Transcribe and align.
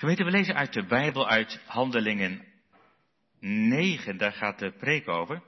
Gemeente, 0.00 0.24
we 0.24 0.30
lezen 0.30 0.54
uit 0.54 0.72
de 0.72 0.86
Bijbel 0.86 1.28
uit 1.28 1.60
Handelingen 1.66 2.44
9, 3.40 4.16
daar 4.16 4.32
gaat 4.32 4.58
de 4.58 4.72
preek 4.72 5.08
over. 5.08 5.42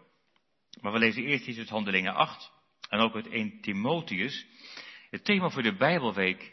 Maar 0.80 0.92
we 0.92 0.98
lezen 0.98 1.24
eerst 1.24 1.46
iets 1.46 1.58
uit 1.58 1.68
Handelingen 1.68 2.14
8 2.14 2.52
en 2.88 2.98
ook 2.98 3.14
uit 3.14 3.28
1 3.28 3.60
Timotheus. 3.60 4.46
Het 5.10 5.24
thema 5.24 5.48
voor 5.48 5.62
de 5.62 5.76
Bijbelweek, 5.76 6.52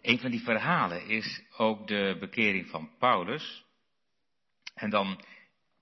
een 0.00 0.18
van 0.18 0.30
die 0.30 0.42
verhalen, 0.42 1.06
is 1.06 1.42
ook 1.56 1.86
de 1.86 2.16
bekering 2.20 2.68
van 2.68 2.90
Paulus. 2.98 3.64
En 4.74 4.90
dan 4.90 5.24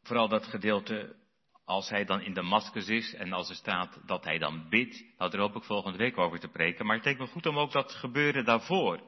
vooral 0.03 0.29
dat 0.29 0.47
gedeelte 0.47 1.17
als 1.65 1.89
hij 1.89 2.05
dan 2.05 2.21
in 2.21 2.35
Damascus 2.35 2.89
is 2.89 3.15
en 3.15 3.33
als 3.33 3.49
er 3.49 3.57
staat 3.57 4.01
dat 4.07 4.25
hij 4.25 4.39
dan 4.39 4.69
bidt. 4.69 5.05
Nou, 5.19 5.31
daar 5.31 5.41
hoop 5.41 5.57
ik 5.57 5.65
volgende 5.65 5.99
week 5.99 6.19
over 6.19 6.41
te 6.41 6.49
preken. 6.49 6.87
Maar 6.87 6.97
het 6.97 7.05
lijkt 7.05 7.21
me 7.21 7.27
goed 7.27 7.47
om 7.47 7.59
ook 7.59 7.73
dat 7.73 7.93
gebeuren 7.93 8.45
daarvoor 8.45 9.01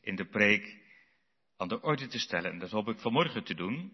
in 0.00 0.16
de 0.16 0.26
preek 0.26 0.82
aan 1.64 1.78
de 1.78 1.86
orde 1.86 2.06
te 2.06 2.18
stellen. 2.18 2.50
En 2.50 2.58
dat 2.58 2.70
hoop 2.70 2.88
ik 2.88 2.98
vanmorgen 2.98 3.44
te 3.44 3.54
doen. 3.54 3.92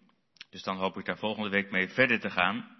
Dus 0.49 0.63
dan 0.63 0.77
hoop 0.77 0.97
ik 0.97 1.05
daar 1.05 1.17
volgende 1.17 1.49
week 1.49 1.71
mee 1.71 1.89
verder 1.89 2.19
te 2.19 2.29
gaan. 2.29 2.79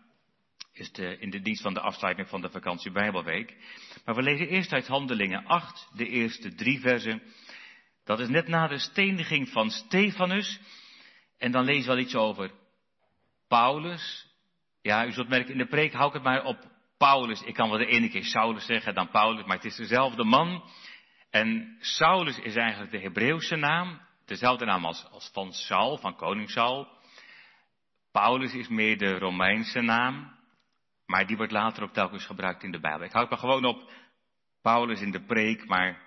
Is 0.73 0.91
in 1.20 1.30
de 1.30 1.41
dienst 1.41 1.62
van 1.62 1.73
de 1.73 1.80
afsluiting 1.80 2.30
van 2.30 2.41
de 2.41 2.49
vakantie 2.49 2.91
Bijbelweek. 2.91 3.58
Maar 4.05 4.16
we 4.16 4.22
lezen 4.22 4.48
eerst 4.48 4.73
uit 4.73 4.88
Handelingen 4.88 5.46
8, 5.46 5.90
de 5.94 6.08
eerste 6.08 6.55
drie 6.55 6.80
versen. 6.80 7.22
Dat 8.04 8.20
is 8.20 8.27
net 8.27 8.48
na 8.48 8.68
de 8.68 8.77
steniging 8.77 9.49
van 9.49 9.70
Stefanus. 9.70 10.59
En 11.38 11.52
dan 11.52 11.66
we 11.66 11.84
wel 11.85 11.98
iets 11.98 12.16
over 12.16 12.52
Paulus. 13.48 14.27
Ja, 14.82 15.05
u 15.05 15.12
zult 15.12 15.30
merken, 15.30 15.52
in 15.52 15.58
de 15.58 15.68
preek 15.68 15.94
hou 15.94 16.08
ik 16.08 16.13
het 16.13 16.23
maar 16.23 16.44
op 16.44 16.71
Paulus. 16.98 17.41
Ik 17.41 17.54
kan 17.54 17.70
wel 17.70 17.77
de 17.77 17.85
ene 17.85 18.10
keer 18.10 18.26
Saulus 18.26 18.66
zeggen, 18.66 18.94
dan 18.94 19.10
Paulus, 19.10 19.46
maar 19.46 19.55
het 19.55 19.66
is 19.66 19.76
dezelfde 19.76 20.23
man. 20.23 20.63
En 21.30 21.77
Saulus 21.80 22.40
is 22.40 22.55
eigenlijk 22.55 22.91
de 22.91 22.99
Hebreeuwse 22.99 23.55
naam. 23.55 24.10
Dezelfde 24.31 24.66
naam 24.66 24.85
als, 24.85 25.30
van 25.34 25.53
Saul, 25.53 25.98
van 25.98 26.16
koning 26.16 26.49
Saul. 26.49 26.88
Paulus 28.12 28.54
is 28.54 28.68
meer 28.68 28.98
de 28.98 29.18
Romeinse 29.18 29.82
naam. 29.82 30.35
Maar 31.05 31.27
die 31.27 31.38
wordt 31.38 31.51
later 31.51 31.84
ook 31.84 31.93
telkens 31.93 32.26
gebruikt 32.26 32.63
in 32.63 32.71
de 32.71 32.79
Bijbel. 32.79 33.05
Ik 33.05 33.12
houd 33.12 33.29
me 33.29 33.38
gewoon 33.38 33.65
op 33.65 33.91
Paulus 34.62 35.01
in 35.01 35.12
de 35.12 35.26
preek, 35.26 35.68
maar 35.68 36.01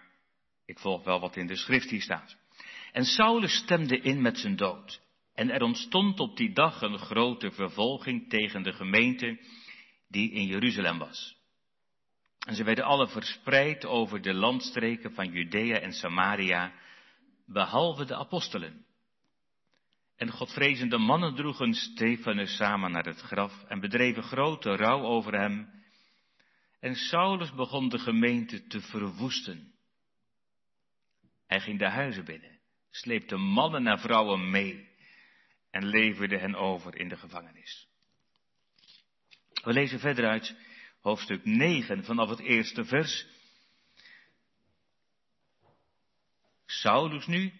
ik 0.67 0.79
volg 0.79 1.05
wel 1.05 1.21
wat 1.21 1.37
in 1.37 1.47
de 1.47 1.57
schrift 1.57 1.91
hier 1.91 2.03
staat. 2.03 2.37
En 2.93 3.05
Saulus 3.05 3.55
stemde 3.55 3.99
in 4.01 4.23
met 4.23 4.39
zijn 4.39 4.57
dood. 4.57 5.01
En 5.35 5.51
er 5.51 5.63
ontstond 5.63 6.21
op 6.21 6.37
die 6.37 6.53
dag 6.53 6.83
een 6.83 6.99
grote 6.99 7.51
vervolging 7.51 8.29
tegen 8.29 8.63
de 8.63 8.73
gemeente 8.73 9.39
die 10.09 10.33
in 10.33 10.47
Jeruzalem 10.47 10.99
was. 10.99 11.37
En 12.47 12.55
ze 12.55 12.65
werden 12.65 12.85
alle 12.85 13.09
verspreid 13.09 13.87
over 13.87 14.23
de 14.23 14.35
landstreken 14.35 15.15
van 15.15 15.31
Judea 15.31 15.79
en 15.79 15.93
Samaria, 15.93 16.73
behalve 17.47 18.05
de 18.05 18.17
apostelen. 18.17 18.87
En 20.17 20.31
godvrezende 20.31 20.99
mannen 20.99 21.35
droegen 21.35 21.75
Stefanus 21.75 22.57
samen 22.57 22.91
naar 22.91 23.07
het 23.07 23.21
graf 23.21 23.65
en 23.65 23.81
bedreven 23.81 24.23
grote 24.23 24.77
rouw 24.77 25.03
over 25.03 25.41
hem. 25.41 25.83
En 26.81 26.95
Saulus 26.95 27.55
begon 27.55 27.89
de 27.89 27.99
gemeente 27.99 28.67
te 28.67 28.81
verwoesten. 28.81 29.73
Hij 31.47 31.61
ging 31.61 31.79
de 31.79 31.89
huizen 31.89 32.25
binnen, 32.25 32.59
sleepte 32.91 33.37
mannen 33.37 33.87
en 33.87 33.99
vrouwen 33.99 34.51
mee 34.51 34.89
en 35.71 35.87
leverde 35.87 36.39
hen 36.39 36.55
over 36.55 36.97
in 36.97 37.09
de 37.09 37.17
gevangenis. 37.17 37.89
We 39.63 39.73
lezen 39.73 39.99
verder 39.99 40.29
uit 40.29 40.57
hoofdstuk 41.01 41.45
9 41.45 42.05
vanaf 42.05 42.29
het 42.29 42.41
eerste 42.41 42.85
vers. 42.85 43.27
Saulus 46.81 47.27
nu, 47.27 47.53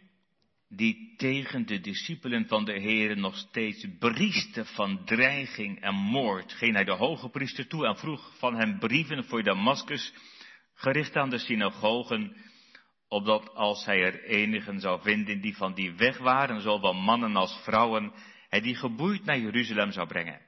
die 0.69 1.15
tegen 1.17 1.67
de 1.67 1.81
discipelen 1.81 2.47
van 2.47 2.65
de 2.65 2.73
Heeren 2.73 3.21
nog 3.21 3.37
steeds 3.37 3.87
brieste 3.99 4.65
van 4.65 5.05
dreiging 5.05 5.81
en 5.81 5.95
moord, 5.95 6.53
ging 6.53 6.73
naar 6.73 6.85
de 6.85 6.93
hoge 6.93 7.29
priester 7.29 7.67
toe 7.67 7.87
en 7.87 7.97
vroeg 7.97 8.39
van 8.39 8.55
hem 8.57 8.79
brieven 8.79 9.25
voor 9.25 9.43
Damascus, 9.43 10.13
gericht 10.75 11.17
aan 11.17 11.31
de 11.31 11.39
synagogen, 11.39 12.37
opdat 13.09 13.55
als 13.55 13.85
hij 13.85 14.03
er 14.03 14.25
enigen 14.25 14.81
zou 14.81 15.03
vinden 15.03 15.41
die 15.41 15.57
van 15.57 15.75
die 15.75 15.93
weg 15.93 16.19
waren, 16.19 16.61
zowel 16.61 16.93
mannen 16.93 17.37
als 17.37 17.61
vrouwen, 17.63 18.13
hij 18.49 18.61
die 18.61 18.75
geboeid 18.75 19.25
naar 19.25 19.39
Jeruzalem 19.39 19.93
zou 19.93 20.07
brengen. 20.07 20.41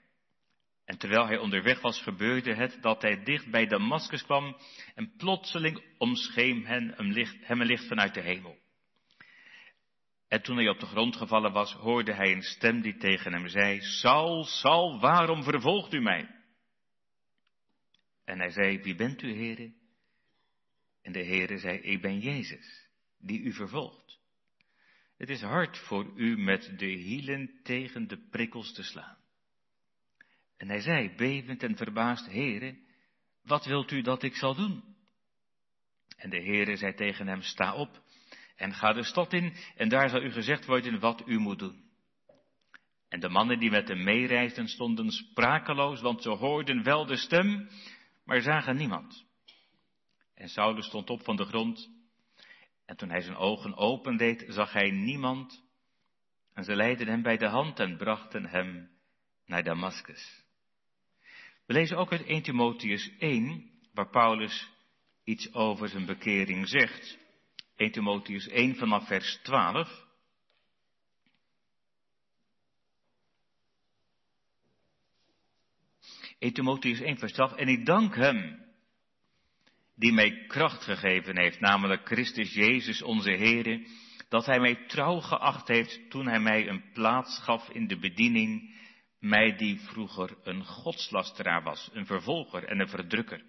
En 0.86 0.98
terwijl 0.98 1.26
hij 1.26 1.38
onderweg 1.38 1.80
was, 1.80 2.02
gebeurde 2.02 2.54
het 2.54 2.78
dat 2.82 3.02
hij 3.02 3.22
dicht 3.22 3.50
bij 3.50 3.66
Damascus 3.66 4.22
kwam 4.22 4.56
en 4.94 5.12
plotseling 5.16 5.82
omscheem 5.98 6.64
hem 6.64 6.92
een 6.96 7.12
licht, 7.64 7.86
vanuit 7.86 8.14
de 8.14 8.20
hemel. 8.20 8.58
En 10.28 10.42
toen 10.42 10.56
hij 10.56 10.68
op 10.68 10.80
de 10.80 10.86
grond 10.86 11.16
gevallen 11.16 11.52
was, 11.52 11.72
hoorde 11.72 12.12
hij 12.12 12.32
een 12.32 12.42
stem 12.42 12.80
die 12.80 12.96
tegen 12.96 13.32
hem 13.32 13.48
zei, 13.48 13.80
Saul, 13.80 14.44
Saul, 14.44 15.00
waarom 15.00 15.42
vervolgt 15.42 15.92
u 15.92 16.00
mij? 16.00 16.34
En 18.24 18.38
hij 18.38 18.50
zei, 18.50 18.82
wie 18.82 18.94
bent 18.94 19.22
u, 19.22 19.32
heren? 19.32 19.74
En 21.02 21.12
de 21.12 21.24
Heere 21.24 21.58
zei, 21.58 21.78
ik 21.78 22.00
ben 22.00 22.18
Jezus, 22.18 22.88
die 23.18 23.40
u 23.40 23.52
vervolgt. 23.52 24.20
Het 25.16 25.28
is 25.28 25.42
hard 25.42 25.78
voor 25.78 26.12
u 26.16 26.38
met 26.38 26.78
de 26.78 26.86
hielen 26.86 27.60
tegen 27.62 28.08
de 28.08 28.18
prikkels 28.30 28.72
te 28.72 28.82
slaan. 28.82 29.16
En 30.56 30.68
hij 30.68 30.80
zei, 30.80 31.14
bevend 31.16 31.62
en 31.62 31.76
verbaasd, 31.76 32.26
Heere, 32.26 32.78
wat 33.42 33.64
wilt 33.64 33.90
u 33.90 34.02
dat 34.02 34.22
ik 34.22 34.36
zal 34.36 34.54
doen? 34.54 34.96
En 36.16 36.30
de 36.30 36.42
Heere 36.42 36.76
zei 36.76 36.94
tegen 36.94 37.26
hem, 37.26 37.42
sta 37.42 37.74
op 37.74 38.02
en 38.56 38.74
ga 38.74 38.92
de 38.92 39.02
stad 39.02 39.32
in, 39.32 39.54
en 39.76 39.88
daar 39.88 40.08
zal 40.08 40.22
u 40.22 40.30
gezegd 40.30 40.66
worden 40.66 41.00
wat 41.00 41.22
u 41.26 41.38
moet 41.38 41.58
doen. 41.58 41.84
En 43.08 43.20
de 43.20 43.28
mannen 43.28 43.58
die 43.58 43.70
met 43.70 43.88
hem 43.88 44.04
meereisden 44.04 44.68
stonden 44.68 45.10
sprakeloos, 45.10 46.00
want 46.00 46.22
ze 46.22 46.30
hoorden 46.30 46.82
wel 46.82 47.06
de 47.06 47.16
stem, 47.16 47.68
maar 48.24 48.40
zagen 48.40 48.76
niemand. 48.76 49.24
En 50.34 50.48
Saulus 50.48 50.86
stond 50.86 51.10
op 51.10 51.24
van 51.24 51.36
de 51.36 51.44
grond. 51.44 51.90
En 52.86 52.96
toen 52.96 53.10
hij 53.10 53.20
zijn 53.20 53.36
ogen 53.36 53.76
opendeed, 53.76 54.44
zag 54.48 54.72
hij 54.72 54.90
niemand. 54.90 55.64
En 56.54 56.64
ze 56.64 56.76
leidden 56.76 57.06
hem 57.06 57.22
bij 57.22 57.36
de 57.36 57.48
hand 57.48 57.80
en 57.80 57.96
brachten 57.96 58.46
hem 58.46 58.90
naar 59.46 59.62
Damascus. 59.62 60.45
We 61.66 61.72
lezen 61.72 61.96
ook 61.96 62.12
uit 62.12 62.26
1 62.26 62.42
Timotheus 62.42 63.10
1, 63.18 63.70
waar 63.94 64.10
Paulus 64.10 64.68
iets 65.24 65.52
over 65.52 65.88
zijn 65.88 66.06
bekering 66.06 66.68
zegt. 66.68 67.18
1 67.76 67.90
Timotheus 67.90 68.48
1 68.48 68.76
vanaf 68.76 69.06
vers 69.06 69.38
12. 69.42 70.04
In 76.38 76.52
Timotheus 76.52 77.00
1 77.00 77.18
vers 77.18 77.32
12. 77.32 77.52
En 77.52 77.68
ik 77.68 77.86
dank 77.86 78.14
hem 78.14 78.64
die 79.94 80.12
mij 80.12 80.46
kracht 80.46 80.82
gegeven 80.82 81.38
heeft, 81.38 81.60
namelijk 81.60 82.06
Christus 82.06 82.54
Jezus 82.54 83.02
onze 83.02 83.30
Heere, 83.30 83.86
dat 84.28 84.46
Hij 84.46 84.60
mij 84.60 84.86
trouw 84.86 85.20
geacht 85.20 85.68
heeft 85.68 86.10
toen 86.10 86.26
Hij 86.26 86.40
mij 86.40 86.68
een 86.68 86.92
plaats 86.92 87.38
gaf 87.38 87.68
in 87.68 87.86
de 87.86 87.98
bediening, 87.98 88.74
mij 89.18 89.56
die 89.56 89.80
vroeger 89.80 90.36
een 90.42 90.64
godslasteraar 90.64 91.62
was, 91.62 91.90
een 91.92 92.06
vervolger 92.06 92.64
en 92.64 92.80
een 92.80 92.88
verdrukker. 92.88 93.42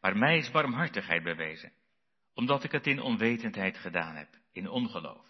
Maar 0.00 0.16
mij 0.16 0.38
is 0.38 0.50
barmhartigheid 0.50 1.22
bewezen, 1.22 1.72
omdat 2.34 2.64
ik 2.64 2.72
het 2.72 2.86
in 2.86 3.00
onwetendheid 3.00 3.76
gedaan 3.76 4.16
heb, 4.16 4.28
in 4.52 4.68
ongeloof. 4.68 5.28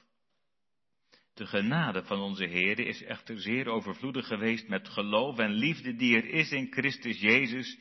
De 1.35 1.47
genade 1.47 2.05
van 2.05 2.21
onze 2.21 2.45
Heere 2.45 2.85
is 2.85 3.03
echter 3.03 3.41
zeer 3.41 3.69
overvloedig 3.69 4.27
geweest 4.27 4.69
met 4.69 4.89
geloof 4.89 5.39
en 5.39 5.51
liefde 5.51 5.97
die 5.97 6.17
er 6.17 6.25
is 6.25 6.51
in 6.51 6.73
Christus 6.73 7.21
Jezus. 7.21 7.79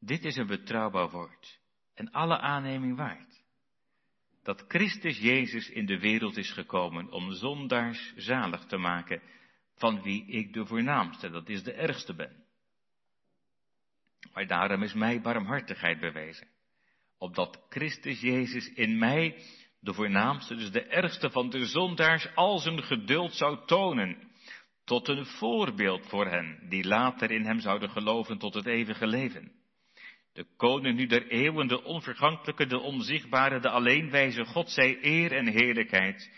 Dit 0.00 0.24
is 0.24 0.36
een 0.36 0.46
betrouwbaar 0.46 1.10
woord 1.10 1.60
en 1.94 2.10
alle 2.10 2.38
aanneming 2.38 2.96
waard. 2.96 3.42
Dat 4.42 4.64
Christus 4.68 5.18
Jezus 5.18 5.68
in 5.70 5.86
de 5.86 5.98
wereld 5.98 6.36
is 6.36 6.52
gekomen 6.52 7.12
om 7.12 7.32
zondaars 7.32 8.12
zalig 8.16 8.64
te 8.64 8.76
maken, 8.76 9.22
van 9.74 10.02
wie 10.02 10.26
ik 10.26 10.52
de 10.52 10.66
voornaamste, 10.66 11.30
dat 11.30 11.48
is 11.48 11.62
de 11.62 11.72
ergste 11.72 12.14
ben. 12.14 12.44
Maar 14.32 14.46
daarom 14.46 14.82
is 14.82 14.92
mij 14.92 15.20
barmhartigheid 15.20 16.00
bewezen, 16.00 16.48
opdat 17.18 17.66
Christus 17.68 18.20
Jezus 18.20 18.72
in 18.72 18.98
mij, 18.98 19.36
de 19.80 19.94
voornaamste, 19.94 20.54
dus 20.54 20.70
de 20.70 20.84
ergste 20.84 21.30
van 21.30 21.50
de 21.50 21.66
zondaars, 21.66 22.34
al 22.34 22.58
zijn 22.58 22.82
geduld 22.82 23.34
zou 23.34 23.66
tonen, 23.66 24.30
tot 24.84 25.08
een 25.08 25.26
voorbeeld 25.26 26.06
voor 26.06 26.26
hen, 26.26 26.66
die 26.68 26.86
later 26.86 27.30
in 27.30 27.44
hem 27.44 27.60
zouden 27.60 27.90
geloven 27.90 28.38
tot 28.38 28.54
het 28.54 28.66
eeuwige 28.66 29.06
leven. 29.06 29.52
De 30.32 30.46
koning 30.56 30.96
nu 30.96 31.06
der 31.06 31.26
eeuwen, 31.26 31.68
de 31.68 31.84
onvergankelijke, 31.84 32.66
de 32.66 32.78
onzichtbare, 32.78 33.60
de 33.60 33.68
alleenwijze 33.68 34.44
God, 34.44 34.70
zij 34.70 34.98
eer 35.02 35.32
en 35.32 35.46
heerlijkheid 35.46 36.30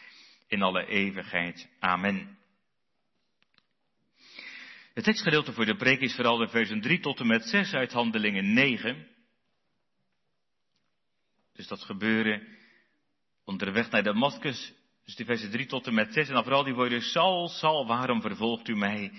in 0.49 0.63
alle 0.63 0.87
eeuwigheid. 0.87 1.69
Amen. 1.79 2.39
Het 4.95 5.05
tekstgedeelte 5.05 5.53
voor 5.53 5.65
de 5.65 5.77
preek 5.77 6.01
is 6.01 6.15
vooral 6.15 6.37
de 6.37 6.49
versen 6.49 6.81
3 6.81 7.01
tot 7.01 7.21
en 7.21 7.27
met 7.27 7.45
6 7.45 7.73
uit 7.73 7.93
Handelingen 7.93 8.53
9. 8.53 9.07
Dus 11.53 11.67
dat 11.67 11.83
gebeuren 11.83 12.47
onderweg 13.45 13.91
naar 13.91 14.03
Damascus 14.03 14.73
Dus 15.05 15.15
die 15.15 15.27
versen 15.27 15.51
3 15.51 15.67
tot 15.67 15.87
en 15.87 15.95
met 15.95 16.13
6. 16.13 16.29
En 16.29 16.35
dan 16.35 16.43
vooral 16.43 16.65
die 16.65 16.75
woorden, 16.75 17.03
Saul, 17.03 17.49
Saul, 17.49 17.87
waarom 17.87 18.21
vervolgt 18.21 18.69
u 18.69 18.77
mij? 18.77 19.13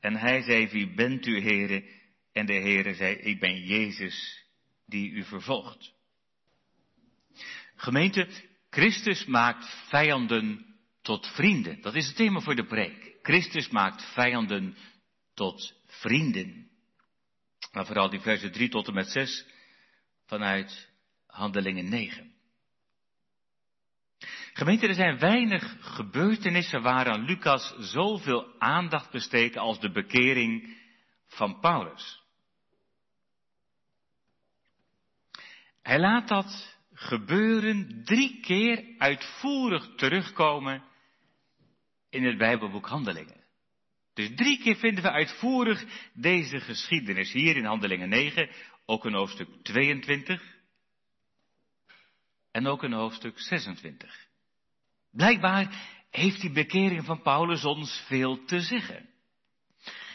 En 0.00 0.16
hij 0.16 0.42
zei, 0.42 0.68
wie 0.68 0.94
bent 0.94 1.26
u, 1.26 1.40
heren? 1.40 1.84
En 2.32 2.46
de 2.46 2.52
heren 2.52 2.94
zei, 2.94 3.14
ik 3.14 3.40
ben 3.40 3.64
Jezus 3.64 4.44
die 4.86 5.10
u 5.10 5.24
vervolgt. 5.24 5.92
Gemeente, 7.76 8.28
Christus 8.70 9.24
maakt 9.24 9.86
vijanden 9.88 10.66
tot 11.02 11.26
vrienden. 11.26 11.80
Dat 11.80 11.94
is 11.94 12.06
het 12.06 12.16
thema 12.16 12.40
voor 12.40 12.54
de 12.54 12.66
preek. 12.66 13.18
Christus 13.22 13.68
maakt 13.68 14.12
vijanden 14.12 14.76
tot 15.38 15.74
vrienden. 15.86 16.70
Maar 17.72 17.86
vooral 17.86 18.10
die 18.10 18.20
versen 18.20 18.52
3 18.52 18.68
tot 18.68 18.88
en 18.88 18.94
met 18.94 19.08
6 19.08 19.46
vanuit 20.26 20.90
Handelingen 21.26 21.88
9. 21.88 22.34
Gemeente, 24.52 24.86
er 24.86 24.94
zijn 24.94 25.18
weinig 25.18 25.76
gebeurtenissen 25.80 26.82
waaraan 26.82 27.24
Lucas 27.24 27.74
zoveel 27.78 28.58
aandacht 28.58 29.10
besteedt 29.10 29.56
als 29.56 29.80
de 29.80 29.90
bekering 29.90 30.76
van 31.26 31.60
Paulus. 31.60 32.22
Hij 35.82 35.98
laat 35.98 36.28
dat 36.28 36.76
gebeuren 36.92 38.04
drie 38.04 38.40
keer 38.40 38.94
uitvoerig 38.98 39.94
terugkomen 39.96 40.82
in 42.10 42.24
het 42.24 42.38
Bijbelboek 42.38 42.86
Handelingen. 42.86 43.37
Dus 44.18 44.30
drie 44.34 44.58
keer 44.58 44.76
vinden 44.76 45.02
we 45.02 45.10
uitvoerig 45.10 45.84
deze 46.14 46.60
geschiedenis 46.60 47.32
hier 47.32 47.56
in 47.56 47.64
Handelingen 47.64 48.08
9, 48.08 48.50
ook 48.86 49.04
in 49.04 49.12
hoofdstuk 49.12 49.48
22 49.62 50.42
en 52.50 52.66
ook 52.66 52.82
in 52.82 52.92
hoofdstuk 52.92 53.38
26. 53.40 54.26
Blijkbaar 55.10 55.74
heeft 56.10 56.40
die 56.40 56.52
bekering 56.52 57.04
van 57.04 57.22
Paulus 57.22 57.64
ons 57.64 58.04
veel 58.06 58.44
te 58.44 58.60
zeggen. 58.60 59.08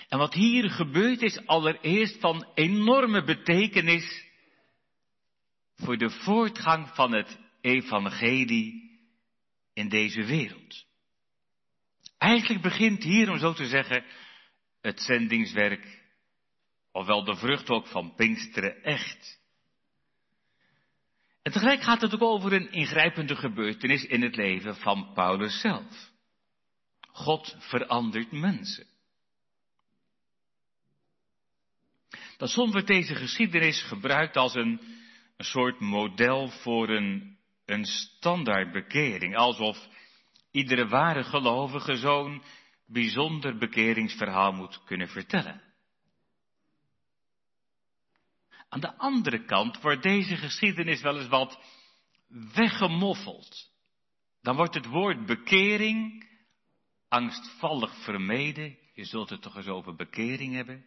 En 0.10 0.18
wat 0.18 0.34
hier 0.34 0.70
gebeurt 0.70 1.22
is 1.22 1.46
allereerst 1.46 2.20
van 2.20 2.48
enorme 2.54 3.24
betekenis 3.24 4.26
voor 5.76 5.98
de 5.98 6.10
voortgang 6.10 6.90
van 6.90 7.12
het 7.12 7.40
evangelie 7.62 9.00
in 9.74 9.90
deze 9.90 10.24
wereld. 10.24 10.86
Eigenlijk 12.24 12.62
begint 12.62 13.04
hier, 13.04 13.32
om 13.32 13.38
zo 13.38 13.54
te 13.54 13.68
zeggen, 13.68 14.06
het 14.82 15.02
zendingswerk, 15.02 16.02
ofwel 16.92 17.24
de 17.24 17.36
vrucht 17.36 17.70
ook 17.70 17.88
van 17.88 18.16
Pinksteren 18.16 18.84
echt. 18.84 19.42
En 21.42 21.52
tegelijk 21.52 21.82
gaat 21.82 22.02
het 22.02 22.14
ook 22.14 22.22
over 22.22 22.54
een 22.54 22.72
ingrijpende 22.72 23.36
gebeurtenis 23.36 24.06
in 24.06 24.22
het 24.22 24.36
leven 24.36 24.76
van 24.76 25.12
Paulus 25.14 25.60
zelf. 25.60 26.12
God 27.12 27.56
verandert 27.60 28.32
mensen. 28.32 28.88
Dat 32.38 32.50
soms 32.50 32.72
wordt 32.72 32.88
deze 32.88 33.16
geschiedenis 33.16 33.82
gebruikt 33.82 34.38
als 34.38 34.56
een, 34.56 34.82
een 35.38 35.46
soort 35.46 35.80
model 35.80 36.50
voor 36.50 36.90
een, 36.90 37.38
een 37.66 37.86
standaard 37.86 38.72
bekering. 38.72 39.36
Alsof 39.36 39.88
iedere 40.54 40.88
ware 40.88 41.24
gelovige 41.24 41.96
zo'n 41.96 42.44
bijzonder 42.86 43.58
bekeringsverhaal 43.58 44.52
moet 44.52 44.84
kunnen 44.84 45.08
vertellen. 45.08 45.62
Aan 48.70 48.80
de 48.80 48.98
andere 48.98 49.46
kant 49.46 49.82
wordt 49.82 50.04
deze 50.04 50.36
geschiedenis 50.36 51.02
wel 51.02 51.18
eens 51.18 51.28
wat 51.28 51.60
weggemoffeld. 52.54 53.72
Dan 54.42 54.56
wordt 54.56 54.74
het 54.74 54.86
woord 54.86 55.26
bekering 55.26 56.30
angstvallig 57.08 58.04
vermeden. 58.04 58.78
Je 58.94 59.06
zult 59.06 59.30
het 59.30 59.42
toch 59.42 59.56
eens 59.56 59.68
over 59.68 59.96
bekering 59.96 60.54
hebben. 60.54 60.86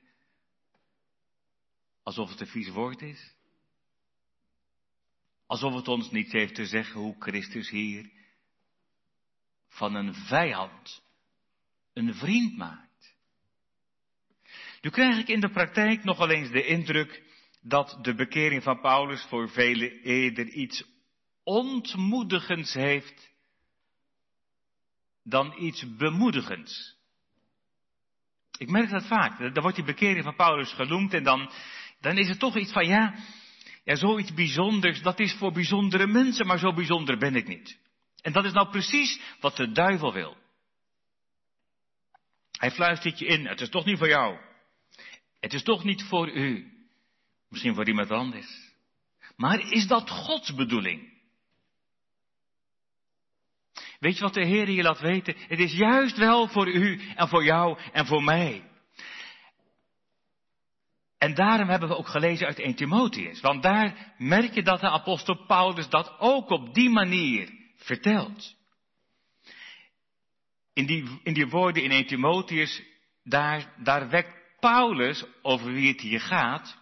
Alsof 2.03 2.31
het 2.31 2.41
een 2.41 2.47
vies 2.47 2.69
woord 2.69 3.03
is. 3.03 3.35
Alsof 5.47 5.75
het 5.75 5.89
ons 5.89 6.11
niets 6.11 6.33
heeft 6.33 6.55
te 6.55 6.67
zeggen 6.67 7.01
hoe 7.01 7.17
Christus 7.19 7.71
hier 7.71 8.11
van 9.77 9.95
een 9.95 10.15
vijand 10.15 11.05
een 11.93 12.15
vriend 12.15 12.57
maakt. 12.57 13.15
Nu 14.81 14.91
krijg 14.91 15.19
ik 15.19 15.29
in 15.29 15.41
de 15.41 15.51
praktijk 15.51 16.05
nogal 16.05 16.31
eens 16.31 16.51
de 16.51 16.67
indruk 16.67 17.23
dat 17.63 17.99
de 18.03 18.15
bekering 18.15 18.63
van 18.63 18.81
Paulus 18.81 19.23
voor 19.23 19.51
velen 19.51 19.91
eerder 19.91 20.49
iets 20.49 20.85
ontmoedigends 21.45 22.75
heeft 22.75 23.31
dan 25.23 25.55
iets 25.59 25.97
bemoedigends. 25.97 26.97
Ik 28.59 28.71
merk 28.71 28.91
dat 28.91 29.07
vaak. 29.07 29.39
Dan 29.39 29.63
wordt 29.63 29.77
die 29.77 29.85
bekering 29.85 30.25
van 30.25 30.37
Paulus 30.37 30.73
genoemd 30.73 31.15
en 31.15 31.23
dan, 31.23 31.51
dan 32.01 32.19
is 32.19 32.29
het 32.29 32.39
toch 32.39 32.57
iets 32.57 32.73
van 32.73 32.87
ja, 32.87 33.15
ja, 33.85 33.97
zoiets 33.97 34.35
bijzonders, 34.35 35.03
dat 35.03 35.21
is 35.21 35.35
voor 35.35 35.53
bijzondere 35.53 36.07
mensen, 36.07 36.47
maar 36.47 36.59
zo 36.59 36.73
bijzonder 36.73 37.19
ben 37.19 37.35
ik 37.35 37.49
niet. 37.49 37.79
En 38.23 38.33
dat 38.33 38.45
is 38.45 38.53
nou 38.53 38.69
precies 38.69 39.21
wat 39.41 39.57
de 39.57 39.73
duivel 39.73 40.13
wil. 40.13 40.37
Hij 42.51 42.71
fluistert 42.71 43.19
je 43.19 43.27
in, 43.27 43.47
het 43.47 43.61
is 43.61 43.69
toch 43.69 43.85
niet 43.85 43.99
voor 43.99 44.09
jou. 44.09 44.39
Het 45.41 45.53
is 45.53 45.63
toch 45.63 45.85
niet 45.85 46.03
voor 46.03 46.31
u. 46.31 46.73
Misschien 47.49 47.75
voor 47.75 47.87
iemand 47.87 48.11
anders. 48.11 48.67
Maar 49.37 49.73
is 49.73 49.87
dat 49.87 50.11
Gods 50.11 50.55
bedoeling? 50.55 51.15
Weet 53.99 54.17
je 54.17 54.23
wat 54.23 54.35
de 54.35 54.45
Heer 54.45 54.71
je 54.71 54.83
laat 54.83 55.01
weten? 55.01 55.35
Het 55.39 55.59
is 55.59 55.73
juist 55.73 56.17
wel 56.17 56.49
voor 56.49 56.69
u 56.69 57.01
en 57.15 57.29
voor 57.29 57.45
jou 57.45 57.79
en 57.93 58.07
voor 58.07 58.23
mij. 58.23 58.71
En 61.19 61.35
daarom 61.35 61.69
hebben 61.69 61.89
we 61.89 61.97
ook 61.97 62.09
gelezen 62.09 62.47
uit 62.47 62.59
1 62.59 62.75
Timotheus. 62.75 63.41
Want 63.41 63.63
daar 63.63 64.15
merk 64.19 64.55
je 64.55 64.63
dat 64.63 64.81
de 64.81 64.91
apostel 64.91 65.47
Paulus 65.47 65.89
dat 65.89 66.19
ook 66.19 66.51
op 66.51 66.75
die 66.75 66.91
manier 66.91 67.51
vertelt. 67.87 68.55
In 70.73 70.87
die, 70.87 71.21
in 71.23 71.35
die 71.35 71.49
woorden 71.49 71.83
in 71.83 71.91
1 71.91 72.07
Timotheus, 72.07 72.83
daar, 73.25 73.73
daar 73.83 74.09
wekt 74.09 74.35
Paulus, 74.61 75.25
over 75.43 75.73
wie 75.73 75.89
het 75.89 76.01
hier 76.01 76.21
gaat, 76.21 76.79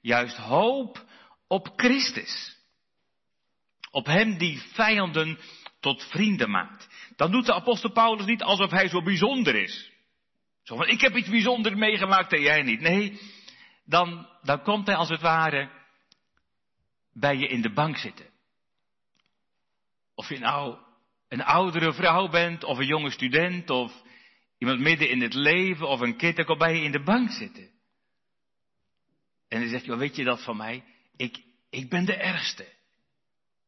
juist 0.00 0.36
hoop 0.36 1.04
op 1.46 1.72
Christus. 1.76 2.56
Op 3.90 4.06
hem 4.06 4.38
die 4.38 4.60
vijanden 4.60 5.38
tot 5.80 6.04
vrienden 6.04 6.50
maakt. 6.50 6.88
Dan 7.16 7.30
doet 7.30 7.46
de 7.46 7.54
apostel 7.54 7.92
Paulus 7.92 8.26
niet 8.26 8.42
alsof 8.42 8.70
hij 8.70 8.88
zo 8.88 9.02
bijzonder 9.02 9.54
is. 9.54 9.90
Zo 10.62 10.76
van, 10.76 10.88
ik 10.88 11.00
heb 11.00 11.16
iets 11.16 11.28
bijzonders 11.28 11.74
meegemaakt 11.74 12.32
en 12.32 12.40
jij 12.40 12.62
niet. 12.62 12.80
Nee, 12.80 13.20
dan, 13.84 14.28
dan 14.42 14.62
komt 14.62 14.86
hij 14.86 14.96
als 14.96 15.08
het 15.08 15.20
ware 15.20 15.70
bij 17.12 17.36
je 17.36 17.48
in 17.48 17.62
de 17.62 17.72
bank 17.72 17.96
zitten. 17.96 18.26
Of 20.18 20.28
je 20.28 20.38
nou 20.38 20.78
een 21.28 21.42
oudere 21.42 21.92
vrouw 21.92 22.28
bent, 22.28 22.64
of 22.64 22.78
een 22.78 22.86
jonge 22.86 23.10
student, 23.10 23.70
of 23.70 24.02
iemand 24.58 24.80
midden 24.80 25.10
in 25.10 25.20
het 25.20 25.34
leven, 25.34 25.88
of 25.88 26.00
een 26.00 26.16
kind, 26.16 26.36
dan 26.36 26.58
bij 26.58 26.74
je 26.74 26.82
in 26.82 26.92
de 26.92 27.02
bank 27.02 27.30
zitten. 27.30 27.70
En 29.48 29.60
hij 29.60 29.68
zegt, 29.68 29.86
weet 29.86 30.16
je 30.16 30.24
dat 30.24 30.44
van 30.44 30.56
mij? 30.56 30.84
Ik, 31.16 31.42
ik 31.70 31.88
ben 31.88 32.04
de 32.04 32.14
ergste. 32.14 32.66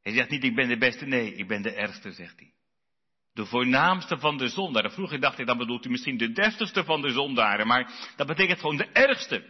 Hij 0.02 0.12
zegt 0.12 0.30
niet, 0.30 0.44
ik 0.44 0.54
ben 0.54 0.68
de 0.68 0.78
beste. 0.78 1.06
Nee, 1.06 1.34
ik 1.34 1.48
ben 1.48 1.62
de 1.62 1.74
ergste, 1.74 2.12
zegt 2.12 2.38
hij. 2.38 2.52
De 3.32 3.46
voornaamste 3.46 4.18
van 4.18 4.36
de 4.36 4.48
zondaren. 4.48 4.92
Vroeger 4.92 5.20
dacht 5.20 5.38
ik, 5.38 5.46
dan 5.46 5.58
bedoelt 5.58 5.84
u 5.84 5.90
misschien 5.90 6.16
de 6.16 6.32
deftigste 6.32 6.84
van 6.84 7.00
de 7.00 7.10
zondaren. 7.10 7.66
Maar 7.66 8.12
dat 8.16 8.26
betekent 8.26 8.60
gewoon 8.60 8.76
de 8.76 8.88
ergste. 8.92 9.44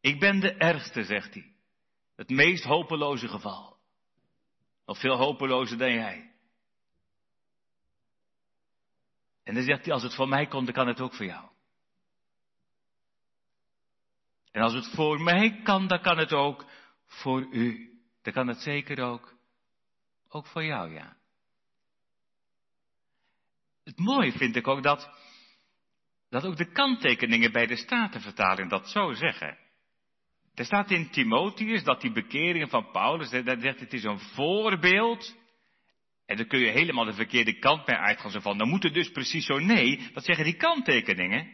Ik 0.00 0.20
ben 0.20 0.40
de 0.40 0.52
ergste, 0.52 1.04
zegt 1.04 1.34
hij. 1.34 1.52
Het 2.16 2.28
meest 2.28 2.64
hopeloze 2.64 3.28
geval. 3.28 3.75
Nog 4.86 4.98
veel 4.98 5.16
hopelozer 5.16 5.78
dan 5.78 5.92
jij. 5.92 6.30
En 9.42 9.54
dan 9.54 9.62
zegt 9.62 9.84
hij, 9.84 9.94
als 9.94 10.02
het 10.02 10.14
voor 10.14 10.28
mij 10.28 10.46
komt, 10.46 10.64
dan 10.64 10.74
kan 10.74 10.86
het 10.86 11.00
ook 11.00 11.14
voor 11.14 11.26
jou. 11.26 11.48
En 14.50 14.62
als 14.62 14.74
het 14.74 14.90
voor 14.94 15.20
mij 15.20 15.60
kan, 15.62 15.86
dan 15.86 16.00
kan 16.00 16.18
het 16.18 16.32
ook 16.32 16.64
voor 17.06 17.46
u. 17.52 17.98
Dan 18.22 18.32
kan 18.32 18.48
het 18.48 18.60
zeker 18.60 19.02
ook, 19.02 19.34
ook 20.28 20.46
voor 20.46 20.64
jou, 20.64 20.92
ja. 20.92 21.16
Het 23.84 23.98
mooie 23.98 24.32
vind 24.32 24.56
ik 24.56 24.66
ook 24.66 24.82
dat, 24.82 25.10
dat 26.28 26.44
ook 26.44 26.56
de 26.56 26.72
kanttekeningen 26.72 27.52
bij 27.52 27.66
de 27.66 27.76
Statenvertaling 27.76 28.70
dat 28.70 28.88
zo 28.88 29.12
zeggen. 29.12 29.58
Er 30.56 30.64
staat 30.64 30.90
in 30.90 31.10
Timotheus 31.10 31.84
dat 31.84 32.00
die 32.00 32.12
bekering 32.12 32.70
van 32.70 32.90
Paulus, 32.90 33.30
dat 33.30 33.60
zegt 33.60 33.80
het 33.80 33.92
is 33.92 34.04
een 34.04 34.18
voorbeeld. 34.18 35.36
En 36.26 36.36
dan 36.36 36.46
kun 36.46 36.58
je 36.58 36.70
helemaal 36.70 37.04
de 37.04 37.12
verkeerde 37.12 37.58
kant 37.58 37.86
mee 37.86 37.96
uitgaan. 37.96 38.30
Zo 38.30 38.40
van, 38.40 38.58
dan 38.58 38.68
moet 38.68 38.82
het 38.82 38.94
dus 38.94 39.10
precies 39.10 39.46
zo. 39.46 39.58
Nee, 39.58 40.10
dat 40.12 40.24
zeggen 40.24 40.44
die 40.44 40.56
kanttekeningen. 40.56 41.48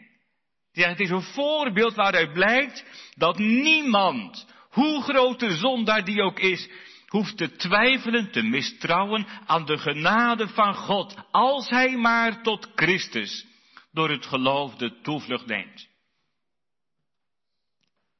Ja, 0.71 0.89
het 0.89 0.99
is 0.99 1.09
een 1.09 1.21
voorbeeld 1.21 1.95
waaruit 1.95 2.33
blijkt 2.33 2.85
dat 3.15 3.37
niemand, 3.37 4.47
hoe 4.69 5.01
groot 5.01 5.39
de 5.39 5.51
zondaar 5.51 6.05
die 6.05 6.21
ook 6.21 6.39
is, 6.39 6.69
hoeft 7.07 7.37
te 7.37 7.55
twijfelen, 7.55 8.31
te 8.31 8.41
mistrouwen 8.41 9.27
aan 9.45 9.65
de 9.65 9.77
genade 9.77 10.47
van 10.47 10.75
God, 10.75 11.15
als 11.31 11.69
hij 11.69 11.97
maar 11.97 12.41
tot 12.41 12.71
Christus 12.75 13.45
door 13.91 14.09
het 14.09 14.25
geloof 14.25 14.75
de 14.75 15.01
toevlucht 15.01 15.45
neemt. 15.45 15.91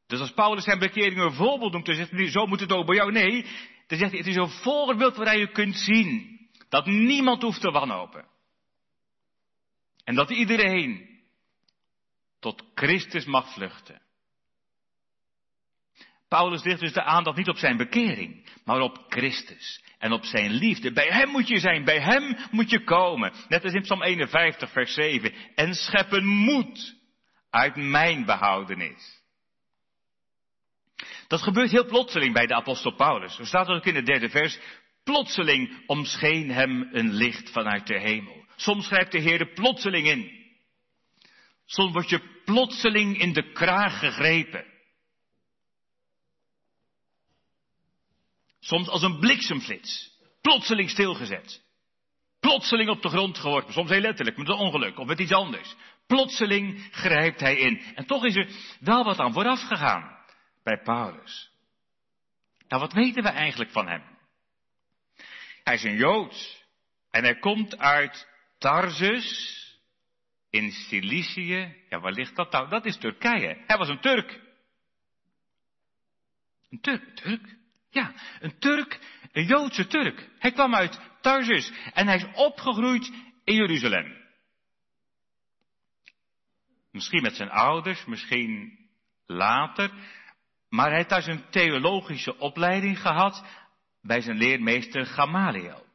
Dus 0.07 0.19
als 0.19 0.33
Paulus 0.33 0.63
zijn 0.63 0.79
bekering 0.79 1.19
een 1.19 1.33
voorbeeld 1.33 1.71
noemt, 1.71 1.85
dan 1.85 1.95
zegt 1.95 2.11
hij, 2.11 2.29
zo 2.29 2.45
moet 2.45 2.59
het 2.59 2.71
ook 2.71 2.85
bij 2.85 2.95
jou. 2.95 3.11
Nee, 3.11 3.45
dan 3.87 3.97
zegt 3.97 4.11
hij, 4.11 4.19
het 4.19 4.27
is 4.27 4.35
een 4.35 4.49
voorbeeld 4.49 5.15
waarin 5.15 5.39
je 5.39 5.51
kunt 5.51 5.75
zien 5.75 6.39
dat 6.69 6.85
niemand 6.85 7.41
hoeft 7.41 7.61
te 7.61 7.71
wanhopen. 7.71 8.25
En 10.03 10.15
dat 10.15 10.29
iedereen 10.29 11.09
tot 12.39 12.63
Christus 12.75 13.25
mag 13.25 13.53
vluchten. 13.53 14.01
Paulus 16.27 16.63
ligt 16.63 16.79
dus 16.79 16.93
de 16.93 17.03
aandacht 17.03 17.37
niet 17.37 17.49
op 17.49 17.57
zijn 17.57 17.77
bekering, 17.77 18.49
maar 18.65 18.81
op 18.81 19.05
Christus 19.09 19.83
en 19.97 20.11
op 20.11 20.25
zijn 20.25 20.51
liefde. 20.51 20.91
Bij 20.91 21.07
hem 21.07 21.29
moet 21.29 21.47
je 21.47 21.59
zijn, 21.59 21.83
bij 21.83 21.99
hem 21.99 22.37
moet 22.51 22.69
je 22.69 22.83
komen. 22.83 23.33
Net 23.47 23.63
als 23.63 23.73
in 23.73 23.81
Psalm 23.81 24.03
51, 24.03 24.71
vers 24.71 24.93
7. 24.93 25.33
En 25.55 25.73
scheppen 25.73 26.25
moed 26.25 26.95
uit 27.49 27.75
mijn 27.75 28.25
behoudenis. 28.25 29.22
Dat 31.27 31.41
gebeurt 31.41 31.71
heel 31.71 31.85
plotseling 31.85 32.33
bij 32.33 32.45
de 32.45 32.55
apostel 32.55 32.95
Paulus. 32.95 33.35
Zo 33.35 33.43
staat 33.43 33.67
ook 33.67 33.85
in 33.85 33.95
het 33.95 34.05
derde 34.05 34.29
vers. 34.29 34.59
Plotseling 35.03 35.83
omscheen 35.85 36.51
hem 36.51 36.89
een 36.91 37.13
licht 37.13 37.49
vanuit 37.49 37.87
de 37.87 37.99
hemel. 37.99 38.45
Soms 38.55 38.85
schrijft 38.85 39.11
de 39.11 39.19
Heer 39.19 39.53
plotseling 39.53 40.07
in. 40.07 40.41
Soms 41.65 41.93
word 41.93 42.09
je 42.09 42.41
plotseling 42.45 43.19
in 43.19 43.33
de 43.33 43.51
kraag 43.51 43.99
gegrepen. 43.99 44.65
Soms 48.59 48.87
als 48.87 49.01
een 49.01 49.19
bliksemflits. 49.19 50.11
Plotseling 50.41 50.89
stilgezet. 50.89 51.61
Plotseling 52.39 52.89
op 52.89 53.01
de 53.01 53.09
grond 53.09 53.37
geworpen. 53.37 53.73
Soms 53.73 53.89
heel 53.89 54.01
letterlijk, 54.01 54.37
met 54.37 54.47
een 54.47 54.55
ongeluk 54.55 54.99
of 54.99 55.07
met 55.07 55.19
iets 55.19 55.31
anders. 55.31 55.75
Plotseling 56.07 56.87
grijpt 56.91 57.39
hij 57.39 57.55
in. 57.55 57.81
En 57.95 58.05
toch 58.05 58.25
is 58.25 58.35
er 58.35 58.47
wel 58.79 59.03
wat 59.03 59.19
aan 59.19 59.33
vooraf 59.33 59.61
gegaan 59.61 60.12
bij 60.63 60.81
Paulus. 60.81 61.51
Nou, 62.67 62.81
wat 62.81 62.93
weten 62.93 63.23
we 63.23 63.29
eigenlijk 63.29 63.71
van 63.71 63.87
hem? 63.87 64.03
Hij 65.63 65.73
is 65.73 65.83
een 65.83 65.95
Jood. 65.95 66.63
En 67.11 67.23
hij 67.23 67.39
komt 67.39 67.77
uit 67.77 68.27
Tarsus 68.57 69.61
in 70.49 70.71
Cilicië. 70.71 71.75
Ja, 71.89 71.99
waar 71.99 72.11
ligt 72.11 72.35
dat 72.35 72.51
nou? 72.51 72.69
Dat 72.69 72.85
is 72.85 72.97
Turkije. 72.97 73.63
Hij 73.67 73.77
was 73.77 73.89
een 73.89 74.01
Turk. 74.01 74.41
Een 76.69 76.81
Turk, 76.81 77.15
Turk? 77.15 77.55
Ja, 77.89 78.13
een 78.39 78.59
Turk, 78.59 78.99
een 79.31 79.45
Joodse 79.45 79.87
Turk. 79.87 80.29
Hij 80.39 80.51
kwam 80.51 80.75
uit 80.75 80.99
Tarsus 81.21 81.71
en 81.93 82.07
hij 82.07 82.15
is 82.15 82.25
opgegroeid 82.33 83.11
in 83.43 83.55
Jeruzalem. 83.55 84.21
Misschien 86.91 87.21
met 87.21 87.35
zijn 87.35 87.49
ouders, 87.49 88.05
misschien 88.05 88.79
later. 89.25 89.91
Maar 90.73 90.87
hij 90.87 90.95
heeft 90.95 91.09
daar 91.09 91.21
zijn 91.21 91.49
theologische 91.49 92.37
opleiding 92.37 92.99
gehad 92.99 93.45
bij 94.01 94.21
zijn 94.21 94.37
leermeester 94.37 95.05
Gamaliel. 95.05 95.85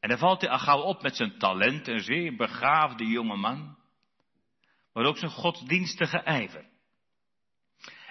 En 0.00 0.08
dan 0.08 0.18
valt 0.18 0.40
hij 0.40 0.50
al 0.50 0.58
gauw 0.58 0.80
op 0.80 1.02
met 1.02 1.16
zijn 1.16 1.38
talent, 1.38 1.88
een 1.88 2.00
zeer 2.00 2.36
begaafde 2.36 3.06
jonge 3.06 3.36
man. 3.36 3.76
Maar 4.92 5.04
ook 5.04 5.18
zijn 5.18 5.30
godsdienstige 5.30 6.18
ijver. 6.18 6.64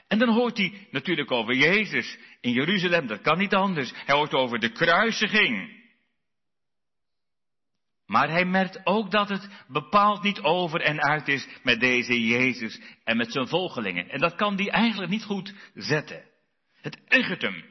En 0.07 0.19
dan 0.19 0.29
hoort 0.29 0.57
hij 0.57 0.87
natuurlijk 0.91 1.31
over 1.31 1.55
Jezus 1.55 2.17
in 2.41 2.51
Jeruzalem, 2.51 3.07
dat 3.07 3.21
kan 3.21 3.37
niet 3.37 3.53
anders. 3.53 3.93
Hij 4.05 4.15
hoort 4.15 4.33
over 4.33 4.59
de 4.59 4.71
kruisiging. 4.71 5.76
Maar 8.07 8.29
hij 8.29 8.45
merkt 8.45 8.85
ook 8.85 9.11
dat 9.11 9.29
het 9.29 9.49
bepaald 9.67 10.23
niet 10.23 10.39
over 10.39 10.81
en 10.81 11.01
uit 11.01 11.27
is 11.27 11.47
met 11.63 11.79
deze 11.79 12.25
Jezus 12.25 12.81
en 13.03 13.17
met 13.17 13.31
zijn 13.31 13.47
volgelingen. 13.47 14.09
En 14.09 14.19
dat 14.19 14.35
kan 14.35 14.55
hij 14.55 14.69
eigenlijk 14.69 15.11
niet 15.11 15.23
goed 15.23 15.53
zetten. 15.73 16.23
Het 16.81 16.99
ergert 17.07 17.41
hem. 17.41 17.65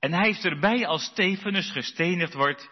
En 0.00 0.12
hij 0.12 0.28
is 0.28 0.44
erbij 0.44 0.86
als 0.86 1.04
Stefanus 1.04 1.70
gestenigd 1.70 2.34
wordt. 2.34 2.70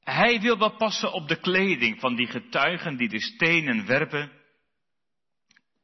Hij 0.00 0.40
wil 0.40 0.58
wel 0.58 0.76
passen 0.76 1.12
op 1.12 1.28
de 1.28 1.40
kleding 1.40 2.00
van 2.00 2.16
die 2.16 2.26
getuigen 2.26 2.96
die 2.96 3.08
de 3.08 3.20
stenen 3.20 3.86
werpen. 3.86 4.32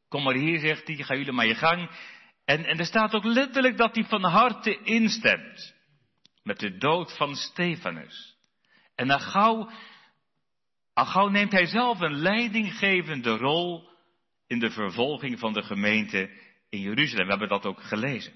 Kom 0.09 0.23
maar 0.23 0.35
hier, 0.35 0.59
zegt 0.59 0.87
hij, 0.87 0.97
ga 0.97 1.15
jullie 1.15 1.33
maar 1.33 1.47
je 1.47 1.55
gang. 1.55 1.91
En, 2.45 2.65
en 2.65 2.79
er 2.79 2.87
staat 2.87 3.15
ook 3.15 3.25
letterlijk 3.25 3.77
dat 3.77 3.95
hij 3.95 4.05
van 4.05 4.23
harte 4.23 4.83
instemt 4.83 5.75
met 6.43 6.59
de 6.59 6.77
dood 6.77 7.17
van 7.17 7.37
Stefanus. 7.37 8.36
En 8.97 9.11
al 10.95 11.29
neemt 11.29 11.53
hij 11.53 11.67
zelf 11.67 12.01
een 12.01 12.17
leidinggevende 12.17 13.37
rol 13.37 13.89
in 14.47 14.59
de 14.59 14.71
vervolging 14.71 15.39
van 15.39 15.53
de 15.53 15.63
gemeente 15.63 16.31
in 16.69 16.81
Jeruzalem. 16.81 17.25
We 17.25 17.31
hebben 17.31 17.49
dat 17.49 17.67
ook 17.67 17.83
gelezen. 17.83 18.33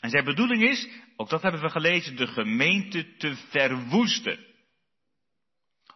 En 0.00 0.10
zijn 0.10 0.24
bedoeling 0.24 0.62
is, 0.62 0.88
ook 1.16 1.28
dat 1.28 1.42
hebben 1.42 1.60
we 1.60 1.70
gelezen, 1.70 2.16
de 2.16 2.26
gemeente 2.26 3.16
te 3.16 3.36
verwoesten. 3.50 4.46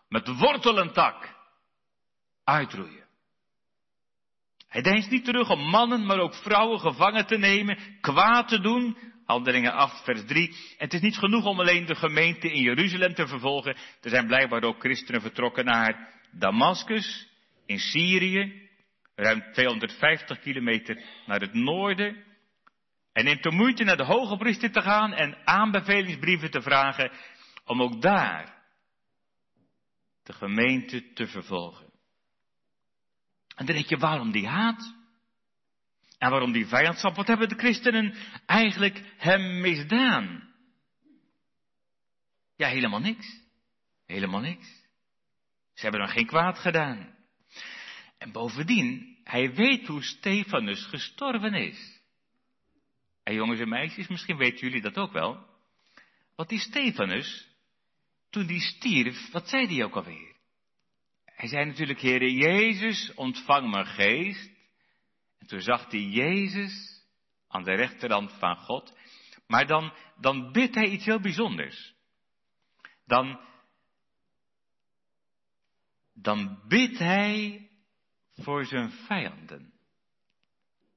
Met 0.08 0.28
wortel 0.28 0.80
en 0.80 0.92
tak 0.92 1.34
uitroeien. 2.44 3.06
Hij 4.68 4.82
denkt 4.82 5.10
niet 5.10 5.24
terug 5.24 5.50
om 5.50 5.60
mannen, 5.60 6.06
maar 6.06 6.18
ook 6.18 6.34
vrouwen 6.34 6.80
gevangen 6.80 7.26
te 7.26 7.38
nemen, 7.38 7.78
kwaad 8.00 8.48
te 8.48 8.60
doen. 8.60 8.96
Handelingen 9.32 9.72
8, 9.72 10.04
vers 10.04 10.24
3. 10.24 10.48
En 10.48 10.84
het 10.84 10.92
is 10.92 11.00
niet 11.00 11.18
genoeg 11.18 11.44
om 11.44 11.60
alleen 11.60 11.86
de 11.86 11.94
gemeente 11.94 12.52
in 12.52 12.62
Jeruzalem 12.62 13.14
te 13.14 13.26
vervolgen. 13.26 13.76
Er 14.00 14.10
zijn 14.10 14.26
blijkbaar 14.26 14.62
ook 14.62 14.80
christenen 14.80 15.20
vertrokken 15.20 15.64
naar 15.64 16.20
Damascus, 16.30 17.28
in 17.66 17.78
Syrië, 17.78 18.68
ruim 19.14 19.52
250 19.52 20.38
kilometer 20.40 21.02
naar 21.26 21.40
het 21.40 21.54
noorden. 21.54 22.24
En 23.12 23.24
neemt 23.24 23.42
de 23.42 23.50
moeite 23.50 23.84
naar 23.84 23.96
de 23.96 24.04
hoge 24.04 24.36
priester 24.36 24.72
te 24.72 24.80
gaan 24.80 25.12
en 25.12 25.36
aanbevelingsbrieven 25.44 26.50
te 26.50 26.62
vragen 26.62 27.10
om 27.64 27.82
ook 27.82 28.02
daar 28.02 28.62
de 30.22 30.32
gemeente 30.32 31.12
te 31.12 31.26
vervolgen. 31.26 31.86
En 33.56 33.66
dan 33.66 33.74
denk 33.74 33.88
je, 33.88 33.96
waarom 33.96 34.32
die 34.32 34.46
haat? 34.46 35.01
En 36.22 36.30
waarom 36.30 36.52
die 36.52 36.66
vijandschap? 36.66 37.16
Wat 37.16 37.26
hebben 37.26 37.48
de 37.48 37.54
christenen 37.54 38.14
eigenlijk 38.46 39.02
hem 39.16 39.60
misdaan? 39.60 40.54
Ja, 42.56 42.68
helemaal 42.68 43.00
niks. 43.00 43.40
Helemaal 44.06 44.40
niks. 44.40 44.66
Ze 45.74 45.82
hebben 45.82 46.00
dan 46.00 46.08
geen 46.08 46.26
kwaad 46.26 46.58
gedaan. 46.58 47.14
En 48.18 48.32
bovendien, 48.32 49.18
hij 49.24 49.54
weet 49.54 49.86
hoe 49.86 50.02
Stefanus 50.02 50.84
gestorven 50.84 51.54
is. 51.54 52.00
En 53.22 53.34
jongens 53.34 53.60
en 53.60 53.68
meisjes, 53.68 54.08
misschien 54.08 54.36
weten 54.36 54.66
jullie 54.66 54.82
dat 54.82 54.96
ook 54.96 55.12
wel. 55.12 55.46
Want 56.36 56.48
die 56.48 56.60
Stefanus, 56.60 57.48
toen 58.30 58.46
die 58.46 58.60
stierf, 58.60 59.30
wat 59.30 59.48
zei 59.48 59.66
hij 59.66 59.84
ook 59.84 59.96
alweer? 59.96 60.34
Hij 61.24 61.48
zei 61.48 61.64
natuurlijk, 61.64 62.00
Heere 62.00 62.32
Jezus, 62.32 63.14
ontvang 63.14 63.70
mijn 63.70 63.86
geest. 63.86 64.50
En 65.52 65.58
toen 65.58 65.66
zag 65.66 65.90
hij 65.90 66.00
Jezus 66.00 67.04
aan 67.48 67.62
de 67.62 67.74
rechterhand 67.74 68.32
van 68.32 68.56
God. 68.56 68.98
Maar 69.46 69.66
dan, 69.66 69.92
dan 70.20 70.52
bidt 70.52 70.74
hij 70.74 70.88
iets 70.88 71.04
heel 71.04 71.20
bijzonders. 71.20 71.94
Dan, 73.06 73.40
dan 76.14 76.60
bidt 76.68 76.98
hij 76.98 77.68
voor 78.32 78.64
zijn 78.64 78.90
vijanden. 78.90 79.72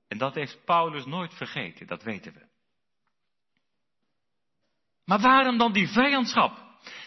En 0.07 0.17
dat 0.17 0.35
heeft 0.35 0.65
Paulus 0.65 1.05
nooit 1.05 1.33
vergeten, 1.33 1.87
dat 1.87 2.03
weten 2.03 2.33
we. 2.33 2.45
Maar 5.05 5.19
waarom 5.19 5.57
dan 5.57 5.73
die 5.73 5.87
vijandschap? 5.87 6.63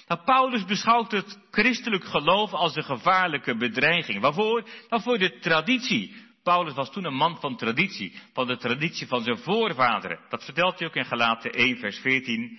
Nou, 0.07 0.25
Paulus 0.25 0.64
beschouwt 0.64 1.11
het 1.11 1.38
christelijk 1.50 2.05
geloof 2.05 2.52
als 2.52 2.76
een 2.76 2.85
gevaarlijke 2.85 3.57
bedreiging. 3.57 4.21
Waarvoor? 4.21 4.69
Nou, 4.88 5.02
voor 5.02 5.19
de 5.19 5.38
traditie. 5.38 6.28
Paulus 6.49 6.75
was 6.75 6.90
toen 6.90 7.05
een 7.05 7.14
man 7.14 7.40
van 7.40 7.57
traditie, 7.57 8.21
van 8.33 8.47
de 8.47 8.57
traditie 8.57 9.07
van 9.07 9.23
zijn 9.23 9.38
voorvaderen. 9.38 10.21
Dat 10.28 10.45
vertelt 10.45 10.78
hij 10.78 10.88
ook 10.88 10.95
in 10.95 11.05
Galaten 11.05 11.52
1, 11.52 11.78
vers 11.78 11.99
14. 11.99 12.59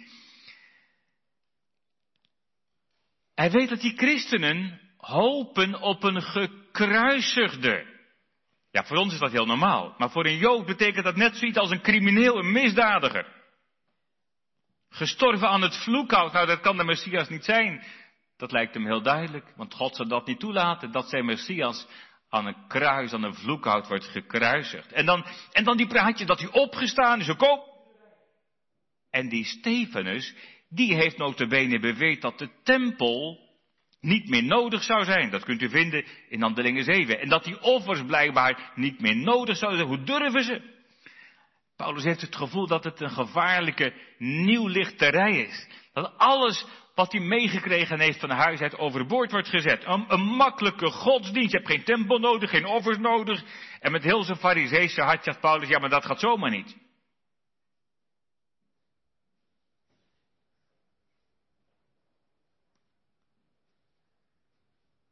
Hij 3.36 3.52
weet 3.52 3.70
dat 3.70 3.82
die 3.82 3.98
christenen 3.98 4.80
hopen 4.98 5.82
op 5.82 6.04
een 6.04 6.22
gekruisigde. 6.22 7.86
Ja, 8.72 8.84
voor 8.84 8.98
ons 8.98 9.14
is 9.14 9.20
dat 9.20 9.32
heel 9.32 9.46
normaal. 9.46 9.96
Maar 9.98 10.12
voor 10.12 10.26
een 10.26 10.38
Jood 10.38 10.66
betekent 10.66 11.06
dat 11.06 11.16
net 11.16 11.36
zoiets 11.36 11.58
als 11.58 11.72
een 11.72 11.82
crimineel, 11.82 12.38
een 12.38 12.52
misdadiger. 12.52 13.28
Gestorven 14.90 15.48
aan 15.48 15.62
het 15.62 15.78
vloekhout. 15.78 16.34
Nou, 16.34 16.46
dat 16.48 16.60
kan 16.60 16.78
de 16.78 16.84
Messias 16.84 17.30
niet 17.30 17.46
zijn. 17.46 17.84
Dat 18.38 18.52
lijkt 18.52 18.74
hem 18.74 18.86
heel 18.86 19.02
duidelijk. 19.02 19.54
Want 19.56 19.74
God 19.74 19.96
zal 19.96 20.08
dat 20.08 20.28
niet 20.28 20.40
toelaten. 20.40 20.92
Dat 20.92 21.10
zijn 21.10 21.26
Messias 21.26 21.88
aan 22.30 22.46
een 22.46 22.68
kruis, 22.68 23.14
aan 23.14 23.24
een 23.24 23.36
vloekhout 23.36 23.88
wordt 23.88 24.06
gekruisigd. 24.06 24.92
En 24.92 25.06
dan, 25.06 25.26
en 25.52 25.64
dan 25.64 25.78
die 25.78 25.88
praatje 25.88 26.26
dat 26.26 26.40
hij 26.40 26.52
opgestaan 26.52 27.20
is 27.20 27.30
ook 27.30 27.42
op. 27.42 27.68
En 29.10 29.30
die 29.30 29.46
Stefanus, 29.46 30.36
die 30.70 30.96
heeft 30.96 31.18
notabene 31.18 31.80
beweerd 31.80 32.22
dat 32.22 32.38
de 32.38 32.50
tempel 32.64 33.48
niet 34.02 34.30
meer 34.30 34.44
nodig 34.44 34.84
zou 34.84 35.04
zijn. 35.04 35.30
Dat 35.30 35.44
kunt 35.44 35.62
u 35.62 35.70
vinden 35.70 36.06
in 36.30 36.42
Handelingen 36.42 36.84
7. 36.84 37.20
En 37.20 37.30
dat 37.30 37.44
die 37.44 37.62
offers 37.62 38.04
blijkbaar 38.06 38.72
niet 38.76 39.02
meer 39.02 39.16
nodig 39.16 39.58
zouden 39.58 39.80
zijn. 39.80 39.90
Hoe 39.92 40.06
durven 40.06 40.44
ze? 40.44 40.78
Paulus 41.80 42.04
heeft 42.04 42.22
het 42.22 42.36
gevoel 42.36 42.68
dat 42.68 42.84
het 42.84 43.00
een 43.00 43.10
gevaarlijke 43.10 43.94
nieuwlichterij 44.18 45.38
is. 45.38 45.68
Dat 45.94 46.18
alles 46.18 46.66
wat 46.96 47.12
hij 47.12 47.22
meegekregen 47.22 48.00
heeft 48.00 48.20
van 48.20 48.30
huis 48.30 48.60
uit 48.60 48.78
overboord 48.78 49.32
wordt 49.32 49.48
gezet. 49.48 49.86
Een, 49.86 50.06
een, 50.08 50.22
makkelijke 50.22 50.92
godsdienst. 50.92 51.52
Je 51.52 51.58
hebt 51.58 51.70
geen 51.70 51.84
tempel 51.84 52.20
nodig, 52.20 52.50
geen 52.50 52.66
offers 52.66 52.98
nodig. 52.98 53.44
En 53.80 53.92
met 53.92 54.04
heel 54.04 54.24
zijn 54.24 54.38
fariseese 54.38 55.02
hart 55.02 55.24
zegt 55.24 55.40
Paulus, 55.40 55.70
ja 55.70 55.80
maar 55.80 55.90
dat 55.90 56.06
gaat 56.06 56.20
zomaar 56.20 56.50
niet. 56.50 56.78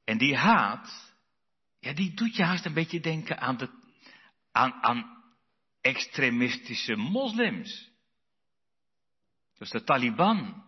En 0.03 0.17
die 0.17 0.35
haat, 0.35 1.13
ja, 1.79 1.93
die 1.93 2.13
doet 2.13 2.35
je 2.35 2.43
haast 2.43 2.65
een 2.65 2.73
beetje 2.73 2.99
denken 2.99 3.39
aan, 3.39 3.57
de, 3.57 3.69
aan, 4.51 4.73
aan 4.83 5.16
extremistische 5.87 6.95
moslims. 6.95 7.91
Dus 9.57 9.69
de 9.69 9.83
Taliban 9.83 10.63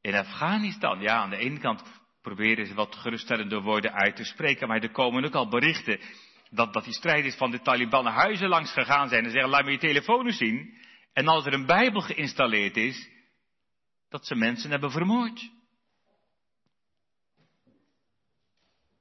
in 0.00 0.14
Afghanistan. 0.14 1.00
Ja, 1.00 1.14
aan 1.14 1.30
de 1.30 1.36
ene 1.36 1.58
kant 1.58 1.82
proberen 2.22 2.66
ze 2.66 2.74
wat 2.74 2.96
geruststellende 2.96 3.60
woorden 3.60 3.92
uit 3.92 4.16
te 4.16 4.24
spreken, 4.24 4.68
maar 4.68 4.82
er 4.82 4.90
komen 4.90 5.24
ook 5.24 5.34
al 5.34 5.48
berichten 5.48 6.00
dat, 6.50 6.72
dat 6.72 6.84
die 6.84 6.92
strijders 6.92 7.34
van 7.34 7.50
de 7.50 7.60
Taliban 7.60 8.06
huizen 8.06 8.48
langs 8.48 8.72
gegaan 8.72 9.08
zijn 9.08 9.24
en 9.24 9.30
zeggen, 9.30 9.50
laat 9.50 9.64
me 9.64 9.70
je 9.70 9.78
telefoon 9.78 10.26
eens 10.26 10.36
zien. 10.36 10.78
En 11.12 11.28
als 11.28 11.46
er 11.46 11.52
een 11.52 11.66
Bijbel 11.66 12.00
geïnstalleerd 12.00 12.76
is, 12.76 13.08
dat 14.08 14.26
ze 14.26 14.34
mensen 14.34 14.70
hebben 14.70 14.90
vermoord. 14.90 15.50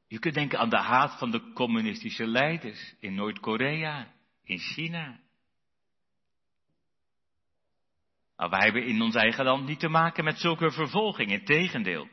Je 0.08 0.20
kunt 0.20 0.34
denken 0.34 0.60
aan 0.60 0.70
de 0.70 0.78
haat 0.78 1.18
van 1.18 1.32
de 1.32 1.52
communistische 1.54 2.28
leiders 2.28 2.96
in 3.00 3.16
Noord-Korea, 3.16 4.14
in 4.44 4.58
China. 4.58 5.20
Maar 8.40 8.50
wij 8.50 8.64
hebben 8.64 8.86
in 8.86 9.02
ons 9.02 9.16
eigen 9.16 9.46
land 9.46 9.68
niet 9.68 9.80
te 9.80 9.88
maken 9.88 10.24
met 10.24 10.40
zulke 10.40 10.72
vervolging, 10.72 11.32
in 11.32 11.46
tegendeel. 11.46 12.08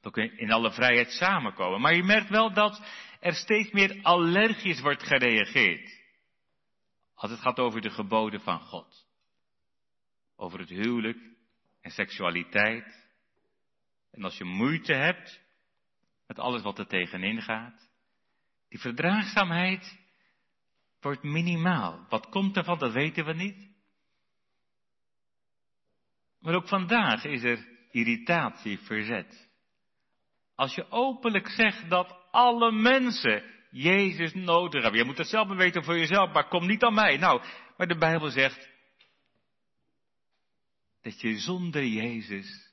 We 0.00 0.10
kunnen 0.10 0.38
in 0.38 0.52
alle 0.52 0.72
vrijheid 0.72 1.10
samenkomen. 1.10 1.80
Maar 1.80 1.94
je 1.94 2.02
merkt 2.02 2.28
wel 2.28 2.52
dat 2.52 2.82
er 3.20 3.34
steeds 3.34 3.70
meer 3.70 3.98
allergisch 4.02 4.80
wordt 4.80 5.02
gereageerd. 5.02 6.00
Als 7.14 7.30
het 7.30 7.40
gaat 7.40 7.58
over 7.58 7.80
de 7.80 7.90
geboden 7.90 8.40
van 8.40 8.60
God. 8.60 9.06
Over 10.36 10.58
het 10.58 10.68
huwelijk 10.68 11.18
en 11.80 11.90
seksualiteit. 11.90 13.08
En 14.12 14.24
als 14.24 14.38
je 14.38 14.44
moeite 14.44 14.94
hebt 14.94 15.40
met 16.26 16.38
alles 16.38 16.62
wat 16.62 16.78
er 16.78 16.86
tegenin 16.86 17.42
gaat. 17.42 17.90
Die 18.68 18.80
verdraagzaamheid 18.80 19.98
wordt 21.00 21.22
minimaal. 21.22 22.06
Wat 22.08 22.28
komt 22.28 22.56
ervan, 22.56 22.78
dat 22.78 22.92
weten 22.92 23.24
we 23.24 23.32
niet. 23.32 23.69
Maar 26.40 26.54
ook 26.54 26.68
vandaag 26.68 27.24
is 27.24 27.42
er 27.42 27.68
irritatie, 27.90 28.78
verzet. 28.78 29.48
Als 30.54 30.74
je 30.74 30.90
openlijk 30.90 31.48
zegt 31.48 31.90
dat 31.90 32.16
alle 32.30 32.72
mensen 32.72 33.44
Jezus 33.70 34.34
nodig 34.34 34.82
hebben. 34.82 35.00
Je 35.00 35.06
moet 35.06 35.18
het 35.18 35.28
zelf 35.28 35.48
weten 35.48 35.84
voor 35.84 35.98
jezelf, 35.98 36.32
maar 36.32 36.48
kom 36.48 36.66
niet 36.66 36.82
aan 36.82 36.94
mij. 36.94 37.16
Nou, 37.16 37.42
maar 37.76 37.86
de 37.86 37.98
Bijbel 37.98 38.30
zegt 38.30 38.68
dat 41.02 41.20
je 41.20 41.38
zonder 41.38 41.84
Jezus 41.84 42.72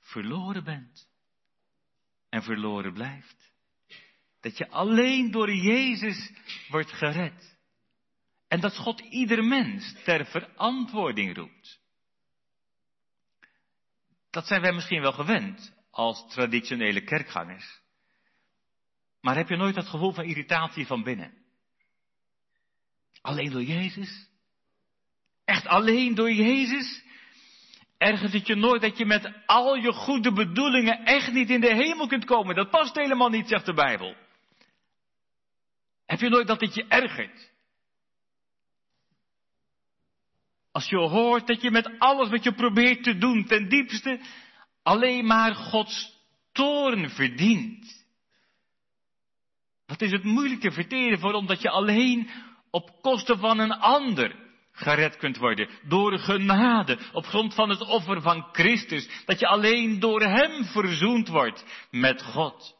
verloren 0.00 0.64
bent 0.64 1.08
en 2.28 2.42
verloren 2.42 2.92
blijft. 2.92 3.52
Dat 4.40 4.58
je 4.58 4.68
alleen 4.68 5.30
door 5.30 5.52
Jezus 5.52 6.32
wordt 6.68 6.92
gered. 6.92 7.56
En 8.48 8.60
dat 8.60 8.76
God 8.76 9.00
ieder 9.00 9.44
mens 9.44 10.02
ter 10.04 10.26
verantwoording 10.26 11.36
roept. 11.36 11.80
Dat 14.30 14.46
zijn 14.46 14.60
wij 14.60 14.72
misschien 14.72 15.00
wel 15.00 15.12
gewend 15.12 15.74
als 15.90 16.24
traditionele 16.28 17.04
kerkgangers. 17.04 17.80
Maar 19.20 19.36
heb 19.36 19.48
je 19.48 19.56
nooit 19.56 19.74
dat 19.74 19.86
gevoel 19.86 20.12
van 20.12 20.24
irritatie 20.24 20.86
van 20.86 21.02
binnen? 21.02 21.32
Alleen 23.20 23.50
door 23.50 23.62
Jezus? 23.62 24.28
Echt 25.44 25.66
alleen 25.66 26.14
door 26.14 26.32
Jezus? 26.32 27.04
Ergens 27.98 28.32
het 28.32 28.46
je 28.46 28.54
nooit 28.54 28.82
dat 28.82 28.98
je 28.98 29.06
met 29.06 29.32
al 29.46 29.74
je 29.74 29.92
goede 29.92 30.32
bedoelingen 30.32 31.04
echt 31.04 31.32
niet 31.32 31.50
in 31.50 31.60
de 31.60 31.74
hemel 31.74 32.06
kunt 32.06 32.24
komen. 32.24 32.54
Dat 32.54 32.70
past 32.70 32.96
helemaal 32.96 33.28
niet, 33.28 33.48
zegt 33.48 33.66
de 33.66 33.74
Bijbel. 33.74 34.16
Heb 36.06 36.20
je 36.20 36.28
nooit 36.28 36.46
dat 36.46 36.60
het 36.60 36.74
je 36.74 36.86
ergert? 36.88 37.50
Als 40.78 40.88
je 40.88 40.96
hoort 40.96 41.46
dat 41.46 41.62
je 41.62 41.70
met 41.70 41.98
alles 41.98 42.28
wat 42.28 42.44
je 42.44 42.52
probeert 42.52 43.02
te 43.02 43.18
doen, 43.18 43.44
ten 43.44 43.68
diepste 43.68 44.20
alleen 44.82 45.26
maar 45.26 45.54
Gods 45.54 46.12
toorn 46.52 47.10
verdient. 47.10 48.06
Wat 49.86 50.00
is 50.00 50.12
het 50.12 50.24
moeilijk 50.24 50.60
te 50.60 50.70
verteren 50.70 51.18
voor 51.18 51.32
omdat 51.32 51.62
je 51.62 51.70
alleen 51.70 52.30
op 52.70 52.90
kosten 53.00 53.38
van 53.38 53.58
een 53.58 53.72
ander 53.72 54.34
gered 54.72 55.16
kunt 55.16 55.36
worden. 55.36 55.68
Door 55.88 56.18
genade, 56.18 56.98
op 57.12 57.26
grond 57.26 57.54
van 57.54 57.68
het 57.68 57.80
offer 57.80 58.22
van 58.22 58.48
Christus. 58.52 59.08
Dat 59.24 59.40
je 59.40 59.46
alleen 59.46 60.00
door 60.00 60.20
Hem 60.20 60.64
verzoend 60.64 61.28
wordt 61.28 61.64
met 61.90 62.22
God. 62.22 62.77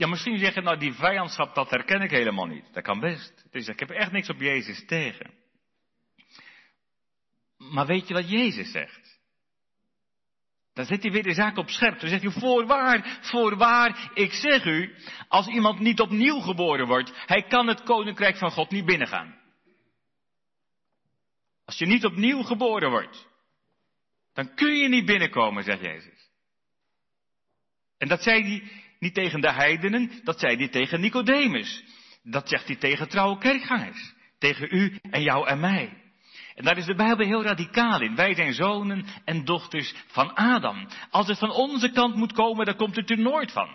Ja, 0.00 0.06
misschien 0.06 0.38
zeg 0.38 0.54
je 0.54 0.60
nou 0.60 0.78
die 0.78 0.92
vijandschap, 0.92 1.54
dat 1.54 1.70
herken 1.70 2.00
ik 2.00 2.10
helemaal 2.10 2.46
niet. 2.46 2.72
Dat 2.72 2.82
kan 2.82 3.00
best. 3.00 3.44
Dus 3.50 3.66
ik 3.66 3.78
heb 3.78 3.90
echt 3.90 4.12
niks 4.12 4.28
op 4.28 4.40
Jezus 4.40 4.84
tegen. 4.86 5.30
Maar 7.56 7.86
weet 7.86 8.08
je 8.08 8.14
wat 8.14 8.30
Jezus 8.30 8.70
zegt? 8.70 9.18
Dan 10.72 10.84
zet 10.84 11.02
hij 11.02 11.12
weer 11.12 11.22
de 11.22 11.34
zaak 11.34 11.56
op 11.56 11.68
scherp. 11.68 12.00
Dan 12.00 12.08
zegt 12.08 12.22
hij, 12.22 12.30
voorwaar, 12.30 13.18
voorwaar, 13.20 14.10
ik 14.14 14.32
zeg 14.32 14.64
u, 14.64 14.94
als 15.28 15.46
iemand 15.46 15.78
niet 15.78 16.00
opnieuw 16.00 16.40
geboren 16.40 16.86
wordt, 16.86 17.12
hij 17.26 17.42
kan 17.42 17.66
het 17.66 17.82
koninkrijk 17.82 18.36
van 18.36 18.50
God 18.50 18.70
niet 18.70 18.84
binnengaan. 18.84 19.40
Als 21.64 21.78
je 21.78 21.86
niet 21.86 22.04
opnieuw 22.04 22.42
geboren 22.42 22.90
wordt, 22.90 23.28
dan 24.32 24.54
kun 24.54 24.76
je 24.76 24.88
niet 24.88 25.06
binnenkomen, 25.06 25.64
zegt 25.64 25.80
Jezus. 25.80 26.30
En 27.98 28.08
dat 28.08 28.22
zei 28.22 28.42
hij 28.42 28.88
niet 29.00 29.14
tegen 29.14 29.40
de 29.40 29.52
heidenen, 29.52 30.20
dat 30.24 30.40
zei 30.40 30.56
hij 30.56 30.68
tegen 30.68 31.00
Nicodemus. 31.00 31.84
Dat 32.22 32.48
zegt 32.48 32.66
hij 32.66 32.76
tegen 32.76 33.08
trouwe 33.08 33.38
kerkgangers. 33.38 34.14
Tegen 34.38 34.68
u 34.70 34.98
en 35.10 35.22
jou 35.22 35.46
en 35.46 35.60
mij. 35.60 36.00
En 36.54 36.64
daar 36.64 36.78
is 36.78 36.84
de 36.84 36.94
Bijbel 36.94 37.26
heel 37.26 37.42
radicaal 37.42 38.00
in. 38.00 38.14
Wij 38.14 38.34
zijn 38.34 38.54
zonen 38.54 39.06
en 39.24 39.44
dochters 39.44 39.94
van 40.06 40.34
Adam. 40.34 40.88
Als 41.10 41.26
het 41.26 41.38
van 41.38 41.50
onze 41.50 41.90
kant 41.90 42.14
moet 42.14 42.32
komen, 42.32 42.66
dan 42.66 42.76
komt 42.76 42.96
het 42.96 43.10
er 43.10 43.18
nooit 43.18 43.52
van. 43.52 43.68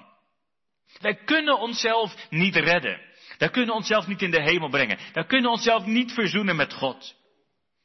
Wij 1.01 1.15
kunnen 1.15 1.59
onszelf 1.59 2.27
niet 2.29 2.55
redden. 2.55 2.99
Wij 3.37 3.49
kunnen 3.49 3.75
onszelf 3.75 4.07
niet 4.07 4.21
in 4.21 4.31
de 4.31 4.41
hemel 4.41 4.69
brengen. 4.69 4.99
Wij 5.13 5.25
kunnen 5.25 5.51
onszelf 5.51 5.85
niet 5.85 6.11
verzoenen 6.11 6.55
met 6.55 6.73
God. 6.73 7.15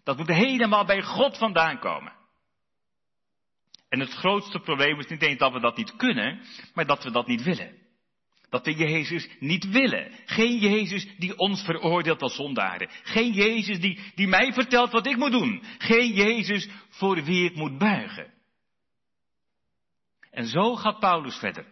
Dat 0.04 0.16
moet 0.16 0.28
helemaal 0.28 0.84
bij 0.84 1.02
God 1.02 1.38
vandaan 1.38 1.78
komen. 1.78 2.12
En 3.90 4.00
het 4.00 4.12
grootste 4.12 4.58
probleem 4.58 4.98
is 4.98 5.06
niet 5.06 5.22
eens 5.22 5.38
dat 5.38 5.52
we 5.52 5.60
dat 5.60 5.76
niet 5.76 5.96
kunnen, 5.96 6.40
maar 6.74 6.86
dat 6.86 7.04
we 7.04 7.10
dat 7.10 7.26
niet 7.26 7.42
willen. 7.42 7.78
Dat 8.48 8.64
we 8.64 8.74
Jezus 8.74 9.28
niet 9.38 9.68
willen. 9.68 10.12
Geen 10.26 10.58
Jezus 10.58 11.06
die 11.18 11.38
ons 11.38 11.62
veroordeelt 11.62 12.22
als 12.22 12.34
zondaren. 12.34 12.88
Geen 13.02 13.32
Jezus 13.32 13.80
die, 13.80 14.00
die 14.14 14.28
mij 14.28 14.52
vertelt 14.52 14.92
wat 14.92 15.06
ik 15.06 15.16
moet 15.16 15.32
doen. 15.32 15.62
Geen 15.78 16.12
Jezus 16.12 16.68
voor 16.88 17.22
wie 17.22 17.44
ik 17.44 17.54
moet 17.54 17.78
buigen. 17.78 18.32
En 20.30 20.46
zo 20.46 20.76
gaat 20.76 20.98
Paulus 20.98 21.36
verder. 21.36 21.66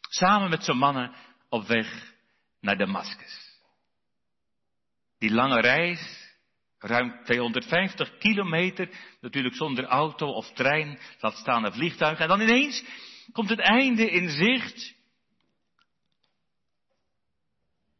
Samen 0.00 0.50
met 0.50 0.64
zijn 0.64 0.78
mannen 0.78 1.14
op 1.48 1.66
weg 1.66 2.14
naar 2.60 2.76
Damascus. 2.76 3.60
Die 5.18 5.32
lange 5.32 5.60
reis, 5.60 6.23
ruim 6.84 7.24
250 7.24 8.18
kilometer, 8.18 8.88
natuurlijk 9.20 9.54
zonder 9.54 9.84
auto 9.84 10.26
of 10.26 10.52
trein, 10.52 10.98
laat 11.20 11.36
staan 11.36 11.64
een 11.64 11.72
vliegtuig. 11.72 12.18
En 12.18 12.28
dan 12.28 12.40
ineens 12.40 12.84
komt 13.32 13.48
het 13.48 13.58
einde 13.58 14.10
in 14.10 14.28
zicht. 14.28 14.94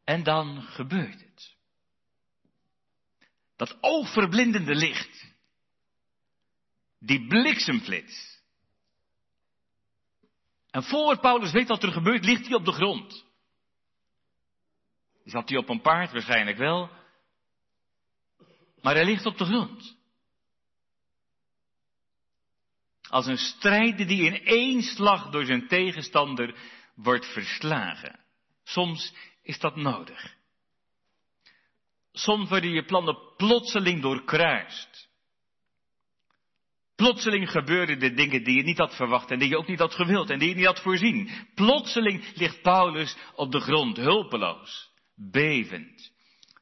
En 0.04 0.22
dan 0.22 0.62
gebeurt 0.62 1.20
het. 1.20 1.54
Dat 3.56 3.76
oogverblindende 3.80 4.74
licht. 4.74 5.32
Die 6.98 7.26
bliksemflits. 7.26 8.42
En 10.70 10.82
voor 10.82 11.18
Paulus 11.18 11.52
weet 11.52 11.68
wat 11.68 11.82
er 11.82 11.92
gebeurt, 11.92 12.24
ligt 12.24 12.46
hij 12.46 12.54
op 12.54 12.64
de 12.64 12.72
grond. 12.72 13.24
Zat 15.24 15.48
hij 15.48 15.58
op 15.58 15.68
een 15.68 15.80
paard? 15.80 16.12
Waarschijnlijk 16.12 16.56
wel. 16.56 16.90
Maar 18.84 18.94
hij 18.94 19.04
ligt 19.04 19.26
op 19.26 19.38
de 19.38 19.44
grond. 19.44 19.96
Als 23.08 23.26
een 23.26 23.38
strijder 23.38 24.06
die 24.06 24.22
in 24.22 24.44
één 24.44 24.82
slag 24.82 25.30
door 25.30 25.44
zijn 25.44 25.68
tegenstander 25.68 26.54
wordt 26.94 27.26
verslagen. 27.32 28.20
Soms 28.64 29.14
is 29.42 29.58
dat 29.58 29.76
nodig. 29.76 30.34
Soms 32.12 32.48
worden 32.48 32.70
je 32.70 32.84
plannen 32.84 33.18
plotseling 33.36 34.02
doorkruist. 34.02 35.08
Plotseling 36.94 37.50
gebeuren 37.50 37.98
de 37.98 38.14
dingen 38.14 38.44
die 38.44 38.56
je 38.56 38.62
niet 38.62 38.78
had 38.78 38.96
verwacht 38.96 39.30
en 39.30 39.38
die 39.38 39.48
je 39.48 39.58
ook 39.58 39.68
niet 39.68 39.78
had 39.78 39.94
gewild 39.94 40.30
en 40.30 40.38
die 40.38 40.48
je 40.48 40.54
niet 40.54 40.66
had 40.66 40.80
voorzien. 40.80 41.30
Plotseling 41.54 42.36
ligt 42.36 42.62
Paulus 42.62 43.16
op 43.34 43.52
de 43.52 43.60
grond, 43.60 43.96
hulpeloos, 43.96 44.90
bevend, 45.14 46.12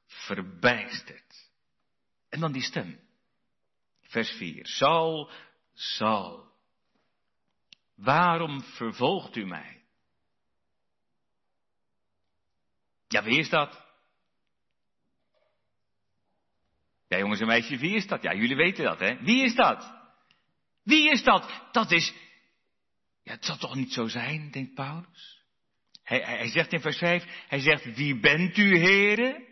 verbijsterd. 0.07 1.32
En 2.33 2.41
dan 2.41 2.53
die 2.53 2.63
stem. 2.63 3.01
Vers 4.01 4.31
4. 4.31 4.67
Saul, 4.67 5.31
Saul, 5.75 6.51
waarom 7.95 8.63
vervolgt 8.63 9.37
u 9.37 9.47
mij? 9.47 9.85
Ja, 13.09 13.23
wie 13.23 13.39
is 13.39 13.49
dat? 13.49 13.81
Ja, 17.09 17.19
jongens 17.19 17.41
en 17.41 17.47
meisjes, 17.47 17.81
wie 17.81 17.95
is 17.95 18.07
dat? 18.07 18.23
Ja, 18.23 18.35
jullie 18.35 18.57
weten 18.57 18.85
dat, 18.85 19.01
hè? 19.01 19.17
Wie 19.23 19.45
is 19.45 19.55
dat? 19.55 19.93
Wie 20.83 21.11
is 21.11 21.23
dat? 21.23 21.69
Dat 21.73 21.91
is. 21.91 22.15
Ja, 23.23 23.33
het 23.33 23.45
zal 23.45 23.57
toch 23.57 23.75
niet 23.75 23.93
zo 23.93 24.07
zijn, 24.09 24.51
denkt 24.51 24.75
Paulus. 24.75 25.45
Hij, 26.03 26.19
hij, 26.19 26.37
hij 26.37 26.49
zegt 26.49 26.73
in 26.73 26.81
vers 26.81 26.99
5, 26.99 27.45
hij 27.49 27.61
zegt, 27.61 27.95
wie 27.95 28.21
bent 28.21 28.57
u, 28.57 28.79
heren? 28.79 29.52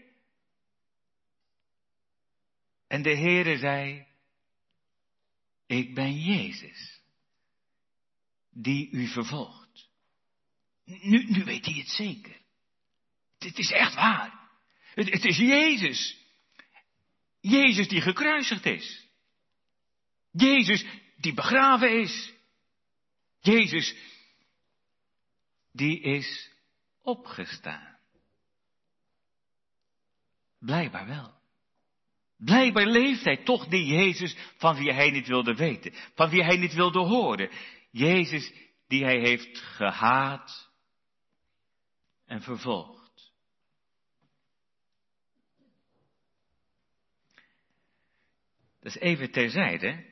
En 2.90 3.02
de 3.02 3.16
heren 3.16 3.58
zei, 3.58 4.06
ik 5.66 5.94
ben 5.94 6.20
Jezus, 6.20 7.00
die 8.50 8.90
u 8.90 9.06
vervolgt. 9.06 9.88
Nu, 10.84 11.24
nu 11.24 11.44
weet 11.44 11.64
hij 11.64 11.74
het 11.74 11.88
zeker. 11.88 12.40
Het 13.38 13.58
is 13.58 13.70
echt 13.70 13.94
waar. 13.94 14.50
Het, 14.94 15.10
het 15.10 15.24
is 15.24 15.36
Jezus. 15.36 16.16
Jezus 17.40 17.88
die 17.88 18.00
gekruisigd 18.00 18.66
is. 18.66 19.06
Jezus 20.30 20.84
die 21.16 21.34
begraven 21.34 22.00
is. 22.00 22.32
Jezus 23.40 23.94
die 25.72 26.00
is 26.00 26.50
opgestaan. 27.02 27.98
Blijkbaar 30.58 31.06
wel. 31.06 31.39
Blijkbaar 32.44 32.86
leeft 32.86 33.24
hij 33.24 33.36
toch 33.36 33.66
die 33.66 33.86
Jezus 33.86 34.36
van 34.56 34.76
wie 34.76 34.92
hij 34.92 35.10
niet 35.10 35.26
wilde 35.26 35.54
weten, 35.54 35.92
van 36.14 36.30
wie 36.30 36.44
hij 36.44 36.56
niet 36.56 36.74
wilde 36.74 36.98
horen. 36.98 37.50
Jezus 37.90 38.52
die 38.88 39.04
hij 39.04 39.18
heeft 39.18 39.58
gehaat 39.58 40.70
en 42.26 42.42
vervolgd. 42.42 43.32
Dus 48.80 48.98
even 48.98 49.30
terzijde. 49.30 50.08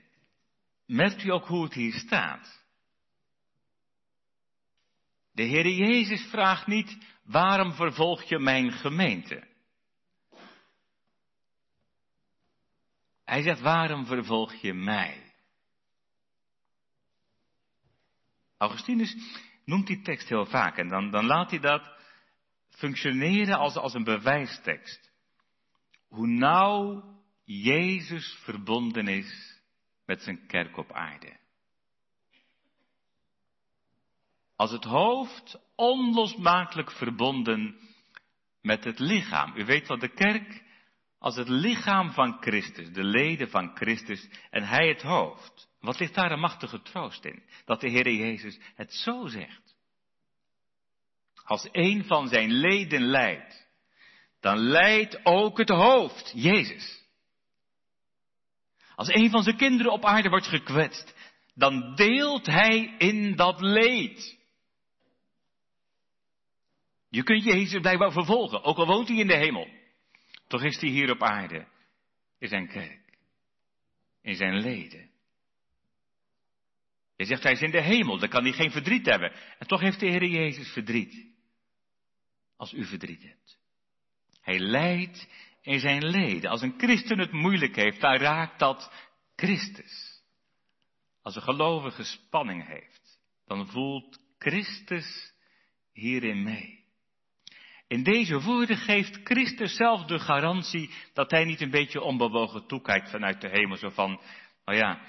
Merkt 0.86 1.24
u 1.24 1.30
ook 1.30 1.46
hoe 1.46 1.64
het 1.64 1.74
hier 1.74 1.92
staat? 1.92 2.66
De 5.32 5.42
Heer 5.42 5.68
Jezus 5.68 6.22
vraagt 6.22 6.66
niet, 6.66 6.98
waarom 7.24 7.72
vervolg 7.72 8.22
je 8.22 8.38
mijn 8.38 8.72
gemeente? 8.72 9.46
Hij 13.28 13.42
zegt, 13.42 13.60
waarom 13.60 14.06
vervolg 14.06 14.54
je 14.54 14.74
mij? 14.74 15.32
Augustinus 18.56 19.16
noemt 19.64 19.86
die 19.86 20.02
tekst 20.02 20.28
heel 20.28 20.46
vaak 20.46 20.76
en 20.76 20.88
dan, 20.88 21.10
dan 21.10 21.26
laat 21.26 21.50
hij 21.50 21.58
dat 21.58 21.92
functioneren 22.68 23.58
als, 23.58 23.76
als 23.76 23.94
een 23.94 24.04
bewijstekst. 24.04 25.10
Hoe 26.08 26.26
nauw 26.26 27.04
Jezus 27.44 28.38
verbonden 28.42 29.08
is 29.08 29.60
met 30.04 30.22
zijn 30.22 30.46
kerk 30.46 30.76
op 30.76 30.92
aarde. 30.92 31.36
Als 34.56 34.70
het 34.70 34.84
hoofd 34.84 35.60
onlosmakelijk 35.76 36.92
verbonden 36.92 37.78
met 38.62 38.84
het 38.84 38.98
lichaam. 38.98 39.56
U 39.56 39.64
weet 39.64 39.86
wat 39.86 40.00
de 40.00 40.14
kerk 40.14 40.66
als 41.18 41.36
het 41.36 41.48
lichaam 41.48 42.10
van 42.12 42.36
Christus, 42.40 42.92
de 42.92 43.04
leden 43.04 43.50
van 43.50 43.76
Christus 43.76 44.28
en 44.50 44.62
hij 44.62 44.88
het 44.88 45.02
hoofd. 45.02 45.68
Wat 45.80 45.98
ligt 45.98 46.14
daar 46.14 46.32
een 46.32 46.40
machtige 46.40 46.82
troost 46.82 47.24
in? 47.24 47.42
Dat 47.64 47.80
de 47.80 47.88
Heer 47.88 48.12
Jezus 48.12 48.58
het 48.74 48.94
zo 48.94 49.26
zegt. 49.26 49.76
Als 51.44 51.68
een 51.72 52.04
van 52.04 52.28
zijn 52.28 52.50
leden 52.50 53.02
leidt, 53.02 53.66
dan 54.40 54.58
leidt 54.58 55.20
ook 55.24 55.58
het 55.58 55.68
hoofd, 55.68 56.32
Jezus. 56.34 57.06
Als 58.94 59.08
een 59.08 59.30
van 59.30 59.42
zijn 59.42 59.56
kinderen 59.56 59.92
op 59.92 60.04
aarde 60.04 60.28
wordt 60.28 60.46
gekwetst, 60.46 61.14
dan 61.54 61.94
deelt 61.94 62.46
hij 62.46 62.94
in 62.98 63.36
dat 63.36 63.60
leed. 63.60 64.38
Je 67.10 67.22
kunt 67.22 67.44
Jezus 67.44 67.80
blijkbaar 67.80 68.12
vervolgen, 68.12 68.62
ook 68.62 68.76
al 68.76 68.86
woont 68.86 69.08
hij 69.08 69.16
in 69.16 69.26
de 69.26 69.36
hemel. 69.36 69.77
Toch 70.48 70.62
is 70.62 70.80
hij 70.80 70.90
hier 70.90 71.10
op 71.10 71.22
aarde, 71.22 71.66
in 72.38 72.48
zijn 72.48 72.68
kerk, 72.68 73.18
in 74.22 74.34
zijn 74.34 74.60
leden. 74.60 75.10
Je 77.16 77.24
zegt 77.24 77.42
hij 77.42 77.52
is 77.52 77.60
in 77.60 77.70
de 77.70 77.82
hemel, 77.82 78.18
dan 78.18 78.28
kan 78.28 78.42
hij 78.42 78.52
geen 78.52 78.70
verdriet 78.70 79.06
hebben. 79.06 79.32
En 79.58 79.66
toch 79.66 79.80
heeft 79.80 80.00
de 80.00 80.06
Heer 80.06 80.24
Jezus 80.24 80.72
verdriet. 80.72 81.26
Als 82.56 82.72
u 82.72 82.84
verdriet 82.84 83.22
hebt. 83.22 83.58
Hij 84.40 84.58
lijdt 84.58 85.28
in 85.62 85.80
zijn 85.80 86.04
leden. 86.04 86.50
Als 86.50 86.62
een 86.62 86.74
christen 86.76 87.18
het 87.18 87.32
moeilijk 87.32 87.76
heeft, 87.76 88.00
dan 88.00 88.16
raakt 88.16 88.58
dat 88.58 88.92
Christus. 89.36 90.22
Als 91.22 91.36
een 91.36 91.42
gelovige 91.42 92.04
spanning 92.04 92.66
heeft, 92.66 93.20
dan 93.46 93.66
voelt 93.66 94.20
Christus 94.38 95.32
hierin 95.92 96.42
mee. 96.42 96.84
In 97.88 98.02
deze 98.02 98.40
woorden 98.40 98.76
geeft 98.76 99.20
Christus 99.24 99.76
zelf 99.76 100.04
de 100.04 100.18
garantie 100.18 100.90
dat 101.12 101.30
hij 101.30 101.44
niet 101.44 101.60
een 101.60 101.70
beetje 101.70 102.00
onbewogen 102.00 102.66
toekijkt 102.66 103.10
vanuit 103.10 103.40
de 103.40 103.48
hemel, 103.48 103.76
zo 103.76 103.90
van, 103.90 104.20
nou 104.64 104.78
ja, 104.78 105.00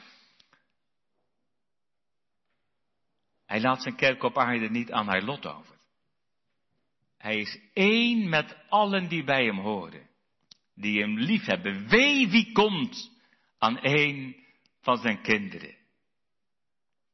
hij 3.46 3.62
laat 3.62 3.82
zijn 3.82 3.96
kerk 3.96 4.24
op 4.24 4.38
aarde 4.38 4.70
niet 4.70 4.92
aan 4.92 5.08
haar 5.08 5.24
lot 5.24 5.46
over. 5.46 5.76
Hij 7.18 7.38
is 7.38 7.60
één 7.74 8.30
met 8.30 8.58
allen 8.70 9.08
die 9.08 9.24
bij 9.24 9.46
hem 9.46 9.60
horen 9.60 10.10
die 10.80 11.02
hem 11.02 11.18
lief 11.18 11.46
hebben. 11.46 11.88
Wee 11.88 12.28
wie 12.30 12.52
komt 12.52 13.12
aan 13.58 13.78
een 13.82 14.36
van 14.82 14.98
zijn 14.98 15.22
kinderen. 15.22 15.76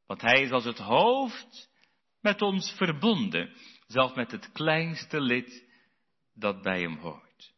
Want 0.08 0.22
hij 0.22 0.42
is 0.42 0.52
als 0.52 0.66
het 0.66 0.78
hoofd 0.78 1.70
met 2.22 2.42
ons 2.42 2.72
verbonden, 2.72 3.54
zelfs 3.88 4.16
met 4.16 4.32
het 4.32 4.52
kleinste 4.52 5.22
lid 5.22 5.66
dat 6.34 6.62
bij 6.62 6.82
hem 6.82 6.98
hoort. 6.98 7.54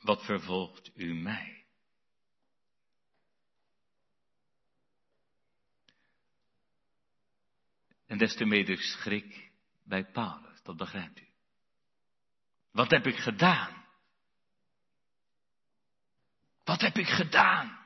Wat 0.00 0.24
vervolgt 0.24 0.90
u 0.94 1.14
mij? 1.14 1.64
En 8.06 8.18
des 8.18 8.36
te 8.36 8.44
meer 8.44 8.78
schrik 8.78 9.50
bij 9.84 10.04
Paulus, 10.04 10.62
dat 10.62 10.76
begrijpt 10.76 11.20
u. 11.20 11.26
Wat 12.70 12.90
heb 12.90 13.06
ik 13.06 13.16
gedaan? 13.16 13.84
Wat 16.64 16.80
heb 16.80 16.96
ik 16.96 17.08
gedaan? 17.08 17.78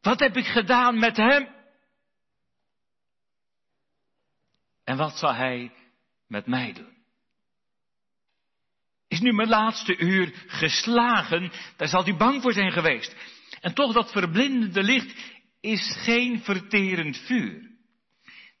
Wat 0.00 0.20
heb 0.20 0.36
ik 0.36 0.46
gedaan 0.46 0.98
met 0.98 1.16
hem? 1.16 1.48
En 4.84 4.96
wat 4.96 5.18
zal 5.18 5.34
hij 5.34 5.72
met 6.26 6.46
mij 6.46 6.72
doen? 6.72 6.92
Is 9.08 9.20
nu 9.20 9.32
mijn 9.32 9.48
laatste 9.48 9.96
uur 9.98 10.44
geslagen? 10.46 11.52
Daar 11.76 11.88
zal 11.88 12.04
hij 12.04 12.16
bang 12.16 12.42
voor 12.42 12.52
zijn 12.52 12.72
geweest. 12.72 13.16
En 13.60 13.74
toch 13.74 13.92
dat 13.92 14.12
verblindende 14.12 14.82
licht 14.82 15.14
is 15.60 15.96
geen 15.96 16.40
verterend 16.40 17.16
vuur. 17.16 17.72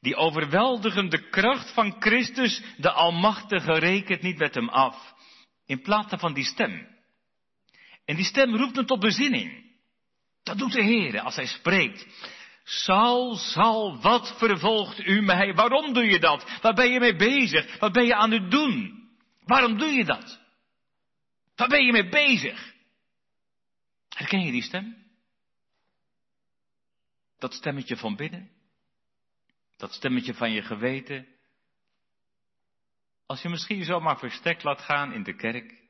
Die 0.00 0.16
overweldigende 0.16 1.28
kracht 1.28 1.70
van 1.70 1.96
Christus, 1.98 2.62
de 2.76 2.90
Almachtige, 2.90 3.72
rekent 3.72 4.22
niet 4.22 4.38
met 4.38 4.54
hem 4.54 4.68
af. 4.68 5.14
In 5.66 5.82
plaats 5.82 6.14
van 6.16 6.34
die 6.34 6.44
stem. 6.44 6.86
En 8.04 8.16
die 8.16 8.24
stem 8.24 8.56
roept 8.56 8.76
hem 8.76 8.86
tot 8.86 9.00
bezinning. 9.00 9.64
Dat 10.42 10.58
doet 10.58 10.72
de 10.72 10.82
Heer 10.82 11.20
als 11.20 11.36
hij 11.36 11.46
spreekt. 11.46 12.06
Saul, 12.64 13.36
Saul, 13.36 14.00
wat 14.00 14.38
vervolgt 14.38 14.98
u 14.98 15.20
mij? 15.20 15.54
Waarom 15.54 15.92
doe 15.92 16.04
je 16.04 16.18
dat? 16.18 16.60
Waar 16.60 16.74
ben 16.74 16.90
je 16.90 17.00
mee 17.00 17.16
bezig? 17.16 17.78
Wat 17.78 17.92
ben 17.92 18.04
je 18.04 18.14
aan 18.14 18.30
het 18.30 18.50
doen? 18.50 19.08
Waarom 19.42 19.78
doe 19.78 19.88
je 19.88 20.04
dat? 20.04 20.40
Waar 21.56 21.68
ben 21.68 21.84
je 21.84 21.92
mee 21.92 22.08
bezig? 22.08 22.74
Herken 24.08 24.40
je 24.40 24.52
die 24.52 24.62
stem? 24.62 24.96
Dat 27.38 27.54
stemmetje 27.54 27.96
van 27.96 28.16
binnen? 28.16 28.50
Dat 29.76 29.92
stemmetje 29.92 30.34
van 30.34 30.52
je 30.52 30.62
geweten? 30.62 31.26
Als 33.26 33.42
je 33.42 33.48
misschien 33.48 33.84
zomaar 33.84 34.18
verstek 34.18 34.62
laat 34.62 34.80
gaan 34.80 35.12
in 35.12 35.22
de 35.22 35.36
kerk. 35.36 35.82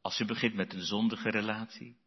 Als 0.00 0.16
je 0.16 0.24
begint 0.24 0.54
met 0.54 0.72
een 0.72 0.84
zondige 0.84 1.30
relatie. 1.30 2.02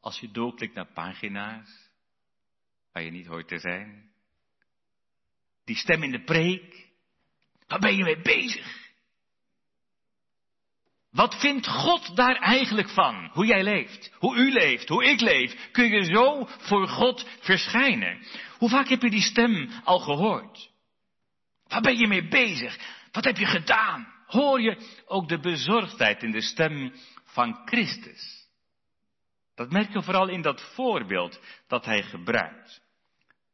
Als 0.00 0.20
je 0.20 0.30
doorklikt 0.30 0.74
naar 0.74 0.92
pagina's 0.92 1.88
waar 2.92 3.02
je 3.02 3.10
niet 3.10 3.26
hoort 3.26 3.48
te 3.48 3.58
zijn. 3.58 4.10
Die 5.64 5.76
stem 5.76 6.02
in 6.02 6.10
de 6.10 6.24
preek. 6.24 6.88
Waar 7.66 7.78
ben 7.78 7.96
je 7.96 8.04
mee 8.04 8.20
bezig? 8.20 8.88
Wat 11.10 11.40
vindt 11.40 11.66
God 11.66 12.16
daar 12.16 12.36
eigenlijk 12.36 12.88
van? 12.88 13.30
Hoe 13.32 13.46
jij 13.46 13.62
leeft, 13.62 14.10
hoe 14.14 14.36
u 14.36 14.52
leeft, 14.52 14.88
hoe 14.88 15.04
ik 15.04 15.20
leef. 15.20 15.70
Kun 15.72 15.88
je 15.88 16.04
zo 16.04 16.46
voor 16.48 16.88
God 16.88 17.26
verschijnen? 17.40 18.26
Hoe 18.58 18.68
vaak 18.68 18.88
heb 18.88 19.02
je 19.02 19.10
die 19.10 19.22
stem 19.22 19.70
al 19.84 19.98
gehoord? 19.98 20.70
Waar 21.66 21.80
ben 21.80 21.96
je 21.96 22.06
mee 22.06 22.28
bezig? 22.28 22.78
Wat 23.12 23.24
heb 23.24 23.36
je 23.36 23.46
gedaan? 23.46 24.12
Hoor 24.26 24.60
je 24.60 25.02
ook 25.06 25.28
de 25.28 25.40
bezorgdheid 25.40 26.22
in 26.22 26.30
de 26.30 26.42
stem 26.42 26.92
van 27.24 27.62
Christus? 27.64 28.37
Dat 29.58 29.70
merk 29.70 29.92
je 29.92 30.02
vooral 30.02 30.28
in 30.28 30.42
dat 30.42 30.60
voorbeeld 30.74 31.40
dat 31.66 31.84
hij 31.84 32.02
gebruikt. 32.02 32.80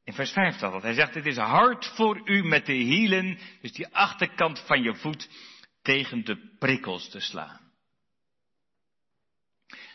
In 0.05 0.13
vers 0.13 0.31
5 0.31 0.57
staat 0.57 0.73
dat. 0.73 0.83
Hij 0.83 0.95
zegt, 0.95 1.15
het 1.15 1.27
is 1.27 1.37
hard 1.37 1.87
voor 1.87 2.21
u 2.25 2.43
met 2.43 2.67
de 2.67 2.73
hielen, 2.73 3.39
dus 3.61 3.73
die 3.73 3.95
achterkant 3.95 4.59
van 4.67 4.83
je 4.83 4.95
voet, 4.95 5.29
tegen 5.83 6.25
de 6.25 6.57
prikkels 6.59 7.09
te 7.09 7.21
slaan. 7.21 7.61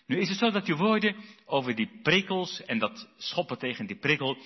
Nu 0.06 0.20
is 0.20 0.30
het 0.30 0.38
zo 0.38 0.52
dat 0.52 0.66
die 0.66 0.76
woorden 0.76 1.16
over 1.46 1.76
die 1.76 2.00
prikkels 2.04 2.64
en 2.64 2.80
dat 2.80 3.10
schoppen 3.18 3.58
tegen 3.58 3.86
die 3.86 4.00
prikkel 4.00 4.38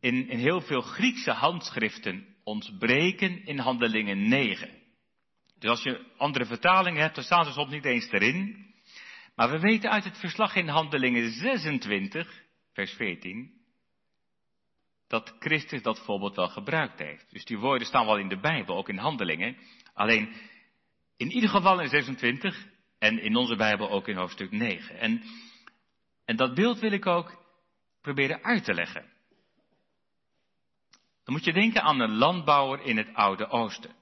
in, 0.00 0.28
in 0.28 0.38
heel 0.38 0.60
veel 0.60 0.80
Griekse 0.80 1.30
handschriften 1.30 2.36
ontbreken 2.44 3.46
in 3.46 3.58
handelingen 3.58 4.28
9. 4.28 4.70
Dus 5.58 5.70
als 5.70 5.82
je 5.82 6.04
andere 6.16 6.44
vertalingen 6.44 7.02
hebt, 7.02 7.14
dan 7.14 7.24
staan 7.24 7.44
ze 7.44 7.52
soms 7.52 7.70
niet 7.70 7.84
eens 7.84 8.10
erin. 8.10 8.69
Maar 9.40 9.50
we 9.50 9.58
weten 9.58 9.90
uit 9.90 10.04
het 10.04 10.18
verslag 10.18 10.54
in 10.54 10.68
handelingen 10.68 11.30
26, 11.30 12.42
vers 12.72 12.92
14, 12.92 13.52
dat 15.08 15.36
Christus 15.38 15.82
dat 15.82 16.04
voorbeeld 16.04 16.36
wel 16.36 16.48
gebruikt 16.48 16.98
heeft. 16.98 17.30
Dus 17.30 17.44
die 17.44 17.58
woorden 17.58 17.86
staan 17.86 18.06
wel 18.06 18.18
in 18.18 18.28
de 18.28 18.40
Bijbel, 18.40 18.76
ook 18.76 18.88
in 18.88 18.96
handelingen. 18.96 19.56
Alleen 19.94 20.34
in 21.16 21.30
ieder 21.30 21.50
geval 21.50 21.80
in 21.80 21.88
26 21.88 22.66
en 22.98 23.18
in 23.18 23.36
onze 23.36 23.56
Bijbel 23.56 23.90
ook 23.90 24.08
in 24.08 24.16
hoofdstuk 24.16 24.50
9. 24.50 24.98
En, 24.98 25.22
en 26.24 26.36
dat 26.36 26.54
beeld 26.54 26.78
wil 26.78 26.92
ik 26.92 27.06
ook 27.06 27.44
proberen 28.00 28.42
uit 28.42 28.64
te 28.64 28.74
leggen. 28.74 29.12
Dan 31.24 31.34
moet 31.34 31.44
je 31.44 31.52
denken 31.52 31.82
aan 31.82 32.00
een 32.00 32.16
landbouwer 32.16 32.82
in 32.82 32.96
het 32.96 33.14
Oude 33.14 33.48
Oosten. 33.48 33.94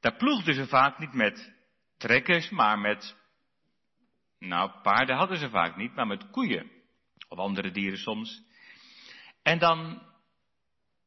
Daar 0.00 0.16
ploegden 0.16 0.54
ze 0.54 0.66
vaak 0.66 0.98
niet 0.98 1.12
met 1.12 1.52
trekkers, 1.96 2.50
maar 2.50 2.78
met, 2.78 3.22
nou 4.46 4.70
paarden 4.82 5.16
hadden 5.16 5.38
ze 5.38 5.50
vaak 5.50 5.76
niet, 5.76 5.94
maar 5.94 6.06
met 6.06 6.30
koeien. 6.30 6.70
Of 7.28 7.38
andere 7.38 7.70
dieren 7.70 7.98
soms. 7.98 8.42
En 9.42 9.58
dan, 9.58 10.02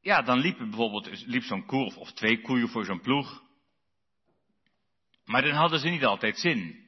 ja, 0.02 0.22
dan 0.22 0.40
liep 0.40 0.58
bijvoorbeeld 0.58 1.26
liep 1.26 1.44
zo'n 1.44 1.66
koe 1.66 1.86
of, 1.86 1.98
of 1.98 2.12
twee 2.12 2.42
koeien 2.42 2.70
voor 2.70 2.86
zo'n 2.86 3.02
ploeg. 3.02 3.44
Maar 5.26 5.42
dan 5.42 5.52
hadden 5.52 5.80
ze 5.80 5.90
niet 5.90 6.06
altijd 6.06 6.40
zin. 6.40 6.86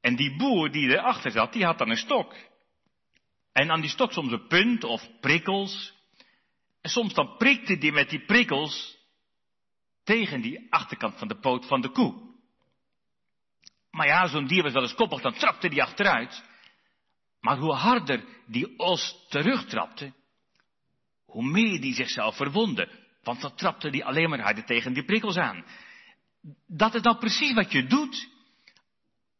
En 0.00 0.16
die 0.16 0.36
boer 0.36 0.70
die 0.70 0.88
erachter 0.88 1.30
zat, 1.30 1.52
die 1.52 1.64
had 1.64 1.78
dan 1.78 1.90
een 1.90 1.96
stok. 1.96 2.34
En 3.52 3.70
aan 3.70 3.80
die 3.80 3.90
stok 3.90 4.12
soms 4.12 4.32
een 4.32 4.46
punt 4.46 4.84
of 4.84 5.08
prikkels. 5.20 5.94
En 6.80 6.90
soms 6.90 7.14
dan 7.14 7.36
prikte 7.36 7.78
die 7.78 7.92
met 7.92 8.10
die 8.10 8.24
prikkels 8.24 8.98
tegen 10.04 10.40
die 10.40 10.66
achterkant 10.72 11.18
van 11.18 11.28
de 11.28 11.38
poot 11.38 11.66
van 11.66 11.80
de 11.80 11.90
koe. 11.90 12.29
Maar 13.90 14.06
ja, 14.06 14.26
zo'n 14.26 14.46
dier 14.46 14.62
was 14.62 14.72
wel 14.72 14.82
eens 14.82 14.94
koppig, 14.94 15.20
dan 15.20 15.34
trapte 15.34 15.68
die 15.68 15.82
achteruit. 15.82 16.44
Maar 17.40 17.58
hoe 17.58 17.74
harder 17.74 18.24
die 18.46 18.78
os 18.78 19.26
terugtrapte, 19.28 20.12
hoe 21.24 21.44
meer 21.44 21.80
die 21.80 21.94
zichzelf 21.94 22.36
verwonde. 22.36 22.98
Want 23.22 23.40
dan 23.40 23.54
trapte 23.54 23.90
die 23.90 24.04
alleen 24.04 24.28
maar 24.28 24.40
harder 24.40 24.64
tegen 24.64 24.92
die 24.92 25.04
prikkels 25.04 25.36
aan. 25.36 25.64
Dat 26.66 26.94
is 26.94 27.00
nou 27.02 27.18
precies 27.18 27.52
wat 27.52 27.72
je 27.72 27.86
doet 27.86 28.28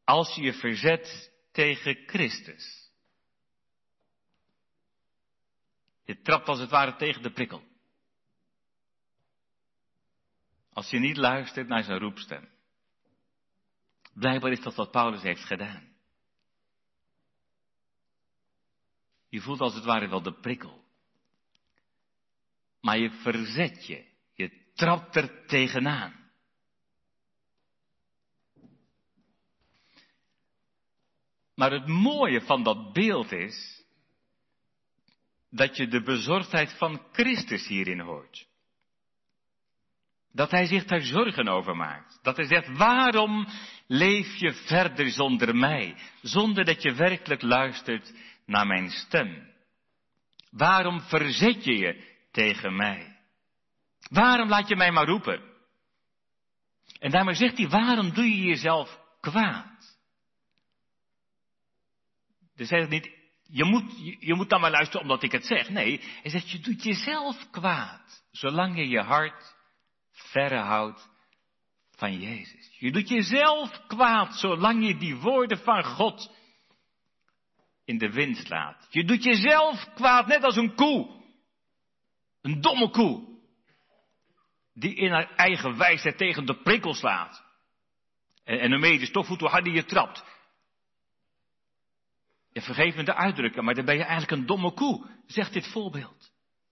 als 0.05 0.35
je 0.35 0.43
je 0.43 0.53
verzet 0.53 1.33
tegen 1.53 2.03
Christus. 2.07 2.91
Je 6.05 6.21
trapt 6.21 6.49
als 6.49 6.59
het 6.59 6.71
ware 6.71 6.97
tegen 6.97 7.23
de 7.23 7.33
prikkel. 7.33 7.63
Als 10.73 10.91
je 10.91 10.99
niet 10.99 11.17
luistert 11.17 11.69
naar 11.69 11.83
zijn 11.83 11.99
roepstem. 11.99 12.49
Blijkbaar 14.21 14.53
is 14.53 14.61
dat 14.61 14.75
wat 14.75 14.91
Paulus 14.91 15.23
heeft 15.23 15.45
gedaan. 15.45 15.89
Je 19.29 19.41
voelt 19.41 19.61
als 19.61 19.75
het 19.75 19.85
ware 19.85 20.09
wel 20.09 20.23
de 20.23 20.41
prikkel. 20.41 20.85
Maar 22.81 22.99
je 22.99 23.11
verzet 23.11 23.87
je. 23.87 24.05
Je 24.35 24.73
trapt 24.75 25.17
er 25.17 25.47
tegenaan. 25.47 26.31
Maar 31.55 31.73
het 31.73 31.87
mooie 31.87 32.41
van 32.41 32.63
dat 32.63 32.93
beeld 32.93 33.33
is 33.33 33.85
dat 35.51 35.77
je 35.77 35.89
de 35.89 36.03
bezorgdheid 36.03 36.73
van 36.79 37.07
Christus 37.13 37.67
hierin 37.67 38.01
hoort. 38.01 38.49
Dat 40.33 40.51
hij 40.51 40.67
zich 40.67 40.85
daar 40.85 41.01
zorgen 41.01 41.49
over 41.49 41.77
maakt. 41.77 42.19
Dat 42.23 42.37
hij 42.37 42.47
zegt, 42.47 42.77
waarom 42.77 43.47
leef 43.87 44.35
je 44.35 44.53
verder 44.53 45.11
zonder 45.11 45.57
mij? 45.57 45.97
Zonder 46.23 46.65
dat 46.65 46.83
je 46.83 46.95
werkelijk 46.95 47.43
luistert 47.43 48.15
naar 48.47 48.67
mijn 48.67 48.91
stem. 48.91 49.49
Waarom 50.51 51.01
verzet 51.01 51.65
je 51.65 51.77
je 51.77 52.17
tegen 52.33 52.77
mij? 52.77 53.17
Waarom 54.11 54.49
laat 54.49 54.69
je 54.69 54.77
mij 54.77 54.91
maar 54.91 55.07
roepen? 55.07 55.43
En 56.99 57.11
daarmee 57.11 57.35
zegt 57.35 57.57
hij, 57.57 57.69
waarom 57.69 58.15
doe 58.15 58.25
je 58.25 58.43
jezelf 58.43 58.99
kwaad? 59.21 59.99
Dus 62.57 62.71
hij 62.71 62.79
zegt 62.79 62.91
niet, 62.91 63.11
je 63.43 63.65
moet, 63.65 64.17
je 64.21 64.35
moet 64.35 64.51
dan 64.51 64.61
maar 64.61 64.71
luisteren 64.71 65.03
omdat 65.03 65.23
ik 65.23 65.33
het 65.33 65.47
zeg. 65.47 65.69
Nee, 65.69 66.01
hij 66.23 66.31
zegt, 66.31 66.51
je 66.51 66.61
doet 66.61 66.83
jezelf 66.83 67.51
kwaad. 67.51 68.25
Zolang 68.31 68.77
je 68.77 68.89
je 68.89 69.01
hart 69.01 69.55
verre 70.21 70.57
houdt 70.57 71.09
van 71.91 72.21
Jezus. 72.21 72.77
Je 72.79 72.93
doet 72.93 73.09
jezelf 73.09 73.87
kwaad 73.87 74.35
zolang 74.35 74.87
je 74.87 74.97
die 74.97 75.17
woorden 75.17 75.59
van 75.59 75.85
God 75.85 76.31
in 77.85 77.99
de 77.99 78.11
wind 78.11 78.49
laat. 78.49 78.87
Je 78.91 79.05
doet 79.05 79.25
jezelf 79.25 79.89
kwaad 79.95 80.27
net 80.27 80.43
als 80.45 80.57
een 80.57 80.75
koe. 80.75 81.19
Een 82.43 82.61
domme 82.61 82.91
koe. 82.91 83.29
Die 84.75 84.95
in 84.95 85.11
haar 85.11 85.31
eigen 85.37 85.77
wijsheid 85.77 86.19
tegen 86.19 86.47
de 86.47 86.63
prikkel 86.63 86.95
slaat. 86.95 87.45
En, 88.45 88.61
en 88.61 88.73
ermee 88.73 88.99
is 88.99 89.11
toch 89.11 89.27
goed 89.27 89.41
hoe 89.41 89.49
harder 89.49 89.73
je 89.73 89.85
trapt. 89.85 90.25
Je 92.53 92.61
vergeef 92.61 92.95
me 92.95 93.03
de 93.03 93.15
uitdrukken, 93.15 93.65
maar 93.65 93.75
dan 93.75 93.85
ben 93.85 93.97
je 93.97 94.05
eigenlijk 94.05 94.41
een 94.41 94.47
domme 94.47 94.73
koe, 94.73 95.07
zegt 95.27 95.53
dit 95.53 95.69
voorbeeld. 95.69 96.30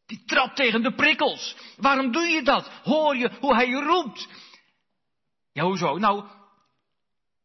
Die 0.09 0.25
trapt 0.25 0.57
tegen 0.57 0.83
de 0.83 0.95
prikkels. 0.95 1.57
Waarom 1.77 2.13
doe 2.13 2.27
je 2.27 2.43
dat? 2.43 2.71
Hoor 2.83 3.17
je 3.17 3.31
hoe 3.41 3.55
hij 3.55 3.69
je 3.69 3.83
roept? 3.83 4.29
Ja, 5.53 5.65
hoezo? 5.65 5.99
Nou, 5.99 6.25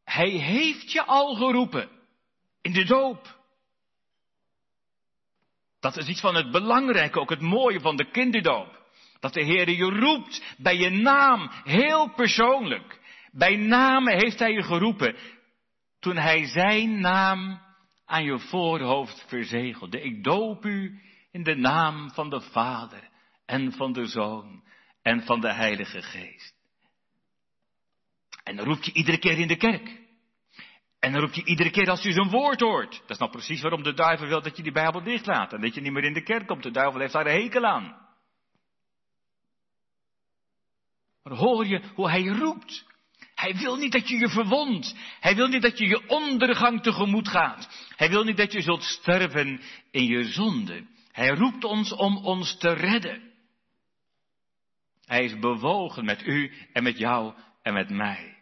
hij 0.04 0.30
heeft 0.30 0.92
je 0.92 1.04
al 1.04 1.36
geroepen. 1.36 1.90
In 2.62 2.74
de 2.74 2.84
doop. 2.84 3.42
Dat 5.80 5.98
is 5.98 6.08
iets 6.08 6.22
van 6.22 6.36
het 6.36 6.52
belangrijke, 6.52 7.20
ook 7.20 7.30
het 7.30 7.42
mooie 7.42 7.80
van 7.80 7.96
de 7.96 8.12
kinderdoop. 8.12 8.82
Dat 9.20 9.34
de 9.34 9.44
Heer 9.44 9.70
je 9.70 10.00
roept 10.00 10.44
bij 10.58 10.78
je 10.78 10.90
naam, 10.90 11.50
heel 11.64 12.14
persoonlijk. 12.14 13.00
Bij 13.32 13.56
naam 13.56 14.08
heeft 14.08 14.40
Hij 14.40 14.52
je 14.52 14.64
geroepen. 14.64 15.16
Toen 16.00 16.18
Hij 16.18 16.46
Zijn 16.46 17.00
naam 17.00 17.62
aan 18.06 18.24
je 18.24 18.40
voorhoofd 18.40 19.26
verzegelde. 19.28 20.02
Ik 20.02 20.24
doop 20.24 20.66
u 20.66 21.02
in 21.34 21.44
de 21.44 21.56
naam 21.56 22.12
van 22.12 22.30
de 22.30 22.42
Vader 22.42 23.10
en 23.46 23.72
van 23.72 23.94
de 23.94 24.06
Zoon 24.06 24.64
en 25.02 25.22
van 25.22 25.42
de 25.42 25.54
Heilige 25.54 26.02
Geest. 26.02 26.54
En 28.44 28.56
dan 28.56 28.66
roep 28.66 28.84
je 28.84 28.94
iedere 28.94 29.18
keer 29.18 29.40
in 29.40 29.48
de 29.48 29.58
kerk. 29.58 30.02
En 31.00 31.12
dan 31.12 31.22
roep 31.22 31.34
je 31.34 31.46
iedere 31.46 31.72
keer 31.72 31.90
als 31.90 32.02
je 32.02 32.12
zijn 32.12 32.30
woord 32.30 32.60
hoort. 32.60 32.92
Dat 32.92 33.10
is 33.10 33.18
nou 33.18 33.32
precies 33.32 33.62
waarom 33.62 33.84
de 33.84 33.94
duivel 33.94 34.28
wil 34.28 34.42
dat 34.42 34.58
je 34.58 34.64
die 34.64 34.72
Bijbel 34.72 35.04
dichtlaat. 35.04 35.54
En 35.54 35.62
dat 35.62 35.76
je 35.76 35.82
niet 35.82 35.92
meer 35.92 36.04
in 36.04 36.14
de 36.14 36.24
kerk 36.24 36.48
komt. 36.48 36.64
De 36.64 36.72
duivel 36.72 37.00
heeft 37.00 37.14
daar 37.14 37.26
een 37.26 37.42
hekel 37.42 37.66
aan. 37.66 37.98
Maar 41.24 41.38
hoor 41.38 41.66
je 41.66 41.82
hoe 41.96 42.10
hij 42.10 42.26
roept? 42.26 42.86
Hij 43.36 43.56
wil 43.56 43.76
niet 43.76 43.92
dat 43.92 44.10
je 44.10 44.18
je 44.18 44.30
verwondt. 44.30 44.96
Hij 45.20 45.36
wil 45.36 45.48
niet 45.48 45.62
dat 45.62 45.78
je 45.78 45.88
je 45.88 46.08
ondergang 46.08 46.82
tegemoet 46.82 47.28
gaat. 47.28 47.90
Hij 47.96 48.10
wil 48.10 48.24
niet 48.24 48.38
dat 48.38 48.52
je 48.52 48.62
zult 48.62 48.84
sterven 48.84 49.62
in 49.92 50.06
je 50.06 50.24
zonde. 50.24 50.92
Hij 51.14 51.30
roept 51.30 51.64
ons 51.64 51.94
om 51.94 52.18
ons 52.18 52.58
te 52.58 52.74
redden. 52.74 53.32
Hij 55.06 55.24
is 55.24 55.40
bewogen 55.40 56.06
met 56.06 56.26
u 56.26 56.52
en 56.72 56.84
met 56.84 56.98
jou 56.98 57.34
en 57.62 57.74
met 57.74 57.90
mij. 57.90 58.38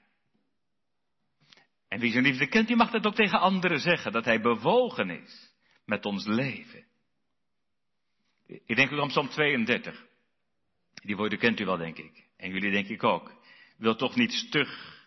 En 1.88 2.00
wie 2.00 2.12
zijn 2.12 2.24
liefde 2.24 2.48
kent, 2.48 2.68
die 2.68 2.76
mag 2.76 2.92
dat 2.92 3.06
ook 3.06 3.16
tegen 3.16 3.40
anderen 3.40 3.80
zeggen, 3.80 4.12
dat 4.12 4.26
hij 4.26 4.42
bewogen 4.42 5.10
is 5.10 5.54
met 5.86 6.06
ons 6.06 6.26
leven. 6.26 6.86
Ik 8.48 8.76
denk 8.76 8.92
ook 8.92 9.00
aan 9.00 9.08
Psalm 9.08 9.30
32. 9.30 10.06
Die 11.04 11.16
woorden 11.16 11.40
kent 11.40 11.60
u 11.60 11.66
wel, 11.66 11.78
denk 11.78 11.98
ik. 11.98 12.28
En 12.38 12.52
jullie 12.52 12.72
denk 12.72 12.88
ik 12.88 13.04
ook. 13.04 13.34
Wil 13.78 13.96
toch 13.96 14.16
niet 14.16 14.32
stug 14.32 15.01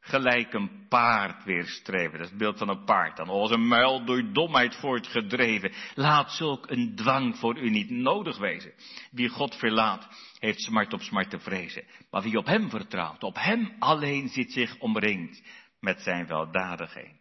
gelijk 0.00 0.52
een 0.52 0.86
paard 0.88 1.44
weerstreven. 1.44 2.12
Dat 2.12 2.20
is 2.20 2.28
het 2.28 2.38
beeld 2.38 2.58
van 2.58 2.68
een 2.68 2.84
paard 2.84 3.16
dan. 3.16 3.28
Als 3.28 3.50
een 3.50 3.68
muil 3.68 4.04
door 4.04 4.32
domheid 4.32 4.76
voortgedreven. 4.76 5.72
Laat 5.94 6.32
zulk 6.32 6.70
een 6.70 6.94
dwang 6.96 7.38
voor 7.38 7.58
u 7.58 7.70
niet 7.70 7.90
nodig 7.90 8.38
wezen. 8.38 8.74
Wie 9.10 9.28
God 9.28 9.56
verlaat, 9.56 10.08
heeft 10.38 10.60
smart 10.60 10.92
op 10.92 11.00
smart 11.00 11.30
te 11.30 11.38
vrezen. 11.38 11.84
Maar 12.10 12.22
wie 12.22 12.38
op 12.38 12.46
hem 12.46 12.70
vertrouwt, 12.70 13.22
op 13.22 13.36
hem 13.36 13.76
alleen 13.78 14.28
zit 14.28 14.52
zich 14.52 14.78
omringd 14.78 15.42
met 15.80 16.00
zijn 16.00 16.26
weldadigheid. 16.26 17.18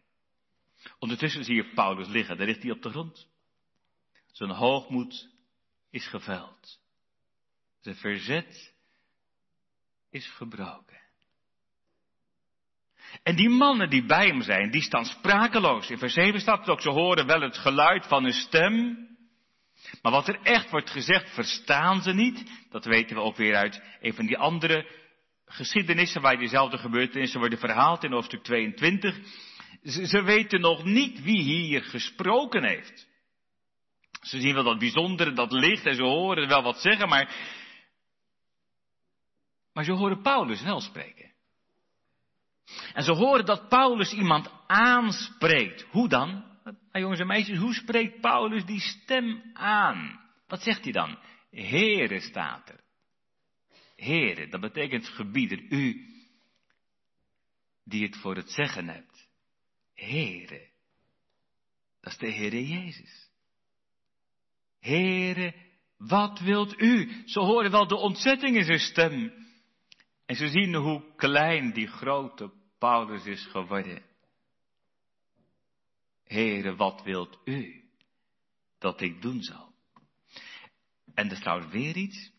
Ondertussen 0.99 1.43
zie 1.43 1.55
je 1.55 1.73
Paulus 1.73 2.07
liggen, 2.07 2.37
daar 2.37 2.47
ligt 2.47 2.61
hij 2.61 2.71
op 2.71 2.81
de 2.81 2.89
grond. 2.89 3.27
Zijn 4.31 4.49
hoogmoed 4.49 5.29
is 5.89 6.07
geveld. 6.07 6.79
Zijn 7.79 7.95
verzet 7.95 8.73
is 10.09 10.27
gebroken. 10.27 11.08
En 13.23 13.35
die 13.35 13.49
mannen 13.49 13.89
die 13.89 14.05
bij 14.05 14.27
hem 14.27 14.41
zijn, 14.41 14.71
die 14.71 14.81
staan 14.81 15.05
sprakeloos. 15.05 15.89
In 15.89 15.97
vers 15.97 16.13
7 16.13 16.39
staat 16.39 16.59
het 16.59 16.69
ook, 16.69 16.81
ze 16.81 16.89
horen 16.89 17.25
wel 17.25 17.41
het 17.41 17.57
geluid 17.57 18.07
van 18.07 18.25
een 18.25 18.33
stem. 18.33 19.07
Maar 20.01 20.11
wat 20.11 20.27
er 20.27 20.39
echt 20.43 20.69
wordt 20.69 20.89
gezegd, 20.89 21.33
verstaan 21.33 22.01
ze 22.01 22.13
niet. 22.13 22.43
Dat 22.69 22.85
weten 22.85 23.15
we 23.15 23.21
ook 23.21 23.35
weer 23.35 23.55
uit 23.55 23.81
een 24.01 24.13
van 24.13 24.25
die 24.25 24.37
andere 24.37 24.85
geschiedenissen 25.45 26.21
waar 26.21 26.37
diezelfde 26.37 26.77
gebeurtenissen 26.77 27.39
worden 27.39 27.59
verhaald 27.59 28.03
in 28.03 28.11
hoofdstuk 28.11 28.43
22. 28.43 29.19
Ze, 29.83 30.07
ze 30.07 30.23
weten 30.23 30.61
nog 30.61 30.83
niet 30.83 31.21
wie 31.21 31.41
hier 31.41 31.83
gesproken 31.83 32.63
heeft. 32.63 33.07
Ze 34.21 34.39
zien 34.39 34.53
wel 34.53 34.63
dat 34.63 34.79
bijzondere, 34.79 35.33
dat 35.33 35.51
licht 35.51 35.85
en 35.85 35.95
ze 35.95 36.03
horen 36.03 36.47
wel 36.47 36.63
wat 36.63 36.81
zeggen, 36.81 37.09
maar, 37.09 37.35
maar 39.73 39.83
ze 39.83 39.91
horen 39.91 40.21
Paulus 40.21 40.61
wel 40.61 40.79
spreken. 40.79 41.28
En 42.93 43.03
ze 43.03 43.11
horen 43.11 43.45
dat 43.45 43.69
Paulus 43.69 44.13
iemand 44.13 44.51
aanspreekt. 44.67 45.85
Hoe 45.89 46.07
dan? 46.07 46.43
Jongens 46.91 47.19
en 47.19 47.27
meisjes, 47.27 47.57
hoe 47.57 47.73
spreekt 47.73 48.21
Paulus 48.21 48.65
die 48.65 48.79
stem 48.79 49.41
aan? 49.53 50.19
Wat 50.47 50.61
zegt 50.61 50.83
hij 50.83 50.91
dan? 50.91 51.17
Here 51.51 52.19
staat 52.19 52.69
er. 52.69 52.79
Here, 53.95 54.47
dat 54.47 54.61
betekent 54.61 55.07
gebieder, 55.07 55.59
u 55.69 56.05
die 57.83 58.05
het 58.05 58.17
voor 58.17 58.35
het 58.35 58.51
zeggen 58.51 58.87
hebt. 58.87 59.27
Here, 59.93 60.69
dat 62.01 62.11
is 62.11 62.17
de 62.17 62.31
Heere 62.31 62.67
Jezus. 62.67 63.29
Here, 64.79 65.53
wat 65.97 66.39
wilt 66.39 66.81
u? 66.81 67.23
Ze 67.25 67.39
horen 67.39 67.71
wel 67.71 67.87
de 67.87 67.95
ontzetting 67.95 68.57
in 68.57 68.63
zijn 68.63 68.79
stem. 68.79 69.33
En 70.25 70.35
ze 70.35 70.47
zien 70.47 70.75
hoe 70.75 71.15
klein 71.15 71.73
die 71.73 71.87
grote 71.87 72.51
Paulus 72.79 73.25
is 73.25 73.45
geworden. 73.45 74.01
Heere, 76.23 76.75
wat 76.75 77.03
wilt 77.03 77.39
u 77.45 77.83
dat 78.77 79.01
ik 79.01 79.21
doen 79.21 79.43
zal? 79.43 79.73
En 81.13 81.29
er 81.29 81.39
trouwens 81.39 81.71
weer 81.71 81.95
iets. 81.95 82.31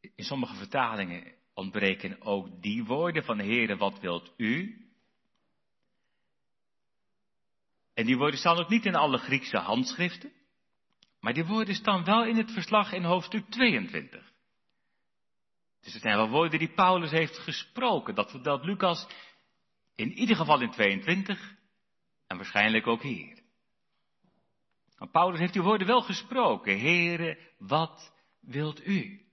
In 0.00 0.24
sommige 0.24 0.54
vertalingen 0.54 1.34
ontbreken 1.54 2.22
ook 2.22 2.62
die 2.62 2.84
woorden 2.84 3.24
van 3.24 3.38
Heere, 3.38 3.76
wat 3.76 4.00
wilt 4.00 4.32
u? 4.36 4.80
En 7.94 8.06
die 8.06 8.16
woorden 8.16 8.38
staan 8.38 8.58
ook 8.58 8.68
niet 8.68 8.84
in 8.84 8.94
alle 8.94 9.18
Griekse 9.18 9.56
handschriften. 9.56 10.32
Maar 11.20 11.34
die 11.34 11.46
woorden 11.46 11.74
staan 11.74 12.04
wel 12.04 12.24
in 12.24 12.36
het 12.36 12.52
verslag 12.52 12.92
in 12.92 13.04
hoofdstuk 13.04 13.50
22. 13.50 14.32
Dus 15.80 15.92
het 15.92 16.02
zijn 16.02 16.16
wel 16.16 16.28
woorden 16.28 16.58
die 16.58 16.72
Paulus 16.74 17.10
heeft 17.10 17.38
gesproken. 17.38 18.14
Dat 18.14 18.30
vertelt 18.30 18.64
Lucas 18.64 19.06
in 19.96 20.12
ieder 20.12 20.36
geval 20.36 20.60
in 20.60 20.70
22 20.70 21.54
en 22.26 22.36
waarschijnlijk 22.36 22.86
ook 22.86 23.02
hier. 23.02 23.42
Maar 24.98 25.08
Paulus 25.08 25.38
heeft 25.38 25.52
die 25.52 25.62
woorden 25.62 25.86
wel 25.86 26.02
gesproken. 26.02 26.80
Heere, 26.80 27.38
wat 27.58 28.12
wilt 28.40 28.86
u? 28.86 29.26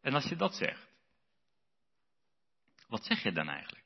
En 0.00 0.14
als 0.14 0.24
je 0.24 0.36
dat 0.36 0.54
zegt, 0.54 0.88
wat 2.88 3.04
zeg 3.04 3.22
je 3.22 3.32
dan 3.32 3.48
eigenlijk? 3.48 3.84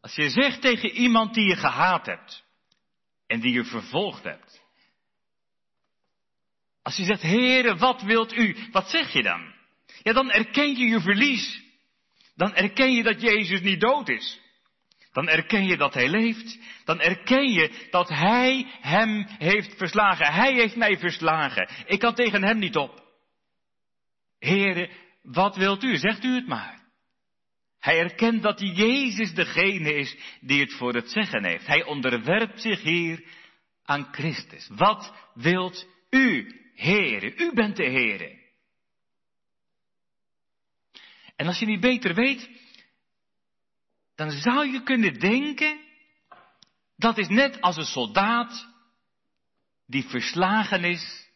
Als 0.00 0.14
je 0.14 0.30
zegt 0.30 0.60
tegen 0.60 0.90
iemand 0.90 1.34
die 1.34 1.48
je 1.48 1.56
gehaat 1.56 2.06
hebt 2.06 2.44
en 3.26 3.40
die 3.40 3.52
je 3.52 3.64
vervolgd 3.64 4.24
hebt. 4.24 4.62
Als 6.82 6.96
je 6.96 7.04
zegt, 7.04 7.22
Heere, 7.22 7.76
wat 7.76 8.02
wilt 8.02 8.32
u? 8.32 8.68
Wat 8.72 8.88
zeg 8.88 9.12
je 9.12 9.22
dan? 9.22 9.57
Ja, 10.02 10.12
dan 10.12 10.30
erken 10.30 10.76
je 10.76 10.86
je 10.86 11.00
verlies. 11.00 11.62
Dan 12.36 12.54
erken 12.54 12.92
je 12.92 13.02
dat 13.02 13.20
Jezus 13.20 13.60
niet 13.60 13.80
dood 13.80 14.08
is. 14.08 14.40
Dan 15.12 15.28
erken 15.28 15.64
je 15.64 15.76
dat 15.76 15.94
Hij 15.94 16.08
leeft. 16.08 16.58
Dan 16.84 17.00
erken 17.00 17.52
je 17.52 17.86
dat 17.90 18.08
Hij 18.08 18.66
Hem 18.80 19.26
heeft 19.38 19.76
verslagen. 19.76 20.32
Hij 20.32 20.54
heeft 20.54 20.76
mij 20.76 20.98
verslagen. 20.98 21.68
Ik 21.86 21.98
kan 21.98 22.14
tegen 22.14 22.44
Hem 22.44 22.58
niet 22.58 22.76
op. 22.76 23.06
Heren, 24.38 24.90
wat 25.22 25.56
wilt 25.56 25.82
u? 25.82 25.96
Zegt 25.96 26.24
u 26.24 26.34
het 26.34 26.46
maar. 26.46 26.78
Hij 27.78 27.98
erkent 27.98 28.42
dat 28.42 28.60
Jezus 28.60 29.34
degene 29.34 29.94
is 29.94 30.16
die 30.40 30.60
het 30.60 30.72
voor 30.72 30.94
het 30.94 31.10
zeggen 31.10 31.44
heeft. 31.44 31.66
Hij 31.66 31.84
onderwerpt 31.84 32.60
zich 32.60 32.82
hier 32.82 33.24
aan 33.84 34.08
Christus. 34.10 34.68
Wat 34.74 35.14
wilt 35.34 35.86
u, 36.10 36.60
Heere? 36.74 37.34
U 37.36 37.52
bent 37.54 37.76
de 37.76 37.84
Heere. 37.84 38.37
En 41.38 41.46
als 41.46 41.58
je 41.58 41.66
niet 41.66 41.80
beter 41.80 42.14
weet, 42.14 42.50
dan 44.14 44.30
zou 44.30 44.66
je 44.66 44.82
kunnen 44.82 45.18
denken, 45.18 45.80
dat 46.96 47.18
is 47.18 47.28
net 47.28 47.60
als 47.60 47.76
een 47.76 47.84
soldaat 47.84 48.68
die 49.86 50.04
verslagen 50.04 50.84
is 50.84 51.28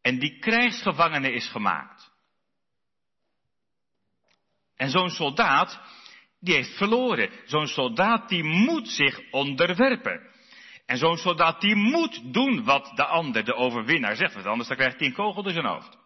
en 0.00 0.18
die 0.18 0.38
krijgsgevangene 0.38 1.32
is 1.32 1.48
gemaakt. 1.48 2.10
En 4.76 4.90
zo'n 4.90 5.10
soldaat, 5.10 5.80
die 6.40 6.54
heeft 6.54 6.76
verloren. 6.76 7.30
Zo'n 7.44 7.66
soldaat 7.66 8.28
die 8.28 8.44
moet 8.44 8.88
zich 8.88 9.30
onderwerpen. 9.30 10.30
En 10.86 10.96
zo'n 10.96 11.16
soldaat 11.16 11.60
die 11.60 11.74
moet 11.74 12.32
doen 12.32 12.64
wat 12.64 12.92
de 12.94 13.04
ander, 13.04 13.44
de 13.44 13.54
overwinnaar, 13.54 14.16
zegt. 14.16 14.34
Want 14.34 14.46
anders 14.46 14.68
dan 14.68 14.76
krijgt 14.76 14.98
hij 14.98 15.08
een 15.08 15.14
kogel 15.14 15.42
door 15.42 15.52
zijn 15.52 15.66
hoofd. 15.66 15.99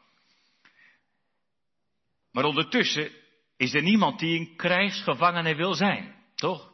Maar 2.35 2.45
ondertussen 2.45 3.11
is 3.57 3.75
er 3.75 3.83
niemand 3.83 4.19
die 4.19 4.39
een 4.39 4.57
krijgsgevangene 4.57 5.55
wil 5.55 5.75
zijn, 5.75 6.15
toch? 6.35 6.73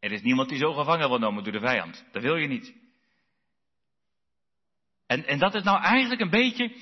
Er 0.00 0.12
is 0.12 0.22
niemand 0.22 0.48
die 0.48 0.58
zo 0.58 0.72
gevangen 0.72 1.08
wil 1.08 1.16
genomen 1.16 1.44
door 1.44 1.52
de 1.52 1.60
vijand. 1.60 2.04
Dat 2.12 2.22
wil 2.22 2.36
je 2.36 2.48
niet. 2.48 2.74
En, 5.06 5.26
en 5.26 5.38
dat 5.38 5.54
is 5.54 5.62
nou 5.62 5.82
eigenlijk 5.82 6.20
een 6.20 6.30
beetje 6.30 6.76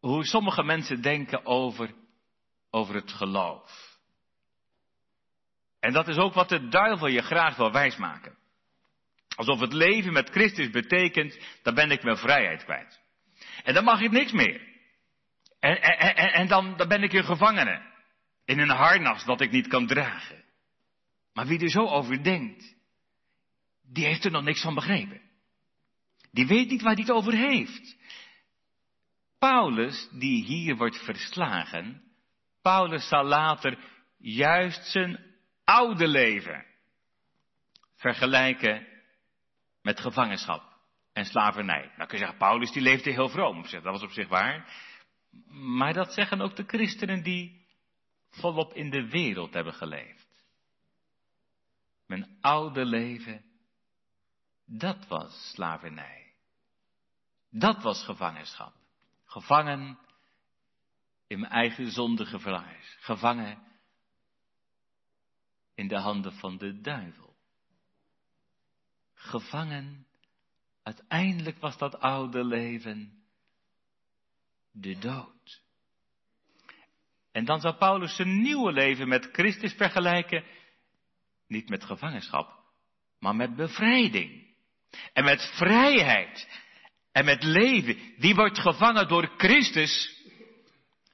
hoe 0.00 0.24
sommige 0.24 0.62
mensen 0.62 1.02
denken 1.02 1.46
over, 1.46 1.94
over 2.70 2.94
het 2.94 3.12
geloof. 3.12 3.98
En 5.80 5.92
dat 5.92 6.08
is 6.08 6.16
ook 6.16 6.34
wat 6.34 6.48
de 6.48 6.68
duivel 6.68 7.06
je 7.06 7.22
graag 7.22 7.56
wil 7.56 7.72
wijsmaken. 7.72 8.36
Alsof 9.36 9.60
het 9.60 9.72
leven 9.72 10.12
met 10.12 10.30
Christus 10.30 10.70
betekent, 10.70 11.38
dan 11.62 11.74
ben 11.74 11.90
ik 11.90 12.02
mijn 12.02 12.16
vrijheid 12.16 12.64
kwijt. 12.64 13.00
En 13.64 13.74
dan 13.74 13.84
mag 13.84 14.00
ik 14.00 14.10
niks 14.10 14.32
meer. 14.32 14.73
En, 15.64 16.32
en, 16.32 16.48
dan, 16.48 16.76
dan 16.76 16.88
ben 16.88 17.02
ik 17.02 17.12
een 17.12 17.24
gevangene. 17.24 17.82
In 18.44 18.58
een 18.58 18.70
harnas 18.70 19.24
dat 19.24 19.40
ik 19.40 19.50
niet 19.50 19.66
kan 19.66 19.86
dragen. 19.86 20.44
Maar 21.32 21.46
wie 21.46 21.58
er 21.58 21.70
zo 21.70 21.86
over 21.86 22.22
denkt, 22.22 22.76
die 23.82 24.04
heeft 24.04 24.24
er 24.24 24.30
nog 24.30 24.42
niks 24.42 24.62
van 24.62 24.74
begrepen. 24.74 25.20
Die 26.30 26.46
weet 26.46 26.68
niet 26.68 26.82
waar 26.82 26.92
hij 26.94 27.02
het 27.02 27.12
over 27.12 27.32
heeft. 27.32 27.96
Paulus, 29.38 30.08
die 30.12 30.44
hier 30.44 30.76
wordt 30.76 31.04
verslagen, 31.04 32.02
Paulus 32.62 33.08
zal 33.08 33.24
later 33.24 33.78
juist 34.18 34.86
zijn 34.86 35.18
oude 35.64 36.08
leven 36.08 36.64
vergelijken 37.96 38.86
met 39.82 40.00
gevangenschap. 40.00 40.72
en 41.12 41.24
slavernij. 41.24 41.80
Nou 41.96 42.08
kun 42.08 42.18
je 42.18 42.24
zeggen, 42.24 42.38
Paulus 42.38 42.72
die 42.72 42.82
leefde 42.82 43.10
heel 43.10 43.28
vroom. 43.28 43.62
Dat 43.70 43.82
was 43.82 44.02
op 44.02 44.10
zich 44.10 44.28
waar. 44.28 44.66
Maar 45.46 45.92
dat 45.92 46.12
zeggen 46.12 46.40
ook 46.40 46.56
de 46.56 46.64
christenen 46.66 47.22
die 47.22 47.66
volop 48.30 48.72
in 48.72 48.90
de 48.90 49.08
wereld 49.08 49.54
hebben 49.54 49.74
geleefd. 49.74 50.46
Mijn 52.06 52.38
oude 52.40 52.84
leven, 52.84 53.44
dat 54.64 55.06
was 55.06 55.50
slavernij. 55.52 56.34
Dat 57.50 57.82
was 57.82 58.04
gevangenschap. 58.04 58.74
Gevangen 59.24 59.98
in 61.26 61.40
mijn 61.40 61.52
eigen 61.52 61.90
zondige 61.90 62.38
verlangens. 62.38 62.96
Gevangen 63.00 63.62
in 65.74 65.88
de 65.88 65.98
handen 65.98 66.32
van 66.32 66.58
de 66.58 66.80
duivel. 66.80 67.36
Gevangen, 69.14 70.06
uiteindelijk 70.82 71.58
was 71.58 71.78
dat 71.78 71.98
oude 71.98 72.44
leven 72.44 73.23
de 74.74 74.98
dood. 74.98 75.62
En 77.32 77.44
dan 77.44 77.60
zou 77.60 77.74
Paulus 77.74 78.16
zijn 78.16 78.42
nieuwe 78.42 78.72
leven 78.72 79.08
met 79.08 79.28
Christus 79.32 79.72
vergelijken, 79.72 80.44
niet 81.46 81.68
met 81.68 81.84
gevangenschap, 81.84 82.62
maar 83.18 83.36
met 83.36 83.56
bevrijding. 83.56 84.42
En 85.12 85.24
met 85.24 85.52
vrijheid. 85.54 86.62
En 87.12 87.24
met 87.24 87.42
leven. 87.42 88.14
Wie 88.16 88.34
wordt 88.34 88.58
gevangen 88.58 89.08
door 89.08 89.32
Christus, 89.36 90.22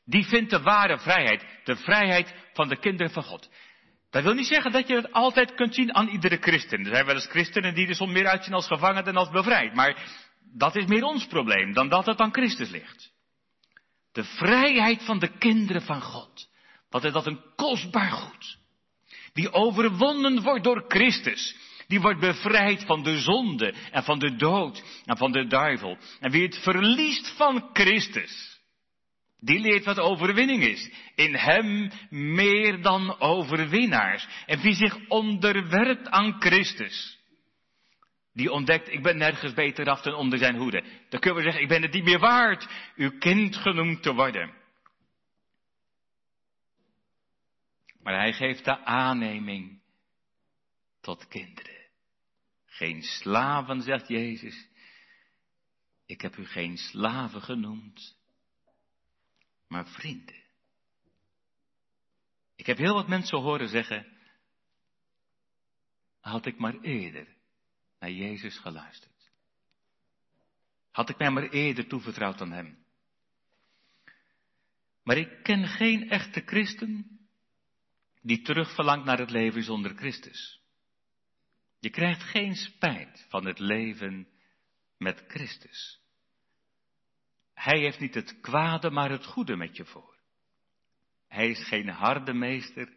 die 0.05 0.27
vindt 0.27 0.51
de 0.51 0.61
ware 0.61 0.99
vrijheid. 0.99 1.45
De 1.65 1.77
vrijheid 1.77 2.35
van 2.53 2.69
de 2.69 2.79
kinderen 2.79 3.13
van 3.13 3.23
God. 3.23 3.51
Dat 4.11 4.23
wil 4.23 4.35
niet 4.35 4.47
zeggen 4.47 4.73
dat 4.73 4.89
je 4.89 4.95
het 4.95 5.13
altijd 5.13 5.55
kunt 5.55 5.75
zien 5.75 5.95
aan 5.95 6.09
iedere 6.09 6.37
christen. 6.37 6.79
Er 6.79 6.95
zijn 6.95 7.07
wel 7.07 7.15
eens 7.15 7.27
christenen 7.27 7.75
die 7.75 7.89
er 7.89 7.95
soms 7.95 8.13
meer 8.13 8.27
uitzien 8.27 8.55
als 8.55 8.67
gevangen 8.67 9.05
dan 9.05 9.17
als 9.17 9.31
bevrijd. 9.31 9.75
Maar 9.75 10.21
dat 10.53 10.77
is 10.77 10.87
meer 10.87 11.03
ons 11.03 11.27
probleem 11.27 11.73
dan 11.73 11.89
dat 11.89 12.07
het 12.07 12.19
aan 12.19 12.33
Christus 12.33 12.71
ligt. 12.71 13.13
De 14.13 14.25
vrijheid 14.25 15.03
van 15.03 15.19
de 15.19 15.39
kinderen 15.39 15.83
van 15.83 16.03
God. 16.03 16.49
Wat 16.89 17.05
is 17.05 17.13
dat 17.13 17.27
een 17.27 17.41
kostbaar 17.57 18.11
goed. 18.11 18.59
Die 19.33 19.53
overwonnen 19.53 20.43
wordt 20.43 20.65
door 20.65 20.85
Christus. 20.89 21.57
Die 21.87 22.01
wordt 22.01 22.21
bevrijd 22.21 22.85
van 22.85 23.03
de 23.03 23.19
zonde 23.19 23.75
en 23.91 24.03
van 24.03 24.19
de 24.19 24.37
dood 24.37 24.83
en 25.05 25.17
van 25.17 25.33
de 25.33 25.47
duivel. 25.47 25.99
En 26.21 26.31
wie 26.31 26.43
het 26.43 26.59
verliest 26.59 27.29
van 27.37 27.71
Christus. 27.73 28.61
Die 29.39 29.59
leert 29.59 29.85
wat 29.85 29.99
overwinning 29.99 30.63
is. 30.63 30.91
In 31.15 31.35
hem 31.35 31.91
meer 32.11 32.83
dan 32.83 33.21
overwinnaars. 33.21 34.27
En 34.47 34.61
wie 34.61 34.75
zich 34.75 35.09
onderwerpt 35.09 36.09
aan 36.09 36.41
Christus. 36.41 37.19
Die 38.33 38.53
ontdekt, 38.53 38.89
ik 38.89 39.03
ben 39.03 39.17
nergens 39.17 39.55
beter 39.55 39.89
af 39.89 40.01
dan 40.01 40.15
onder 40.15 40.39
zijn 40.39 40.57
hoede. 40.57 40.83
Dan 41.09 41.21
kunnen 41.21 41.39
we 41.39 41.45
zeggen, 41.45 41.63
ik 41.63 41.69
ben 41.69 41.83
het 41.83 41.93
niet 41.93 42.05
meer 42.05 42.19
waard 42.19 42.69
uw 42.97 43.19
kind 43.19 43.57
genoemd 43.57 44.03
te 44.03 44.13
worden. 44.13 44.55
Maar 48.03 48.15
hij 48.15 48.33
geeft 48.33 48.65
de 48.65 48.85
aanneming 48.85 49.81
tot 51.01 51.29
kinderen. 51.29 51.89
Geen 52.67 53.03
slaven, 53.03 53.83
zegt 53.83 54.09
Jezus. 54.09 54.69
Ik 56.07 56.21
heb 56.21 56.37
u 56.37 56.47
geen 56.47 56.77
slaven 56.77 57.43
genoemd, 57.43 58.17
maar 59.69 59.87
vrienden. 59.87 60.43
Ik 62.57 62.67
heb 62.67 62.79
heel 62.79 62.95
wat 62.95 63.09
mensen 63.09 63.39
horen 63.39 63.69
zeggen, 63.69 64.19
had 66.21 66.47
ik 66.47 66.59
maar 66.59 66.81
eerder 66.81 67.40
naar 68.01 68.11
Jezus 68.11 68.59
geluisterd. 68.59 69.31
Had 70.91 71.09
ik 71.09 71.19
mij 71.19 71.31
maar 71.31 71.49
eerder 71.49 71.87
toevertrouwd 71.87 72.41
aan 72.41 72.53
Hem. 72.53 72.79
Maar 75.03 75.17
ik 75.17 75.43
ken 75.43 75.67
geen 75.67 76.11
echte 76.11 76.43
christen 76.47 77.21
die 78.23 78.43
terugverlangt 78.43 79.05
naar 79.05 79.19
het 79.19 79.31
leven 79.31 79.63
zonder 79.63 79.95
Christus. 79.95 80.61
Je 81.79 81.91
krijgt 81.91 82.23
geen 82.23 82.55
spijt 82.55 83.27
van 83.29 83.47
het 83.47 83.59
leven 83.59 84.29
met 84.99 85.25
Christus. 85.29 86.01
Hij 87.55 87.79
heeft 87.79 88.01
niet 88.01 88.15
het 88.15 88.41
kwade, 88.41 88.91
maar 88.91 89.11
het 89.11 89.27
goede 89.27 89.57
met 89.57 89.77
je 89.77 89.85
voor. 89.85 90.17
Hij 91.29 91.51
is 91.51 91.67
geen 91.67 91.89
harde 91.89 92.33
meester, 92.33 92.93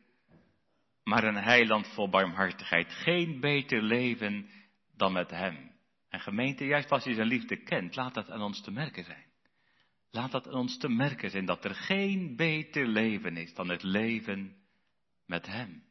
maar 1.04 1.24
een 1.24 1.44
heiland 1.44 1.88
vol 1.88 2.10
barmhartigheid. 2.10 2.92
Geen 2.92 3.40
beter 3.40 3.82
leven 3.82 4.50
dan 4.96 5.14
met 5.14 5.30
Hem. 5.30 5.72
En 6.10 6.20
gemeente, 6.20 6.66
juist 6.66 6.92
als 6.92 7.04
je 7.04 7.14
zijn 7.14 7.28
liefde 7.28 7.64
kent, 7.64 7.96
laat 7.96 8.14
dat 8.14 8.32
aan 8.32 8.42
ons 8.42 8.62
te 8.62 8.72
merken 8.72 9.04
zijn. 9.04 9.26
Laat 10.12 10.32
dat 10.32 10.48
aan 10.48 10.54
ons 10.54 10.78
te 10.78 10.90
merken 10.90 11.30
zijn 11.30 11.46
dat 11.46 11.66
er 11.66 11.76
geen 11.76 12.36
beter 12.36 12.88
leven 12.88 13.38
is 13.38 13.54
dan 13.54 13.70
het 13.70 13.84
leven 13.84 14.56
met 15.26 15.46
Hem. 15.46 15.84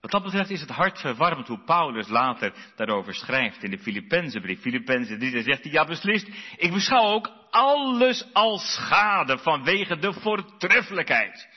Wat 0.00 0.10
dat 0.10 0.22
betreft 0.22 0.50
is 0.50 0.60
het 0.60 0.70
hart 0.70 1.00
verwarmd 1.00 1.48
hoe 1.48 1.64
Paulus 1.64 2.08
later 2.08 2.52
daarover 2.76 3.14
schrijft 3.14 3.62
in 3.62 3.70
de 3.70 3.78
Filippenzenbrief. 3.78 4.60
Filippenzen 4.60 5.18
3, 5.18 5.30
daar 5.32 5.42
zegt 5.42 5.62
hij, 5.62 5.72
ja 5.72 5.84
beslist, 5.84 6.28
ik 6.56 6.72
beschouw 6.72 7.12
ook 7.12 7.30
alles 7.50 8.32
als 8.32 8.74
schade 8.74 9.38
vanwege 9.38 9.98
de 9.98 10.12
voortreffelijkheid 10.12 11.48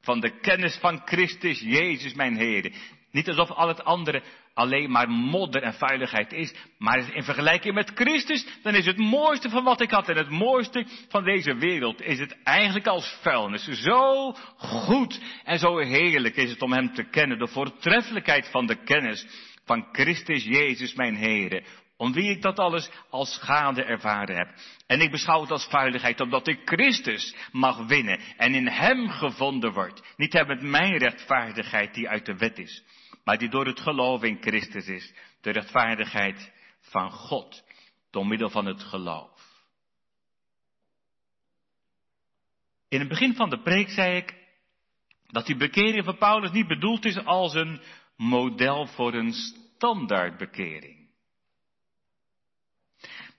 van 0.00 0.20
de 0.20 0.40
kennis 0.40 0.76
van 0.76 1.02
Christus 1.04 1.60
Jezus 1.60 2.14
mijn 2.14 2.36
Heer. 2.36 2.72
Niet 3.10 3.28
alsof 3.28 3.50
al 3.50 3.68
het 3.68 3.84
andere 3.84 4.22
alleen 4.54 4.90
maar 4.90 5.10
modder 5.10 5.62
en 5.62 5.74
vuiligheid 5.74 6.32
is, 6.32 6.54
maar 6.78 7.14
in 7.14 7.22
vergelijking 7.22 7.74
met 7.74 7.90
Christus, 7.94 8.46
dan 8.62 8.74
is 8.74 8.86
het 8.86 8.98
mooiste 8.98 9.48
van 9.48 9.64
wat 9.64 9.80
ik 9.80 9.90
had 9.90 10.08
en 10.08 10.16
het 10.16 10.30
mooiste 10.30 10.86
van 11.08 11.24
deze 11.24 11.54
wereld 11.54 12.02
is 12.02 12.18
het 12.18 12.42
eigenlijk 12.42 12.86
als 12.86 13.18
vuilnis. 13.20 13.64
Zo 13.64 14.32
goed 14.56 15.20
en 15.44 15.58
zo 15.58 15.78
heerlijk 15.78 16.36
is 16.36 16.50
het 16.50 16.62
om 16.62 16.72
Hem 16.72 16.94
te 16.94 17.04
kennen, 17.04 17.38
de 17.38 17.48
voortreffelijkheid 17.48 18.48
van 18.50 18.66
de 18.66 18.84
kennis 18.84 19.26
van 19.64 19.88
Christus 19.92 20.44
Jezus 20.44 20.94
mijn 20.94 21.16
Heere, 21.16 21.64
om 22.00 22.12
wie 22.12 22.30
ik 22.30 22.42
dat 22.42 22.58
alles 22.58 22.90
als 23.10 23.34
schade 23.34 23.82
ervaren 23.82 24.36
heb. 24.36 24.48
En 24.86 25.00
ik 25.00 25.10
beschouw 25.10 25.40
het 25.40 25.50
als 25.50 25.66
vuiligheid, 25.66 26.20
omdat 26.20 26.48
ik 26.48 26.60
Christus 26.64 27.34
mag 27.52 27.86
winnen 27.86 28.20
en 28.36 28.54
in 28.54 28.68
Hem 28.68 29.08
gevonden 29.08 29.72
wordt. 29.72 30.14
Niet 30.16 30.32
hebben 30.32 30.56
met 30.56 30.70
mijn 30.70 30.96
rechtvaardigheid 30.96 31.94
die 31.94 32.08
uit 32.08 32.26
de 32.26 32.36
wet 32.36 32.58
is 32.58 32.82
maar 33.24 33.38
die 33.38 33.48
door 33.48 33.66
het 33.66 33.80
geloof 33.80 34.22
in 34.22 34.38
Christus 34.40 34.86
is, 34.86 35.12
de 35.40 35.50
rechtvaardigheid 35.50 36.52
van 36.80 37.10
God, 37.10 37.64
door 38.10 38.26
middel 38.26 38.50
van 38.50 38.66
het 38.66 38.82
geloof. 38.82 39.64
In 42.88 42.98
het 42.98 43.08
begin 43.08 43.34
van 43.34 43.50
de 43.50 43.62
preek 43.62 43.88
zei 43.88 44.16
ik 44.16 44.34
dat 45.26 45.46
die 45.46 45.56
bekering 45.56 46.04
van 46.04 46.18
Paulus 46.18 46.50
niet 46.50 46.66
bedoeld 46.66 47.04
is 47.04 47.24
als 47.24 47.54
een 47.54 47.80
model 48.16 48.86
voor 48.86 49.14
een 49.14 49.32
standaardbekering. 49.32 50.99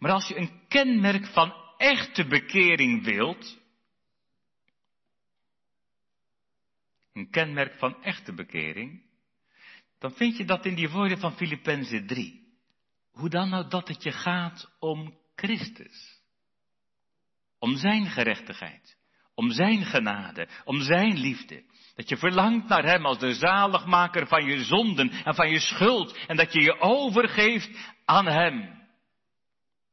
Maar 0.02 0.12
als 0.12 0.28
je 0.28 0.38
een 0.38 0.68
kenmerk 0.68 1.26
van 1.26 1.54
echte 1.78 2.28
bekering 2.28 3.04
wilt, 3.04 3.60
een 7.14 7.30
kenmerk 7.30 7.74
van 7.78 8.04
echte 8.04 8.34
bekering, 8.34 9.02
dan 10.00 10.12
vind 10.14 10.38
je 10.38 10.46
dat 10.46 10.66
in 10.66 10.76
die 10.76 10.90
woorden 10.90 11.20
van 11.20 11.36
Filippenzen 11.36 12.08
3. 12.08 12.54
Hoe 13.12 13.30
dan 13.30 13.50
nou 13.50 13.70
dat 13.70 13.88
het 13.88 14.04
je 14.04 14.12
gaat 14.12 14.76
om 14.80 15.18
Christus. 15.36 16.22
Om 17.60 17.78
zijn 17.78 18.06
gerechtigheid. 18.06 18.98
Om 19.36 19.52
zijn 19.52 19.86
genade. 19.86 20.48
Om 20.66 20.82
zijn 20.82 21.20
liefde. 21.20 21.64
Dat 21.96 22.10
je 22.10 22.18
verlangt 22.18 22.68
naar 22.68 22.84
hem 22.84 23.06
als 23.06 23.20
de 23.20 23.34
zaligmaker 23.34 24.28
van 24.28 24.46
je 24.46 24.64
zonden 24.64 25.10
en 25.10 25.36
van 25.36 25.50
je 25.50 25.60
schuld. 25.60 26.18
En 26.28 26.36
dat 26.36 26.54
je 26.54 26.62
je 26.62 26.80
overgeeft 26.80 27.96
aan 28.06 28.28
hem. 28.28 28.81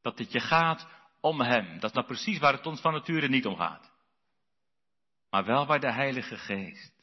Dat 0.01 0.17
het 0.17 0.31
je 0.31 0.39
gaat 0.39 0.87
om 1.21 1.41
hem. 1.41 1.79
Dat 1.79 1.89
is 1.89 1.95
nou 1.95 2.05
precies 2.05 2.39
waar 2.39 2.53
het 2.53 2.65
ons 2.65 2.81
van 2.81 2.93
nature 2.93 3.27
niet 3.27 3.45
om 3.45 3.55
gaat. 3.55 3.91
Maar 5.29 5.45
wel 5.45 5.65
waar 5.65 5.79
de 5.79 5.91
Heilige 5.91 6.37
Geest 6.37 6.93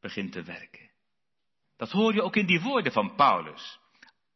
begint 0.00 0.32
te 0.32 0.42
werken. 0.42 0.90
Dat 1.76 1.90
hoor 1.90 2.14
je 2.14 2.22
ook 2.22 2.36
in 2.36 2.46
die 2.46 2.60
woorden 2.60 2.92
van 2.92 3.14
Paulus. 3.14 3.80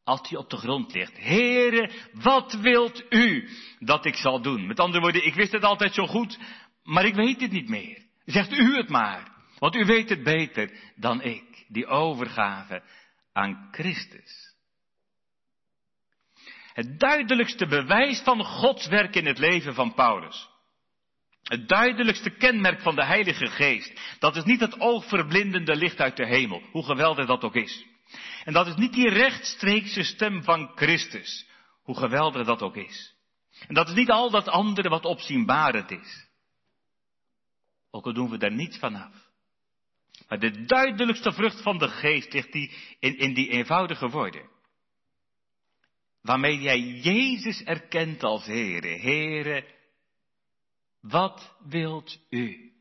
Als 0.05 0.29
hij 0.29 0.39
op 0.39 0.51
de 0.51 0.57
grond 0.57 0.93
ligt. 0.93 1.19
Heere, 1.19 1.91
wat 2.12 2.53
wilt 2.53 3.05
u 3.12 3.49
dat 3.79 4.05
ik 4.05 4.14
zal 4.14 4.43
doen? 4.43 4.67
Met 4.67 4.81
andere 4.81 5.01
woorden, 5.01 5.27
ik 5.27 5.35
wist 5.35 5.53
het 5.53 5.64
altijd 5.64 5.95
zo 5.95 6.07
goed, 6.07 6.39
maar 6.83 7.05
ik 7.05 7.14
weet 7.14 7.41
het 7.41 7.51
niet 7.51 7.69
meer. 7.69 8.07
Zegt 8.25 8.53
u 8.53 8.77
het 8.77 8.89
maar. 8.89 9.35
Want 9.59 9.75
u 9.75 9.85
weet 9.85 10.09
het 10.09 10.23
beter 10.23 10.93
dan 10.97 11.23
ik. 11.23 11.64
Die 11.69 11.87
overgave 11.87 12.83
aan 13.33 13.69
Christus. 13.71 14.56
Het 16.77 17.01
duidelijkste 17.01 17.66
bewijs 17.66 18.20
van 18.20 18.45
Gods 18.45 18.87
werk 18.87 19.16
in 19.16 19.27
het 19.27 19.39
leven 19.39 19.74
van 19.74 19.95
Paulus 19.95 20.49
het 21.49 21.68
duidelijkste 21.68 22.31
kenmerk 22.31 22.81
van 22.81 22.95
de 22.95 23.05
Heilige 23.05 23.47
Geest, 23.47 24.01
dat 24.18 24.37
is 24.37 24.45
niet 24.45 24.61
het 24.61 24.81
oogverblindende 24.81 25.77
licht 25.77 26.01
uit 26.01 26.16
de 26.16 26.27
hemel, 26.27 26.62
hoe 26.70 26.85
geweldig 26.85 27.27
dat 27.27 27.45
ook 27.45 27.55
is. 27.55 27.87
En 28.45 28.53
dat 28.53 28.66
is 28.66 28.74
niet 28.74 28.93
die 28.93 29.09
rechtstreekse 29.09 30.03
stem 30.03 30.43
van 30.43 30.70
Christus, 30.74 31.47
hoe 31.83 31.97
geweldig 31.97 32.47
dat 32.47 32.62
ook 32.62 32.77
is. 32.77 33.14
En 33.68 33.74
dat 33.74 33.89
is 33.89 33.95
niet 33.95 34.11
al 34.11 34.31
dat 34.31 34.49
andere 34.49 34.89
wat 34.89 35.05
opzienbarend 35.05 35.91
is. 35.91 36.29
Ook 37.91 38.07
al 38.07 38.12
doen 38.12 38.31
we 38.31 38.39
daar 38.39 38.53
niets 38.53 38.79
van 38.79 38.95
af. 38.95 39.14
Maar 40.29 40.39
de 40.39 40.64
duidelijkste 40.64 41.33
vrucht 41.33 41.62
van 41.62 41.79
de 41.79 41.89
geest 41.89 42.33
ligt 42.33 42.53
die 42.53 42.72
in, 42.99 43.18
in 43.18 43.35
die 43.35 43.49
eenvoudige 43.49 44.09
woorden. 44.09 44.56
Waarmee 46.27 46.61
jij 46.61 46.81
Jezus 46.81 47.62
erkent 47.62 48.22
als 48.22 48.47
Heere. 48.47 48.99
Heere, 48.99 49.74
wat 51.01 51.57
wilt 51.64 52.18
u 52.31 52.72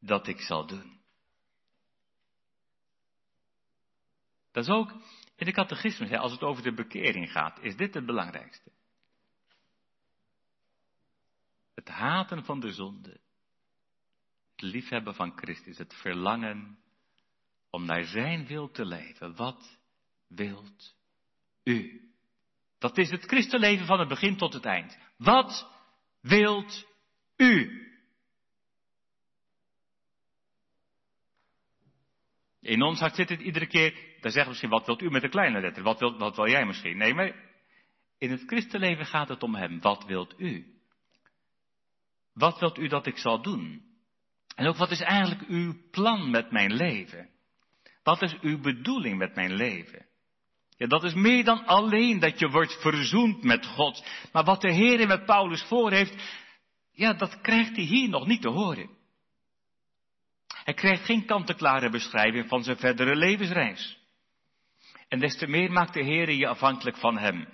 dat 0.00 0.26
ik 0.26 0.40
zal 0.40 0.66
doen? 0.66 1.00
Dat 4.50 4.64
is 4.64 4.70
ook 4.70 4.92
in 5.36 5.46
de 5.46 5.52
catechismus, 5.52 6.10
als 6.10 6.32
het 6.32 6.42
over 6.42 6.62
de 6.62 6.74
bekering 6.74 7.32
gaat, 7.32 7.58
is 7.62 7.76
dit 7.76 7.94
het 7.94 8.06
belangrijkste. 8.06 8.72
Het 11.74 11.88
haten 11.88 12.44
van 12.44 12.60
de 12.60 12.72
zonde. 12.72 13.20
Het 14.52 14.62
liefhebben 14.62 15.14
van 15.14 15.36
Christus. 15.36 15.78
Het 15.78 15.94
verlangen 15.94 16.78
om 17.70 17.84
naar 17.84 18.04
zijn 18.04 18.46
wil 18.46 18.70
te 18.70 18.84
leven. 18.84 19.36
Wat 19.36 19.78
wilt 20.28 20.94
u? 21.64 22.11
Dat 22.82 22.98
is 22.98 23.10
het 23.10 23.24
christenleven 23.24 23.86
van 23.86 23.98
het 23.98 24.08
begin 24.08 24.36
tot 24.36 24.52
het 24.52 24.64
eind. 24.64 24.98
Wat 25.16 25.68
wilt 26.20 26.86
u? 27.36 27.80
In 32.60 32.82
ons 32.82 33.00
hart 33.00 33.14
zit 33.14 33.28
het 33.28 33.40
iedere 33.40 33.66
keer, 33.66 33.92
dan 33.92 34.30
zeggen 34.30 34.42
we 34.42 34.48
misschien, 34.48 34.70
wat 34.70 34.86
wilt 34.86 35.02
u 35.02 35.10
met 35.10 35.22
een 35.22 35.30
kleine 35.30 35.60
letter? 35.60 35.82
Wat 35.82 35.98
wil, 35.98 36.18
wat 36.18 36.36
wil 36.36 36.48
jij 36.48 36.66
misschien? 36.66 36.96
Nee, 36.96 37.14
maar 37.14 37.34
in 38.18 38.30
het 38.30 38.42
christenleven 38.46 39.06
gaat 39.06 39.28
het 39.28 39.42
om 39.42 39.54
hem. 39.54 39.80
Wat 39.80 40.04
wilt 40.04 40.34
u? 40.38 40.80
Wat 42.32 42.58
wilt 42.58 42.78
u 42.78 42.88
dat 42.88 43.06
ik 43.06 43.18
zal 43.18 43.42
doen? 43.42 43.82
En 44.54 44.66
ook 44.66 44.76
wat 44.76 44.90
is 44.90 45.00
eigenlijk 45.00 45.48
uw 45.48 45.74
plan 45.90 46.30
met 46.30 46.50
mijn 46.50 46.72
leven? 46.72 47.30
Wat 48.02 48.22
is 48.22 48.38
uw 48.40 48.60
bedoeling 48.60 49.18
met 49.18 49.34
mijn 49.34 49.52
leven? 49.52 50.06
Ja, 50.82 50.88
dat 50.88 51.04
is 51.04 51.14
meer 51.14 51.44
dan 51.44 51.66
alleen 51.66 52.18
dat 52.18 52.38
je 52.38 52.48
wordt 52.48 52.80
verzoend 52.80 53.42
met 53.42 53.66
God. 53.66 54.04
Maar 54.32 54.44
wat 54.44 54.60
de 54.60 54.72
Heer 54.72 55.06
met 55.06 55.24
Paulus 55.24 55.62
voor 55.62 55.90
heeft, 55.90 56.42
ja, 56.92 57.12
dat 57.12 57.40
krijgt 57.40 57.76
hij 57.76 57.84
hier 57.84 58.08
nog 58.08 58.26
niet 58.26 58.42
te 58.42 58.48
horen. 58.48 58.90
Hij 60.64 60.74
krijgt 60.74 61.04
geen 61.04 61.24
kant-en-klare 61.24 61.90
beschrijving 61.90 62.48
van 62.48 62.62
zijn 62.62 62.76
verdere 62.76 63.16
levensreis. 63.16 63.98
En 65.08 65.18
des 65.18 65.36
te 65.36 65.46
meer 65.46 65.72
maakt 65.72 65.94
de 65.94 66.04
Heer 66.04 66.30
je 66.30 66.46
afhankelijk 66.46 66.96
van 66.96 67.18
hem. 67.18 67.48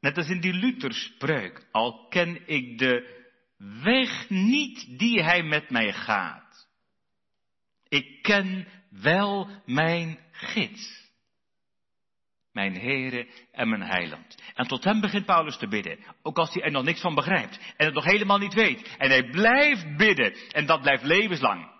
Net 0.00 0.16
als 0.16 0.28
in 0.28 0.40
die 0.40 0.54
Lutherspreuk, 0.54 1.68
al 1.72 2.06
ken 2.08 2.48
ik 2.48 2.78
de 2.78 3.24
weg 3.82 4.28
niet 4.28 4.98
die 4.98 5.22
hij 5.22 5.42
met 5.42 5.70
mij 5.70 5.92
gaat. 5.92 6.68
Ik 7.88 8.22
ken 8.22 8.66
wel 8.90 9.48
mijn 9.64 10.18
gids. 10.30 10.99
Mijn 12.52 12.74
Heere 12.74 13.28
en 13.52 13.68
mijn 13.68 13.82
Heiland. 13.82 14.42
En 14.54 14.66
tot 14.66 14.84
hem 14.84 15.00
begint 15.00 15.26
Paulus 15.26 15.56
te 15.56 15.68
bidden. 15.68 15.98
Ook 16.22 16.38
als 16.38 16.54
hij 16.54 16.62
er 16.62 16.70
nog 16.70 16.84
niks 16.84 17.00
van 17.00 17.14
begrijpt. 17.14 17.58
En 17.76 17.84
het 17.84 17.94
nog 17.94 18.04
helemaal 18.04 18.38
niet 18.38 18.54
weet. 18.54 18.96
En 18.98 19.10
hij 19.10 19.30
blijft 19.30 19.96
bidden. 19.96 20.32
En 20.50 20.66
dat 20.66 20.80
blijft 20.80 21.02
levenslang. 21.02 21.70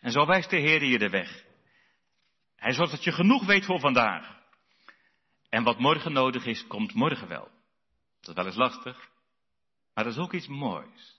En 0.00 0.10
zo 0.10 0.26
wijst 0.26 0.50
de 0.50 0.56
Heer 0.56 0.84
je 0.84 0.98
de 0.98 1.08
weg. 1.08 1.44
Hij 2.56 2.72
zorgt 2.72 2.92
dat 2.92 3.04
je 3.04 3.12
genoeg 3.12 3.46
weet 3.46 3.64
voor 3.64 3.80
vandaag. 3.80 4.36
En 5.48 5.62
wat 5.62 5.78
morgen 5.78 6.12
nodig 6.12 6.46
is, 6.46 6.66
komt 6.66 6.94
morgen 6.94 7.28
wel. 7.28 7.48
Dat 8.20 8.28
is 8.28 8.34
wel 8.34 8.46
eens 8.46 8.56
lastig. 8.56 9.08
Maar 9.94 10.04
dat 10.04 10.12
is 10.12 10.18
ook 10.22 10.32
iets 10.32 10.48
moois. 10.48 11.17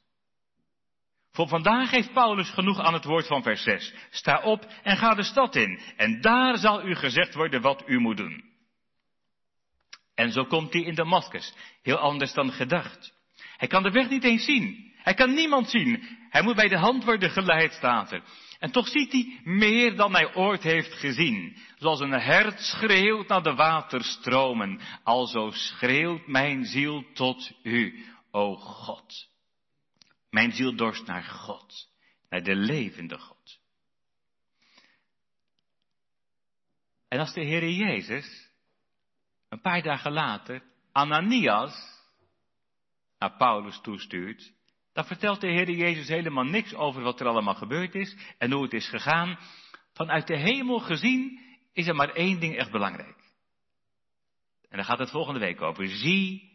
Voor 1.31 1.47
vandaag 1.47 1.91
heeft 1.91 2.13
Paulus 2.13 2.49
genoeg 2.49 2.79
aan 2.79 2.93
het 2.93 3.03
woord 3.05 3.27
van 3.27 3.43
vers 3.43 3.63
6. 3.63 3.93
Sta 4.09 4.41
op 4.41 4.67
en 4.83 4.97
ga 4.97 5.13
de 5.13 5.23
stad 5.23 5.55
in. 5.55 5.79
En 5.97 6.21
daar 6.21 6.57
zal 6.57 6.85
u 6.85 6.95
gezegd 6.95 7.33
worden 7.33 7.61
wat 7.61 7.83
u 7.85 7.99
moet 7.99 8.17
doen. 8.17 8.43
En 10.15 10.31
zo 10.31 10.45
komt 10.45 10.73
hij 10.73 10.81
in 10.81 10.95
Damascus. 10.95 11.53
Heel 11.81 11.97
anders 11.97 12.33
dan 12.33 12.51
gedacht. 12.51 13.13
Hij 13.57 13.67
kan 13.67 13.83
de 13.83 13.91
weg 13.91 14.09
niet 14.09 14.23
eens 14.23 14.45
zien. 14.45 14.93
Hij 14.95 15.13
kan 15.13 15.33
niemand 15.33 15.69
zien. 15.69 16.17
Hij 16.29 16.41
moet 16.41 16.55
bij 16.55 16.67
de 16.67 16.77
hand 16.77 17.03
worden 17.03 17.29
geleid, 17.29 17.73
staat 17.73 18.11
er. 18.11 18.23
En 18.59 18.71
toch 18.71 18.87
ziet 18.87 19.11
hij 19.11 19.39
meer 19.43 19.95
dan 19.95 20.13
hij 20.13 20.35
ooit 20.35 20.63
heeft 20.63 20.93
gezien. 20.93 21.57
Zoals 21.77 21.99
een 21.99 22.19
hert 22.19 22.59
schreeuwt 22.59 23.27
naar 23.27 23.43
de 23.43 23.55
waterstromen. 23.55 24.79
Alzo 25.03 25.51
schreeuwt 25.51 26.27
mijn 26.27 26.65
ziel 26.65 27.03
tot 27.13 27.51
u, 27.63 28.05
o 28.31 28.55
God. 28.55 29.28
Mijn 30.29 30.51
ziel 30.51 30.75
dorst 30.75 31.05
naar 31.05 31.23
God, 31.23 31.89
naar 32.29 32.43
de 32.43 32.55
levende 32.55 33.17
God. 33.17 33.59
En 37.07 37.19
als 37.19 37.33
de 37.33 37.43
Heer 37.43 37.69
Jezus 37.69 38.49
een 39.49 39.61
paar 39.61 39.81
dagen 39.81 40.11
later 40.11 40.63
Ananias 40.91 41.97
naar 43.17 43.37
Paulus 43.37 43.81
toestuurt, 43.81 44.53
dan 44.93 45.05
vertelt 45.05 45.41
de 45.41 45.47
Heer 45.47 45.69
Jezus 45.71 46.07
helemaal 46.07 46.43
niks 46.43 46.73
over 46.73 47.01
wat 47.01 47.19
er 47.19 47.27
allemaal 47.27 47.55
gebeurd 47.55 47.95
is 47.95 48.15
en 48.37 48.51
hoe 48.51 48.63
het 48.63 48.73
is 48.73 48.89
gegaan. 48.89 49.39
Vanuit 49.93 50.27
de 50.27 50.37
hemel 50.37 50.79
gezien 50.79 51.39
is 51.73 51.87
er 51.87 51.95
maar 51.95 52.09
één 52.09 52.39
ding 52.39 52.57
echt 52.57 52.71
belangrijk. 52.71 53.17
En 54.69 54.77
daar 54.77 54.85
gaat 54.85 54.99
het 54.99 55.11
volgende 55.11 55.39
week 55.39 55.61
over. 55.61 55.87
Zie, 55.87 56.51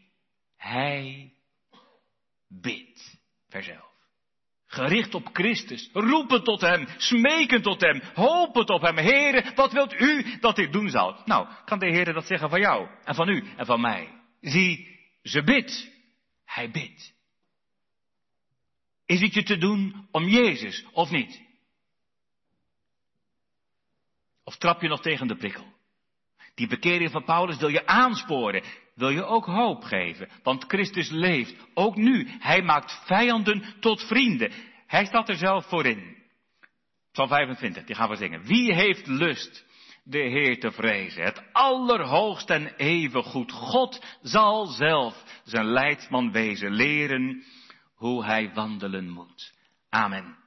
hij 0.57 1.33
bidt. 2.47 3.14
Verzelf. 3.55 3.93
Gericht 4.65 5.13
op 5.13 5.29
Christus, 5.33 5.89
roepen 5.93 6.43
tot 6.43 6.61
Hem, 6.61 6.87
smeken 6.97 7.61
tot 7.61 7.81
Hem, 7.81 8.01
hopen 8.13 8.69
op 8.69 8.81
Hem. 8.81 8.97
Heere, 8.97 9.51
wat 9.55 9.71
wilt 9.71 9.93
U 9.93 10.39
dat 10.39 10.57
ik 10.57 10.71
doen 10.71 10.89
zal? 10.89 11.21
Nou, 11.25 11.47
kan 11.65 11.79
de 11.79 11.85
Heere 11.85 12.13
dat 12.13 12.25
zeggen 12.25 12.49
van 12.49 12.59
jou 12.59 12.87
en 13.03 13.15
van 13.15 13.29
u 13.29 13.43
en 13.57 13.65
van 13.65 13.81
mij? 13.81 14.21
Zie, 14.41 14.99
ze 15.23 15.43
bidt. 15.43 15.91
Hij 16.45 16.71
bidt. 16.71 17.13
Is 19.05 19.21
het 19.21 19.33
je 19.33 19.43
te 19.43 19.57
doen 19.57 20.07
om 20.11 20.23
Jezus 20.23 20.85
of 20.91 21.09
niet? 21.09 21.41
Of 24.43 24.57
trap 24.57 24.81
je 24.81 24.87
nog 24.87 25.01
tegen 25.01 25.27
de 25.27 25.35
prikkel? 25.35 25.73
Die 26.55 26.67
bekering 26.67 27.11
van 27.11 27.23
Paulus 27.23 27.57
wil 27.57 27.69
je 27.69 27.87
aansporen 27.87 28.63
wil 28.95 29.09
je 29.09 29.23
ook 29.23 29.45
hoop 29.45 29.83
geven. 29.83 30.29
Want 30.43 30.65
Christus 30.67 31.09
leeft, 31.09 31.55
ook 31.73 31.95
nu. 31.95 32.27
Hij 32.39 32.61
maakt 32.61 33.01
vijanden 33.05 33.63
tot 33.79 34.01
vrienden. 34.01 34.51
Hij 34.87 35.05
staat 35.05 35.29
er 35.29 35.35
zelf 35.35 35.65
voor 35.65 35.85
in. 35.85 36.23
Psalm 37.11 37.27
25, 37.27 37.83
die 37.83 37.95
gaan 37.95 38.09
we 38.09 38.15
zingen. 38.15 38.43
Wie 38.43 38.73
heeft 38.73 39.07
lust 39.07 39.65
de 40.03 40.19
Heer 40.19 40.59
te 40.59 40.71
vrezen? 40.71 41.23
Het 41.23 41.43
allerhoogst 41.51 42.49
en 42.49 42.75
even 42.75 43.23
goed. 43.23 43.51
God 43.51 44.17
zal 44.21 44.65
zelf 44.65 45.23
zijn 45.43 45.65
leidsman 45.65 46.31
wezen, 46.31 46.71
leren 46.71 47.43
hoe 47.95 48.25
hij 48.25 48.53
wandelen 48.53 49.09
moet. 49.09 49.53
Amen. 49.89 50.37